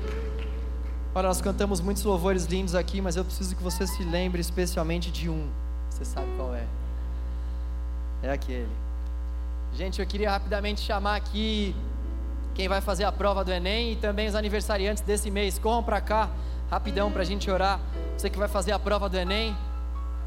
Olha, 1.15 1.27
nós 1.27 1.41
cantamos 1.41 1.81
muitos 1.81 2.03
louvores 2.03 2.45
lindos 2.45 2.75
aqui, 2.75 3.01
mas 3.01 3.15
eu 3.15 3.25
preciso 3.25 3.55
que 3.55 3.63
você 3.63 3.85
se 3.87 4.03
lembre 4.03 4.41
especialmente 4.41 5.11
de 5.11 5.29
um. 5.29 5.49
Você 5.89 6.05
sabe 6.05 6.27
qual 6.37 6.53
é? 6.53 6.65
É 8.21 8.31
aquele. 8.31 8.69
Gente, 9.73 9.99
eu 9.99 10.07
queria 10.07 10.29
rapidamente 10.29 10.81
chamar 10.81 11.15
aqui 11.15 11.75
quem 12.53 12.67
vai 12.67 12.81
fazer 12.81 13.03
a 13.03 13.11
prova 13.11 13.43
do 13.43 13.51
Enem 13.51 13.93
e 13.93 13.95
também 13.95 14.27
os 14.27 14.35
aniversariantes 14.35 15.01
desse 15.03 15.31
mês. 15.31 15.57
Corram 15.57 15.83
para 15.83 15.99
cá, 15.99 16.29
rapidão, 16.69 17.11
para 17.11 17.21
a 17.21 17.25
gente 17.25 17.49
orar. 17.49 17.79
Você 18.17 18.29
que 18.29 18.37
vai 18.37 18.47
fazer 18.47 18.71
a 18.71 18.79
prova 18.79 19.09
do 19.09 19.17
Enem, 19.17 19.55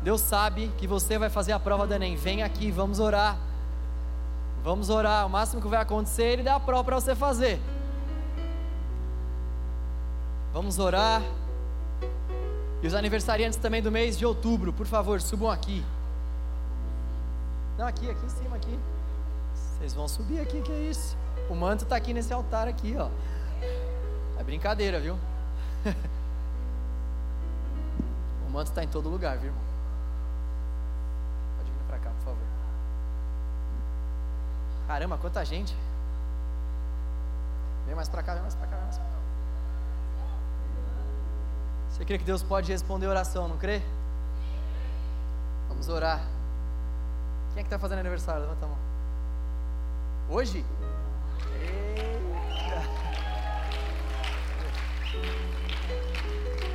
Deus 0.02 0.20
sabe 0.20 0.70
que 0.76 0.86
você 0.86 1.18
vai 1.18 1.30
fazer 1.30 1.52
a 1.52 1.58
prova 1.60 1.86
do 1.86 1.94
Enem. 1.94 2.16
Vem 2.16 2.42
aqui, 2.42 2.70
vamos 2.70 2.98
orar. 2.98 3.36
Vamos 4.62 4.90
orar. 4.90 5.26
O 5.26 5.30
máximo 5.30 5.62
que 5.62 5.68
vai 5.68 5.80
acontecer 5.80 6.24
ele 6.24 6.42
dar 6.42 6.56
a 6.56 6.60
prova 6.60 6.84
para 6.84 7.00
você 7.00 7.14
fazer. 7.14 7.60
Vamos 10.56 10.78
orar. 10.78 11.20
E 12.82 12.86
os 12.86 12.94
aniversariantes 12.94 13.58
também 13.58 13.82
do 13.82 13.92
mês 13.92 14.16
de 14.16 14.24
outubro, 14.24 14.72
por 14.72 14.86
favor, 14.86 15.20
subam 15.20 15.50
aqui. 15.50 15.84
Não, 17.76 17.86
aqui, 17.86 18.08
aqui 18.08 18.24
em 18.24 18.28
cima, 18.30 18.56
aqui. 18.56 18.78
Vocês 19.54 19.92
vão 19.92 20.08
subir 20.08 20.40
aqui, 20.40 20.62
que 20.62 20.72
é 20.72 20.80
isso? 20.84 21.14
O 21.50 21.54
manto 21.54 21.84
está 21.84 21.94
aqui 21.94 22.14
nesse 22.14 22.32
altar 22.32 22.68
aqui, 22.68 22.96
ó. 22.96 23.10
É 24.40 24.44
brincadeira, 24.44 24.98
viu? 24.98 25.18
o 28.48 28.50
manto 28.50 28.68
está 28.68 28.82
em 28.82 28.88
todo 28.88 29.10
lugar, 29.10 29.36
viu, 29.36 29.50
irmão? 29.50 29.62
Pode 31.58 31.70
vir 31.70 31.84
para 31.86 31.98
cá, 31.98 32.08
por 32.08 32.24
favor. 32.24 32.46
Caramba, 34.86 35.18
quanta 35.18 35.44
gente. 35.44 35.76
Vem 37.84 37.94
mais 37.94 38.08
para 38.08 38.22
cá, 38.22 38.32
vem 38.32 38.40
mais 38.40 38.54
para 38.54 38.66
cá, 38.68 38.76
vem 38.76 38.84
mais 38.86 38.96
pra 38.96 39.04
cá. 39.04 39.25
Você 41.96 42.04
crê 42.04 42.18
que 42.18 42.24
Deus 42.24 42.42
pode 42.42 42.70
responder 42.70 43.06
oração, 43.06 43.48
não 43.48 43.56
crê? 43.56 43.80
Vamos 45.66 45.88
orar. 45.88 46.20
Quem 47.54 47.60
é 47.60 47.62
que 47.62 47.68
está 47.68 47.78
fazendo 47.78 48.00
aniversário? 48.00 48.42
Levanta 48.42 48.66
a 48.66 48.68
mão. 48.68 48.76
Hoje? 50.28 50.62
Eita. 51.58 52.82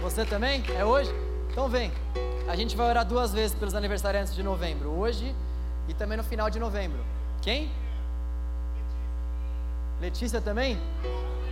Você 0.01 0.25
também? 0.25 0.63
É 0.75 0.83
hoje? 0.83 1.13
Então 1.51 1.69
vem. 1.69 1.91
A 2.47 2.55
gente 2.55 2.75
vai 2.75 2.89
orar 2.89 3.05
duas 3.05 3.31
vezes 3.31 3.55
pelos 3.55 3.75
aniversariantes 3.75 4.33
de 4.33 4.41
novembro. 4.41 4.89
Hoje 4.89 5.35
e 5.87 5.93
também 5.93 6.17
no 6.17 6.23
final 6.23 6.49
de 6.49 6.57
novembro. 6.57 7.05
Quem? 7.43 7.71
Letícia 10.01 10.41
também? 10.41 10.81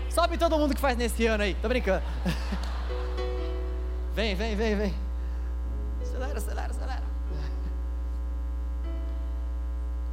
Sobe 0.09 0.39
todo 0.39 0.57
mundo 0.57 0.73
que 0.73 0.81
faz 0.81 0.97
nesse 0.97 1.27
ano 1.27 1.43
aí. 1.43 1.53
Tô 1.53 1.67
brincando. 1.67 2.01
Vem, 4.19 4.35
vem, 4.35 4.53
vem, 4.53 4.75
vem. 4.75 4.93
Acelera, 6.01 6.37
acelera, 6.37 6.71
acelera. 6.71 7.03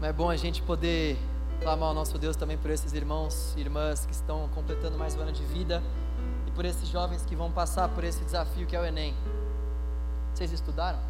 Mas 0.00 0.10
é 0.10 0.12
bom 0.12 0.30
a 0.30 0.36
gente 0.36 0.62
poder 0.62 1.18
clamar 1.60 1.88
ao 1.88 1.94
nosso 1.96 2.16
Deus 2.16 2.36
também 2.36 2.56
por 2.56 2.70
esses 2.70 2.92
irmãos 2.92 3.52
e 3.56 3.60
irmãs 3.62 4.06
que 4.06 4.12
estão 4.12 4.48
completando 4.54 4.96
mais 4.96 5.16
um 5.16 5.22
ano 5.22 5.32
de 5.32 5.42
vida 5.46 5.82
e 6.46 6.52
por 6.52 6.64
esses 6.64 6.88
jovens 6.88 7.26
que 7.26 7.34
vão 7.34 7.50
passar 7.50 7.88
por 7.88 8.04
esse 8.04 8.24
desafio 8.24 8.64
que 8.64 8.76
é 8.76 8.80
o 8.80 8.84
Enem. 8.84 9.12
Vocês 10.32 10.52
estudaram? 10.52 11.00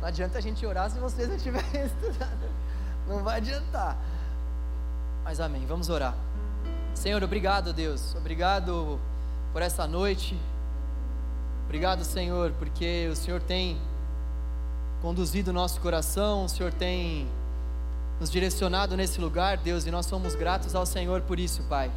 Não 0.00 0.08
adianta 0.08 0.38
a 0.38 0.40
gente 0.40 0.64
orar 0.64 0.90
se 0.90 0.98
vocês 0.98 1.28
não 1.28 1.36
tiverem 1.36 1.84
estudado. 1.84 2.48
Não 3.06 3.22
vai 3.22 3.36
adiantar. 3.36 3.98
Mas 5.22 5.38
amém. 5.38 5.66
Vamos 5.66 5.90
orar. 5.90 6.14
Senhor, 6.94 7.22
obrigado, 7.22 7.74
Deus. 7.74 8.14
Obrigado 8.14 8.98
por 9.52 9.60
essa 9.60 9.86
noite. 9.86 10.34
Obrigado, 11.66 12.04
Senhor, 12.04 12.52
porque 12.60 13.08
o 13.12 13.16
Senhor 13.16 13.42
tem 13.42 13.76
conduzido 15.02 15.50
o 15.50 15.52
nosso 15.52 15.80
coração, 15.80 16.44
o 16.44 16.48
Senhor 16.48 16.72
tem 16.72 17.26
nos 18.20 18.30
direcionado 18.30 18.96
nesse 18.96 19.20
lugar, 19.20 19.58
Deus, 19.58 19.84
e 19.84 19.90
nós 19.90 20.06
somos 20.06 20.36
gratos 20.36 20.76
ao 20.76 20.86
Senhor 20.86 21.22
por 21.22 21.40
isso, 21.40 21.64
Pai. 21.64 21.90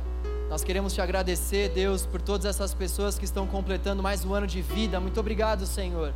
Nós 0.49 0.63
queremos 0.63 0.91
te 0.93 1.01
agradecer, 1.01 1.69
Deus, 1.69 2.03
por 2.03 2.19
todas 2.19 2.47
essas 2.47 2.73
pessoas 2.73 3.19
que 3.19 3.25
estão 3.25 3.45
completando 3.45 4.01
mais 4.01 4.25
um 4.25 4.33
ano 4.33 4.47
de 4.47 4.59
vida. 4.59 4.99
Muito 4.99 5.19
obrigado, 5.19 5.67
Senhor. 5.67 6.11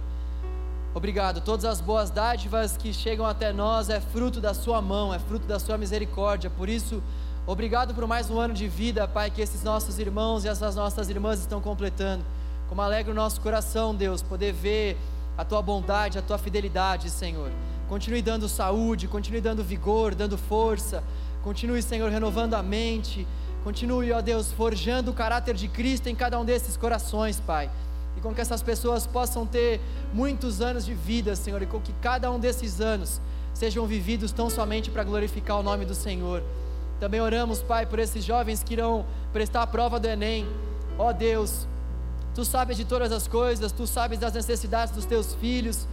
Obrigado. 0.96 1.40
Todas 1.40 1.66
as 1.66 1.80
boas 1.80 2.10
dádivas 2.10 2.76
que 2.76 2.92
chegam 2.92 3.24
até 3.24 3.54
nós 3.54 3.88
é 3.90 4.02
fruto 4.02 4.42
da 4.42 4.56
Sua 4.56 4.82
mão, 4.82 5.14
é 5.14 5.20
fruto 5.20 5.46
da 5.46 5.60
Sua 5.60 5.78
misericórdia. 5.78 6.50
Por 6.50 6.68
isso, 6.68 7.04
obrigado 7.46 7.94
por 7.94 8.08
mais 8.08 8.32
um 8.32 8.40
ano 8.40 8.56
de 8.56 8.68
vida, 8.68 9.08
Pai, 9.08 9.30
que 9.30 9.44
esses 9.44 9.62
nossos 9.62 10.00
irmãos 10.00 10.44
e 10.44 10.48
essas 10.48 10.76
nossas 10.76 11.08
irmãs 11.08 11.40
estão 11.40 11.62
completando. 11.62 12.26
Como 12.70 12.82
alegra 12.82 13.12
o 13.12 13.16
nosso 13.16 13.40
coração, 13.42 13.94
Deus, 13.94 14.22
poder 14.22 14.52
ver 14.54 14.98
a 15.38 15.44
tua 15.44 15.62
bondade, 15.62 16.18
a 16.18 16.22
tua 16.22 16.38
fidelidade, 16.38 17.10
Senhor. 17.10 17.52
Continue 17.88 18.22
dando 18.22 18.48
saúde, 18.48 19.08
continue 19.08 19.42
dando 19.42 19.64
vigor, 19.64 20.16
dando 20.16 20.38
força. 20.38 21.04
Continue, 21.44 21.82
Senhor, 21.82 22.10
renovando 22.10 22.54
a 22.54 22.64
mente. 22.64 23.28
Continue, 23.64 24.12
ó 24.12 24.22
Deus, 24.22 24.52
forjando 24.52 25.12
o 25.12 25.14
caráter 25.14 25.56
de 25.56 25.68
Cristo 25.68 26.08
em 26.08 26.16
cada 26.16 26.40
um 26.40 26.46
desses 26.46 26.76
corações, 26.76 27.40
Pai. 27.40 27.70
E 28.18 28.22
com 28.22 28.34
que 28.34 28.42
essas 28.42 28.62
pessoas 28.62 29.06
possam 29.08 29.46
ter 29.46 29.80
muitos 30.14 30.62
anos 30.62 30.86
de 30.86 30.94
vida, 30.94 31.36
Senhor, 31.36 31.62
e 31.62 31.66
com 31.66 31.80
que 31.80 31.94
cada 32.02 32.32
um 32.32 32.40
desses 32.40 32.80
anos 32.80 33.22
sejam 33.54 33.86
vividos 33.86 34.32
tão 34.32 34.50
somente 34.50 34.90
para 34.90 35.04
glorificar 35.04 35.60
o 35.60 35.64
nome 35.64 35.86
do 35.86 35.96
Senhor. 35.96 36.44
Também 37.00 37.22
oramos, 37.22 37.62
Pai, 37.62 37.86
por 37.86 38.00
esses 38.00 38.24
jovens 38.24 38.64
que 38.64 38.74
irão 38.74 39.06
prestar 39.32 39.62
a 39.62 39.68
prova 39.68 40.00
do 40.00 40.08
Enem. 40.08 40.48
Ó 40.98 41.12
Deus, 41.12 41.68
Tu 42.36 42.44
sabes 42.44 42.78
de 42.78 42.86
todas 42.86 43.12
as 43.12 43.28
coisas, 43.28 43.72
tu 43.72 43.86
sabes 43.86 44.20
das 44.20 44.34
necessidades 44.34 44.94
dos 44.94 45.06
teus 45.06 45.34
filhos. 45.36 45.88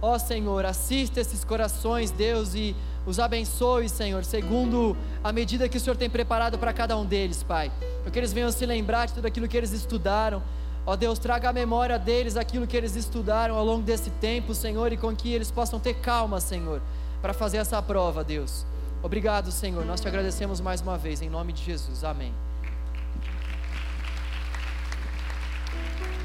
Ó 0.00 0.18
Senhor, 0.18 0.64
assista 0.66 1.20
esses 1.20 1.42
corações, 1.42 2.10
Deus, 2.10 2.54
e 2.54 2.76
os 3.06 3.18
abençoe, 3.18 3.88
Senhor, 3.88 4.24
segundo 4.24 4.96
a 5.24 5.32
medida 5.32 5.68
que 5.68 5.78
o 5.78 5.80
Senhor 5.80 5.96
tem 5.96 6.10
preparado 6.10 6.58
para 6.58 6.72
cada 6.72 6.96
um 6.98 7.04
deles, 7.04 7.42
Pai. 7.42 7.72
Que 8.12 8.18
eles 8.18 8.32
venham 8.32 8.52
se 8.52 8.66
lembrar 8.66 9.06
de 9.06 9.14
tudo 9.14 9.26
aquilo 9.26 9.48
que 9.48 9.56
eles 9.56 9.72
estudaram. 9.72 10.42
Ó 10.84 10.94
Deus, 10.94 11.18
traga 11.18 11.48
à 11.48 11.52
memória 11.52 11.98
deles 11.98 12.36
aquilo 12.36 12.66
que 12.66 12.76
eles 12.76 12.94
estudaram 12.94 13.56
ao 13.56 13.64
longo 13.64 13.82
desse 13.82 14.10
tempo, 14.10 14.54
Senhor, 14.54 14.92
e 14.92 14.96
com 14.96 15.16
que 15.16 15.32
eles 15.32 15.50
possam 15.50 15.80
ter 15.80 15.94
calma, 15.94 16.40
Senhor, 16.40 16.80
para 17.22 17.32
fazer 17.32 17.56
essa 17.56 17.80
prova, 17.82 18.22
Deus. 18.22 18.64
Obrigado, 19.02 19.50
Senhor. 19.50 19.84
Nós 19.84 20.00
te 20.00 20.08
agradecemos 20.08 20.60
mais 20.60 20.80
uma 20.80 20.96
vez, 20.96 21.22
em 21.22 21.28
nome 21.28 21.52
de 21.52 21.64
Jesus. 21.64 22.04
Amém. 22.04 22.45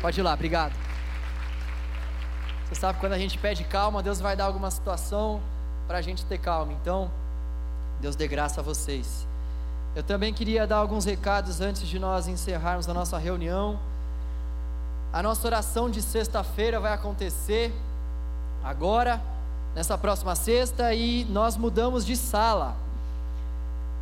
Pode 0.02 0.20
ir 0.20 0.24
lá, 0.24 0.34
obrigado. 0.34 0.74
Você 2.68 2.76
sabe 2.76 2.96
que 2.96 3.00
quando 3.02 3.14
a 3.14 3.20
gente 3.20 3.38
pede 3.38 3.64
calma, 3.64 4.02
Deus 4.02 4.20
vai 4.20 4.36
dar 4.36 4.46
alguma 4.46 4.72
situação 4.72 5.40
para 5.88 6.00
a 6.00 6.02
gente 6.02 6.26
ter 6.26 6.40
calma. 6.40 6.74
Então, 6.74 7.12
Deus 8.00 8.16
dê 8.16 8.28
graça 8.28 8.62
a 8.62 8.64
vocês. 8.64 9.28
Eu 9.96 10.02
também 10.02 10.34
queria 10.34 10.66
dar 10.66 10.78
alguns 10.78 11.06
recados 11.06 11.62
antes 11.62 11.88
de 11.88 12.00
nós 12.00 12.28
encerrarmos 12.28 12.90
a 12.90 12.94
nossa 12.96 13.18
reunião. 13.18 13.80
A 15.14 15.22
nossa 15.22 15.46
oração 15.46 15.88
de 15.88 16.02
sexta-feira 16.02 16.80
vai 16.80 16.94
acontecer 16.94 17.72
agora, 18.64 19.22
nessa 19.76 19.98
próxima 19.98 20.34
sexta, 20.34 20.94
e 20.96 21.26
nós 21.26 21.58
mudamos 21.58 22.06
de 22.06 22.16
sala. 22.18 22.76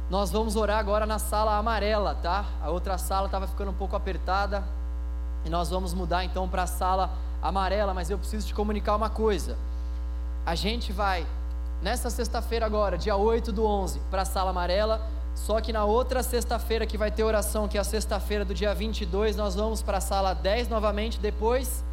Nós 0.09 0.31
vamos 0.31 0.55
orar 0.55 0.79
agora 0.79 1.05
na 1.05 1.19
sala 1.19 1.57
amarela, 1.57 2.15
tá? 2.15 2.45
A 2.61 2.69
outra 2.69 2.97
sala 2.97 3.25
estava 3.25 3.47
ficando 3.47 3.71
um 3.71 3.75
pouco 3.75 3.95
apertada, 3.95 4.63
e 5.45 5.49
nós 5.49 5.69
vamos 5.69 5.93
mudar 5.93 6.23
então 6.23 6.47
para 6.47 6.63
a 6.63 6.67
sala 6.67 7.11
amarela, 7.41 7.93
mas 7.93 8.09
eu 8.09 8.17
preciso 8.17 8.47
te 8.47 8.53
comunicar 8.53 8.95
uma 8.95 9.09
coisa. 9.09 9.57
A 10.45 10.55
gente 10.55 10.91
vai 10.91 11.25
nessa 11.81 12.09
sexta-feira 12.09 12.65
agora, 12.65 12.97
dia 12.97 13.15
8 13.15 13.51
do 13.51 13.65
11, 13.65 13.99
para 14.11 14.23
a 14.23 14.25
sala 14.25 14.49
amarela, 14.49 15.01
só 15.35 15.61
que 15.61 15.71
na 15.71 15.85
outra 15.85 16.21
sexta-feira 16.21 16.85
que 16.85 16.97
vai 16.97 17.11
ter 17.11 17.23
oração, 17.23 17.67
que 17.67 17.77
é 17.77 17.81
a 17.81 17.83
sexta-feira 17.83 18.43
do 18.43 18.53
dia 18.53 18.73
22, 18.73 19.35
nós 19.35 19.55
vamos 19.55 19.81
para 19.81 19.97
a 19.97 20.01
sala 20.01 20.33
10 20.33 20.67
novamente, 20.67 21.19
depois 21.19 21.83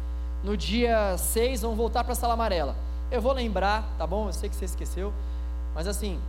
no 0.43 0.57
dia 0.57 1.17
6 1.17 1.61
vamos 1.61 1.77
voltar 1.77 2.03
para 2.03 2.13
a 2.13 2.15
sala 2.15 2.33
amarela. 2.33 2.75
Eu 3.09 3.21
vou 3.21 3.31
lembrar, 3.31 3.87
tá 3.97 4.05
bom? 4.05 4.27
Eu 4.27 4.33
sei 4.33 4.49
que 4.49 4.55
você 4.55 4.65
esqueceu, 4.65 5.13
mas 5.73 5.87
assim, 5.87 6.19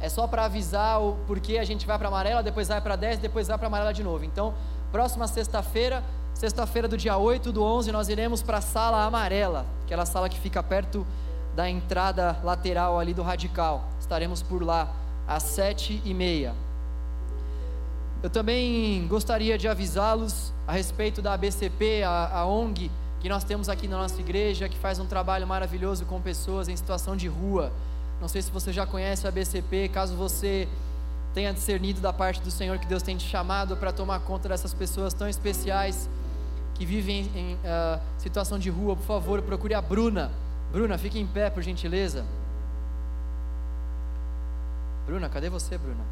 é 0.00 0.08
só 0.08 0.26
para 0.26 0.46
avisar 0.46 1.00
o 1.02 1.16
porquê 1.26 1.58
a 1.58 1.64
gente 1.64 1.86
vai 1.86 1.98
para 1.98 2.08
amarela, 2.08 2.42
depois 2.42 2.68
vai 2.68 2.80
para 2.80 2.96
10, 2.96 3.18
depois 3.18 3.48
vai 3.48 3.58
para 3.58 3.66
amarela 3.66 3.92
de 3.92 4.02
novo. 4.02 4.24
Então, 4.24 4.54
próxima 4.90 5.26
sexta-feira 5.28 6.02
Sexta-feira 6.40 6.88
do 6.88 6.96
dia 6.96 7.18
8 7.18 7.52
do 7.52 7.62
11, 7.62 7.92
nós 7.92 8.08
iremos 8.08 8.40
para 8.40 8.56
a 8.56 8.60
sala 8.62 9.04
amarela, 9.04 9.66
aquela 9.84 10.06
sala 10.06 10.26
que 10.26 10.40
fica 10.40 10.62
perto 10.62 11.06
da 11.54 11.68
entrada 11.68 12.40
lateral 12.42 12.98
ali 12.98 13.12
do 13.12 13.20
Radical. 13.20 13.86
Estaremos 14.00 14.40
por 14.42 14.62
lá 14.62 14.88
às 15.28 15.42
sete 15.42 16.00
e 16.02 16.14
meia. 16.14 16.54
Eu 18.22 18.30
também 18.30 19.06
gostaria 19.06 19.58
de 19.58 19.68
avisá-los 19.68 20.50
a 20.66 20.72
respeito 20.72 21.20
da 21.20 21.34
ABCP, 21.34 22.04
a, 22.04 22.30
a 22.32 22.46
ONG 22.46 22.90
que 23.20 23.28
nós 23.28 23.44
temos 23.44 23.68
aqui 23.68 23.86
na 23.86 23.98
nossa 23.98 24.18
igreja, 24.18 24.66
que 24.66 24.78
faz 24.78 24.98
um 24.98 25.04
trabalho 25.04 25.46
maravilhoso 25.46 26.06
com 26.06 26.22
pessoas 26.22 26.70
em 26.70 26.74
situação 26.74 27.18
de 27.18 27.28
rua. 27.28 27.70
Não 28.18 28.28
sei 28.28 28.40
se 28.40 28.50
você 28.50 28.72
já 28.72 28.86
conhece 28.86 29.28
a 29.28 29.30
BCP, 29.30 29.90
caso 29.90 30.16
você 30.16 30.66
tenha 31.34 31.52
discernido 31.52 32.00
da 32.00 32.14
parte 32.14 32.40
do 32.40 32.50
Senhor 32.50 32.78
que 32.78 32.86
Deus 32.86 33.02
tem 33.02 33.18
te 33.18 33.28
chamado 33.28 33.76
para 33.76 33.92
tomar 33.92 34.20
conta 34.20 34.48
dessas 34.48 34.72
pessoas 34.72 35.12
tão 35.12 35.28
especiais 35.28 36.08
que 36.80 36.86
vivem 36.86 37.30
em 37.34 37.54
uh, 37.56 38.00
situação 38.16 38.58
de 38.58 38.70
rua, 38.70 38.96
por 38.96 39.04
favor, 39.04 39.42
procure 39.42 39.74
a 39.74 39.82
Bruna. 39.82 40.30
Bruna, 40.72 40.96
fique 40.96 41.20
em 41.20 41.26
pé, 41.26 41.50
por 41.50 41.62
gentileza. 41.62 42.24
Bruna, 45.04 45.28
cadê 45.28 45.50
você, 45.50 45.76
Bruna? 45.76 46.02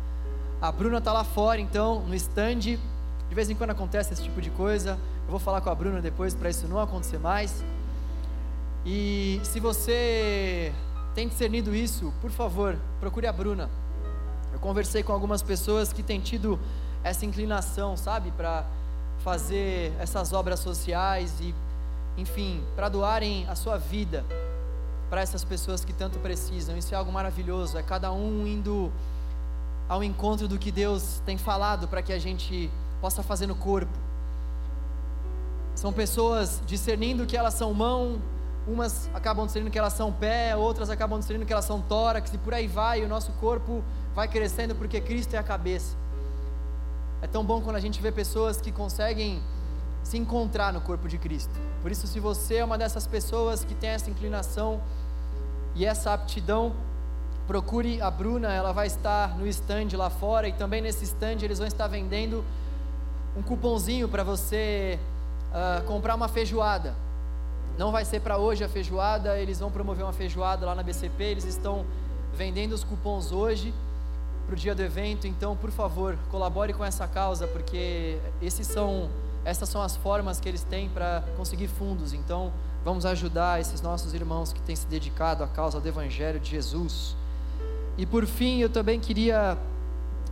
A 0.61 0.71
Bruna 0.71 0.99
está 0.99 1.11
lá 1.11 1.25
fora, 1.25 1.59
então, 1.59 2.03
no 2.03 2.15
stand. 2.17 2.59
De 2.59 2.79
vez 3.35 3.49
em 3.49 3.55
quando 3.55 3.71
acontece 3.71 4.13
esse 4.13 4.23
tipo 4.23 4.43
de 4.43 4.51
coisa. 4.51 4.99
Eu 5.25 5.31
vou 5.31 5.39
falar 5.39 5.63
com 5.63 5.71
a 5.71 5.75
Bruna 5.75 6.03
depois 6.03 6.35
para 6.35 6.51
isso 6.51 6.69
não 6.69 6.79
acontecer 6.79 7.19
mais. 7.19 7.65
E 8.85 9.41
se 9.45 9.61
você 9.61 10.71
tem 11.15 11.29
discernido 11.29 11.75
isso, 11.75 12.13
por 12.21 12.31
favor, 12.31 12.77
procure 13.01 13.27
a 13.27 13.33
Bruna. 13.33 13.71
Eu 14.53 14.59
conversei 14.59 15.03
com 15.03 15.15
algumas 15.15 15.41
pessoas 15.41 15.95
que 15.95 16.03
têm 16.03 16.21
tido 16.21 16.61
essa 17.03 17.25
inclinação, 17.25 17.97
sabe, 17.97 18.31
para 18.33 18.67
fazer 19.29 19.93
essas 20.01 20.33
obras 20.33 20.59
sociais 20.59 21.35
e, 21.39 21.55
enfim, 22.17 22.65
para 22.75 22.89
doarem 22.89 23.47
a 23.47 23.55
sua 23.55 23.77
vida 23.77 24.25
para 25.11 25.21
essas 25.21 25.45
pessoas 25.45 25.85
que 25.85 25.93
tanto 25.93 26.19
precisam. 26.19 26.79
Isso 26.79 26.95
é 26.95 26.97
algo 26.97 27.13
maravilhoso. 27.13 27.77
É 27.77 27.83
cada 27.83 28.11
um 28.11 28.47
indo 28.47 28.91
ao 29.87 30.03
encontro 30.03 30.49
do 30.49 30.59
que 30.59 30.73
Deus 30.73 31.21
tem 31.27 31.37
falado 31.37 31.87
para 31.87 32.01
que 32.01 32.11
a 32.11 32.19
gente 32.19 32.71
possa 33.03 33.23
fazer 33.23 33.47
no 33.47 33.55
corpo. 33.55 33.93
São 35.75 35.93
pessoas 35.93 36.63
discernindo 36.67 37.27
que 37.27 37.37
elas 37.37 37.53
são 37.53 37.75
mão, 37.75 38.19
umas 38.67 39.11
acabam 39.13 39.45
discernindo 39.45 39.71
que 39.71 39.79
elas 39.79 39.93
são 39.93 40.11
pé, 40.11 40.57
outras 40.57 40.89
acabam 40.89 41.19
discernindo 41.19 41.47
que 41.47 41.53
elas 41.53 41.67
são 41.67 41.83
tórax, 41.83 42.33
e 42.33 42.39
por 42.39 42.55
aí 42.55 42.67
vai, 42.67 43.03
e 43.03 43.05
o 43.05 43.09
nosso 43.09 43.31
corpo 43.33 43.85
vai 44.15 44.27
crescendo 44.27 44.75
porque 44.75 45.03
Cristo 45.03 45.35
é 45.35 45.39
a 45.39 45.43
cabeça. 45.43 46.08
É 47.21 47.27
tão 47.27 47.45
bom 47.45 47.61
quando 47.61 47.77
a 47.77 47.81
gente 47.81 48.01
vê 48.01 48.13
pessoas 48.13 48.61
que 48.61 48.71
conseguem 48.71 49.43
se 50.05 50.17
encontrar 50.17 50.73
no 50.73 50.81
corpo 50.81 51.09
de 51.09 51.19
Cristo. 51.19 51.53
Por 51.83 51.91
isso, 51.91 52.07
se 52.07 52.21
você 52.21 52.57
é 52.57 52.65
uma 52.65 52.79
dessas 52.79 53.07
pessoas 53.07 53.65
que 53.65 53.75
tem 53.75 53.91
essa 53.91 54.09
inclinação 54.09 54.81
e 55.75 55.85
essa 55.85 56.15
aptidão, 56.15 56.73
procure 57.47 58.01
a 58.01 58.11
Bruna, 58.11 58.53
ela 58.53 58.73
vai 58.73 58.87
estar 58.87 59.37
no 59.37 59.47
stand 59.47 59.89
lá 59.97 60.11
fora 60.11 60.47
e 60.49 60.53
também 60.53 60.81
nesse 60.81 61.05
stand 61.05 61.43
eles 61.43 61.59
vão 61.59 61.67
estar 61.67 61.87
vendendo 61.89 62.45
um 63.37 63.43
cupomzinho 63.43 64.09
para 64.09 64.23
você 64.23 64.99
uh, 65.51 65.85
comprar 65.85 66.15
uma 66.15 66.29
feijoada. 66.29 66.95
Não 67.77 67.91
vai 67.91 68.05
ser 68.05 68.21
para 68.21 68.39
hoje 68.39 68.65
a 68.65 68.69
feijoada, 68.69 69.39
eles 69.39 69.59
vão 69.61 69.71
promover 69.71 70.05
uma 70.05 70.13
feijoada 70.13 70.67
lá 70.67 70.75
na 70.75 70.83
BCP, 70.83 71.25
eles 71.25 71.45
estão 71.45 71.85
vendendo 72.33 72.73
os 72.73 72.85
cupons 72.85 73.33
hoje 73.33 73.75
para 74.49 74.55
o 74.55 74.57
dia 74.57 74.75
do 74.75 74.83
evento, 74.83 75.27
então 75.27 75.55
por 75.55 75.71
favor 75.71 76.19
colabore 76.31 76.73
com 76.73 76.83
essa 76.83 77.07
causa, 77.07 77.47
porque 77.47 78.19
esses 78.41 78.67
são, 78.67 79.11
essas 79.45 79.69
são 79.69 79.83
as 79.83 79.95
formas 79.95 80.41
que 80.41 80.49
eles 80.49 80.63
têm 80.63 80.89
para 80.89 81.23
conseguir 81.37 81.69
fundos. 81.69 82.15
Então 82.15 82.51
vamos 82.83 83.05
ajudar 83.05 83.61
esses 83.61 83.83
nossos 83.83 84.15
irmãos 84.15 84.51
que 84.51 84.61
têm 84.63 84.75
se 84.75 84.87
dedicado 84.87 85.45
à 85.45 85.47
causa 85.47 85.79
do 85.79 85.87
Evangelho 85.87 86.41
de 86.41 86.51
Jesus. 86.51 87.15
E 87.99 88.07
por 88.07 88.25
fim, 88.25 88.59
eu 88.61 88.71
também 88.71 88.99
queria 88.99 89.59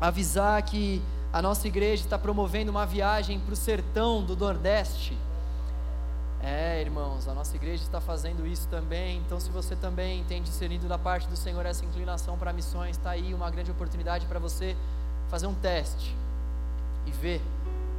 avisar 0.00 0.62
que 0.62 1.02
a 1.30 1.42
nossa 1.42 1.68
igreja 1.68 2.02
está 2.02 2.18
promovendo 2.18 2.70
uma 2.70 2.86
viagem 2.86 3.38
para 3.38 3.52
o 3.52 3.56
sertão 3.56 4.24
do 4.24 4.34
Nordeste. 4.34 5.14
É, 6.48 6.80
irmãos, 6.80 7.26
a 7.26 7.34
nossa 7.34 7.56
igreja 7.56 7.82
está 7.82 8.00
fazendo 8.00 8.46
isso 8.46 8.68
também. 8.68 9.18
Então, 9.18 9.40
se 9.40 9.50
você 9.50 9.74
também 9.74 10.22
tem 10.28 10.40
discernido 10.40 10.86
da 10.86 10.96
parte 10.96 11.26
do 11.26 11.36
Senhor 11.36 11.66
essa 11.66 11.84
inclinação 11.84 12.38
para 12.38 12.52
missões, 12.52 12.96
está 12.96 13.10
aí 13.10 13.34
uma 13.34 13.50
grande 13.50 13.72
oportunidade 13.72 14.26
para 14.26 14.38
você 14.38 14.76
fazer 15.28 15.48
um 15.48 15.54
teste 15.54 16.14
e 17.04 17.10
ver 17.10 17.42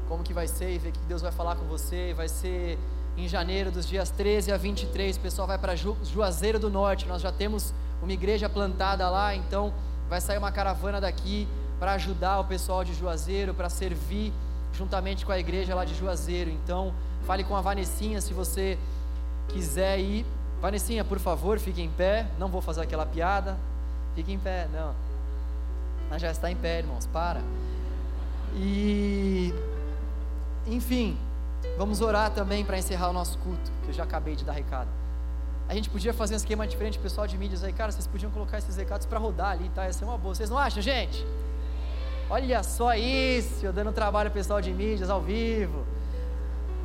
como 0.08 0.24
que 0.24 0.34
vai 0.34 0.48
ser 0.48 0.74
e 0.74 0.78
ver 0.78 0.90
o 0.90 0.92
que 0.94 1.00
Deus 1.10 1.22
vai 1.22 1.32
falar 1.34 1.58
com 1.58 1.66
você. 1.66 2.14
Vai 2.14 2.30
ser 2.30 2.80
em 3.18 3.28
janeiro, 3.28 3.70
dos 3.70 3.86
dias 3.86 4.10
13 4.12 4.54
a 4.54 4.56
23. 4.56 5.18
O 5.18 5.20
pessoal 5.20 5.46
vai 5.46 5.58
para 5.58 5.76
Ju, 5.76 5.98
Juazeiro 6.06 6.58
do 6.58 6.70
Norte. 6.70 7.06
Nós 7.06 7.22
já 7.22 7.34
temos 7.34 7.74
uma 8.02 8.14
igreja 8.14 8.48
plantada 8.48 9.10
lá, 9.10 9.36
então 9.36 9.74
vai 10.08 10.22
sair 10.22 10.38
uma 10.38 10.54
caravana 10.54 11.02
daqui 11.02 11.50
para 11.78 11.92
ajudar 11.96 12.40
o 12.40 12.46
pessoal 12.46 12.86
de 12.86 12.94
Juazeiro, 12.94 13.54
para 13.54 13.70
servir 13.70 14.32
juntamente 14.78 15.26
com 15.26 15.32
a 15.32 15.40
igreja 15.40 15.74
lá 15.74 15.84
de 15.84 15.96
Juazeiro. 15.96 16.52
Então, 16.52 16.94
fale 17.26 17.44
com 17.44 17.56
a 17.56 17.62
Vanessinha 17.62 18.22
se 18.22 18.34
você 18.34 18.78
quiser 19.50 20.00
ir. 20.00 20.26
Vanessinha, 20.62 21.04
por 21.04 21.20
favor, 21.20 21.60
fique 21.60 21.82
em 21.82 21.90
pé. 21.90 22.28
Não 22.38 22.48
vou 22.48 22.62
fazer 22.62 22.82
aquela 22.82 23.06
piada. 23.06 23.58
Fique 24.16 24.32
em 24.32 24.40
pé, 24.40 24.68
não. 24.72 24.94
Ela 26.10 26.20
já 26.20 26.32
está 26.32 26.50
em 26.50 26.56
pé, 26.56 26.80
irmãos, 26.80 27.06
para. 27.08 27.42
E, 28.56 29.54
enfim, 30.66 31.18
vamos 31.78 32.02
orar 32.02 32.32
também 32.32 32.64
para 32.64 32.78
encerrar 32.78 33.10
o 33.10 33.14
nosso 33.14 33.38
culto, 33.40 33.72
que 33.84 33.90
eu 33.90 33.94
já 33.94 34.04
acabei 34.04 34.36
de 34.36 34.46
dar 34.46 34.54
recado. 34.54 34.90
A 35.68 35.76
gente 35.76 35.90
podia 35.90 36.14
fazer 36.14 36.34
um 36.34 36.38
esquema 36.38 36.66
diferente, 36.66 36.98
pessoal 36.98 37.28
de 37.28 37.38
mídias 37.38 37.64
aí, 37.64 37.74
cara, 37.74 37.92
vocês 37.92 38.08
podiam 38.08 38.32
colocar 38.32 38.58
esses 38.58 38.78
recados 38.78 39.06
para 39.06 39.20
rodar 39.20 39.52
ali, 39.52 39.70
tá? 39.76 39.86
Ia 39.86 39.92
ser 39.92 40.06
uma 40.06 40.18
boa. 40.18 40.34
Vocês 40.34 40.50
não 40.50 40.58
acham, 40.58 40.82
gente? 40.82 41.26
Olha 42.30 42.62
só 42.62 42.94
isso, 42.94 43.66
eu 43.66 43.72
dando 43.72 43.94
trabalho 43.94 44.30
pessoal 44.30 44.60
de 44.60 44.74
mídias 44.74 45.10
ao 45.10 45.22
vivo. 45.22 45.86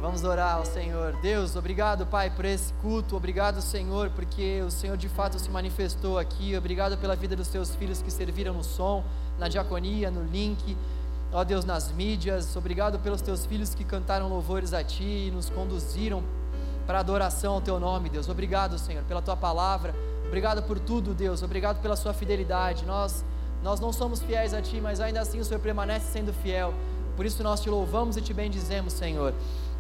Vamos 0.00 0.22
orar 0.22 0.58
ao 0.58 0.64
Senhor. 0.64 1.16
Deus, 1.20 1.56
obrigado, 1.56 2.06
Pai, 2.06 2.30
por 2.30 2.44
esse 2.44 2.72
culto. 2.74 3.16
Obrigado, 3.16 3.60
Senhor, 3.60 4.10
porque 4.10 4.62
o 4.64 4.70
Senhor 4.70 4.96
de 4.96 5.08
fato 5.08 5.40
se 5.40 5.50
manifestou 5.50 6.16
aqui. 6.16 6.56
Obrigado 6.56 6.96
pela 6.96 7.16
vida 7.16 7.34
dos 7.34 7.48
teus 7.48 7.74
filhos 7.74 8.00
que 8.00 8.08
serviram 8.08 8.54
no 8.54 8.62
som, 8.62 9.02
na 9.36 9.48
diaconia, 9.48 10.12
no 10.12 10.22
link. 10.22 10.76
Ó 11.32 11.42
Deus, 11.42 11.64
nas 11.64 11.90
mídias. 11.90 12.54
Obrigado 12.54 13.00
pelos 13.00 13.20
teus 13.20 13.44
filhos 13.44 13.74
que 13.74 13.82
cantaram 13.82 14.28
louvores 14.28 14.72
a 14.72 14.84
Ti 14.84 15.26
e 15.26 15.30
nos 15.32 15.50
conduziram 15.50 16.22
para 16.86 17.00
adoração 17.00 17.54
ao 17.54 17.60
Teu 17.60 17.80
nome, 17.80 18.08
Deus. 18.08 18.28
Obrigado, 18.28 18.78
Senhor, 18.78 19.02
pela 19.04 19.20
Tua 19.20 19.36
palavra. 19.36 19.92
Obrigado 20.24 20.62
por 20.62 20.78
tudo, 20.78 21.12
Deus. 21.12 21.42
Obrigado 21.42 21.82
pela 21.82 21.96
Sua 21.96 22.12
fidelidade. 22.12 22.84
Nós 22.84 23.24
nós 23.62 23.78
não 23.78 23.92
somos 23.92 24.20
fiéis 24.20 24.52
a 24.52 24.60
Ti, 24.60 24.80
mas 24.80 25.00
ainda 25.00 25.20
assim 25.20 25.38
o 25.38 25.44
Senhor 25.44 25.60
permanece 25.60 26.06
sendo 26.12 26.32
fiel. 26.32 26.74
Por 27.16 27.24
isso 27.24 27.42
nós 27.42 27.60
te 27.60 27.70
louvamos 27.70 28.16
e 28.16 28.20
te 28.20 28.34
bendizemos, 28.34 28.92
Senhor. 28.92 29.32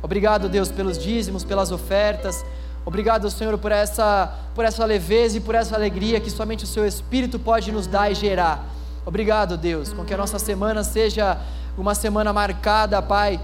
Obrigado, 0.02 0.48
Deus, 0.48 0.70
pelos 0.70 0.98
dízimos, 0.98 1.44
pelas 1.44 1.72
ofertas. 1.72 2.44
Obrigado, 2.84 3.30
Senhor, 3.30 3.56
por 3.58 3.72
essa, 3.72 4.32
por 4.54 4.64
essa 4.64 4.84
leveza 4.84 5.38
e 5.38 5.40
por 5.40 5.54
essa 5.54 5.74
alegria 5.74 6.20
que 6.20 6.30
somente 6.30 6.64
o 6.64 6.66
Seu 6.66 6.86
Espírito 6.86 7.38
pode 7.38 7.72
nos 7.72 7.86
dar 7.86 8.10
e 8.10 8.14
gerar. 8.14 8.68
Obrigado, 9.04 9.56
Deus, 9.56 9.92
com 9.92 10.04
que 10.04 10.14
a 10.14 10.16
nossa 10.16 10.38
semana 10.38 10.84
seja 10.84 11.38
uma 11.76 11.94
semana 11.94 12.32
marcada, 12.32 13.00
Pai, 13.02 13.40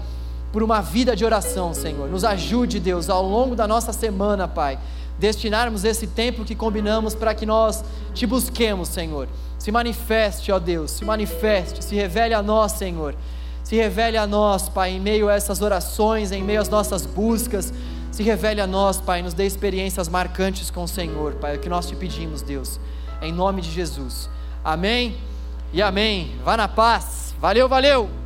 por 0.51 0.63
uma 0.63 0.81
vida 0.81 1.15
de 1.15 1.25
oração, 1.25 1.73
Senhor. 1.73 2.09
Nos 2.09 2.23
ajude, 2.23 2.79
Deus, 2.79 3.09
ao 3.09 3.23
longo 3.23 3.55
da 3.55 3.67
nossa 3.67 3.91
semana, 3.91 4.47
Pai, 4.47 4.79
destinarmos 5.17 5.83
esse 5.83 6.07
tempo 6.07 6.45
que 6.45 6.55
combinamos 6.55 7.15
para 7.15 7.33
que 7.33 7.45
nós 7.45 7.83
te 8.13 8.25
busquemos, 8.25 8.87
Senhor. 8.89 9.27
Se 9.59 9.71
manifeste, 9.71 10.51
ó 10.51 10.57
Deus, 10.57 10.91
se 10.91 11.05
manifeste, 11.05 11.83
se 11.83 11.93
revele 11.93 12.33
a 12.33 12.41
nós, 12.41 12.71
Senhor. 12.71 13.13
Se 13.63 13.75
revele 13.75 14.17
a 14.17 14.25
nós, 14.25 14.69
Pai, 14.69 14.91
em 14.91 14.99
meio 14.99 15.29
a 15.29 15.35
essas 15.35 15.61
orações, 15.61 16.31
em 16.31 16.41
meio 16.41 16.61
às 16.61 16.69
nossas 16.69 17.05
buscas. 17.05 17.71
Se 18.11 18.23
revele 18.23 18.61
a 18.61 18.65
nós, 18.65 18.99
Pai, 18.99 19.21
nos 19.21 19.33
dê 19.33 19.45
experiências 19.45 20.07
marcantes 20.07 20.71
com 20.71 20.83
o 20.83 20.87
Senhor, 20.87 21.35
Pai. 21.35 21.53
É 21.53 21.57
o 21.57 21.59
que 21.59 21.69
nós 21.69 21.87
te 21.87 21.95
pedimos, 21.95 22.41
Deus, 22.41 22.79
em 23.21 23.31
nome 23.31 23.61
de 23.61 23.69
Jesus. 23.69 24.29
Amém 24.63 25.17
e 25.71 25.81
amém. 25.81 26.35
Vá 26.43 26.57
na 26.57 26.67
paz. 26.67 27.35
Valeu, 27.39 27.69
valeu. 27.69 28.18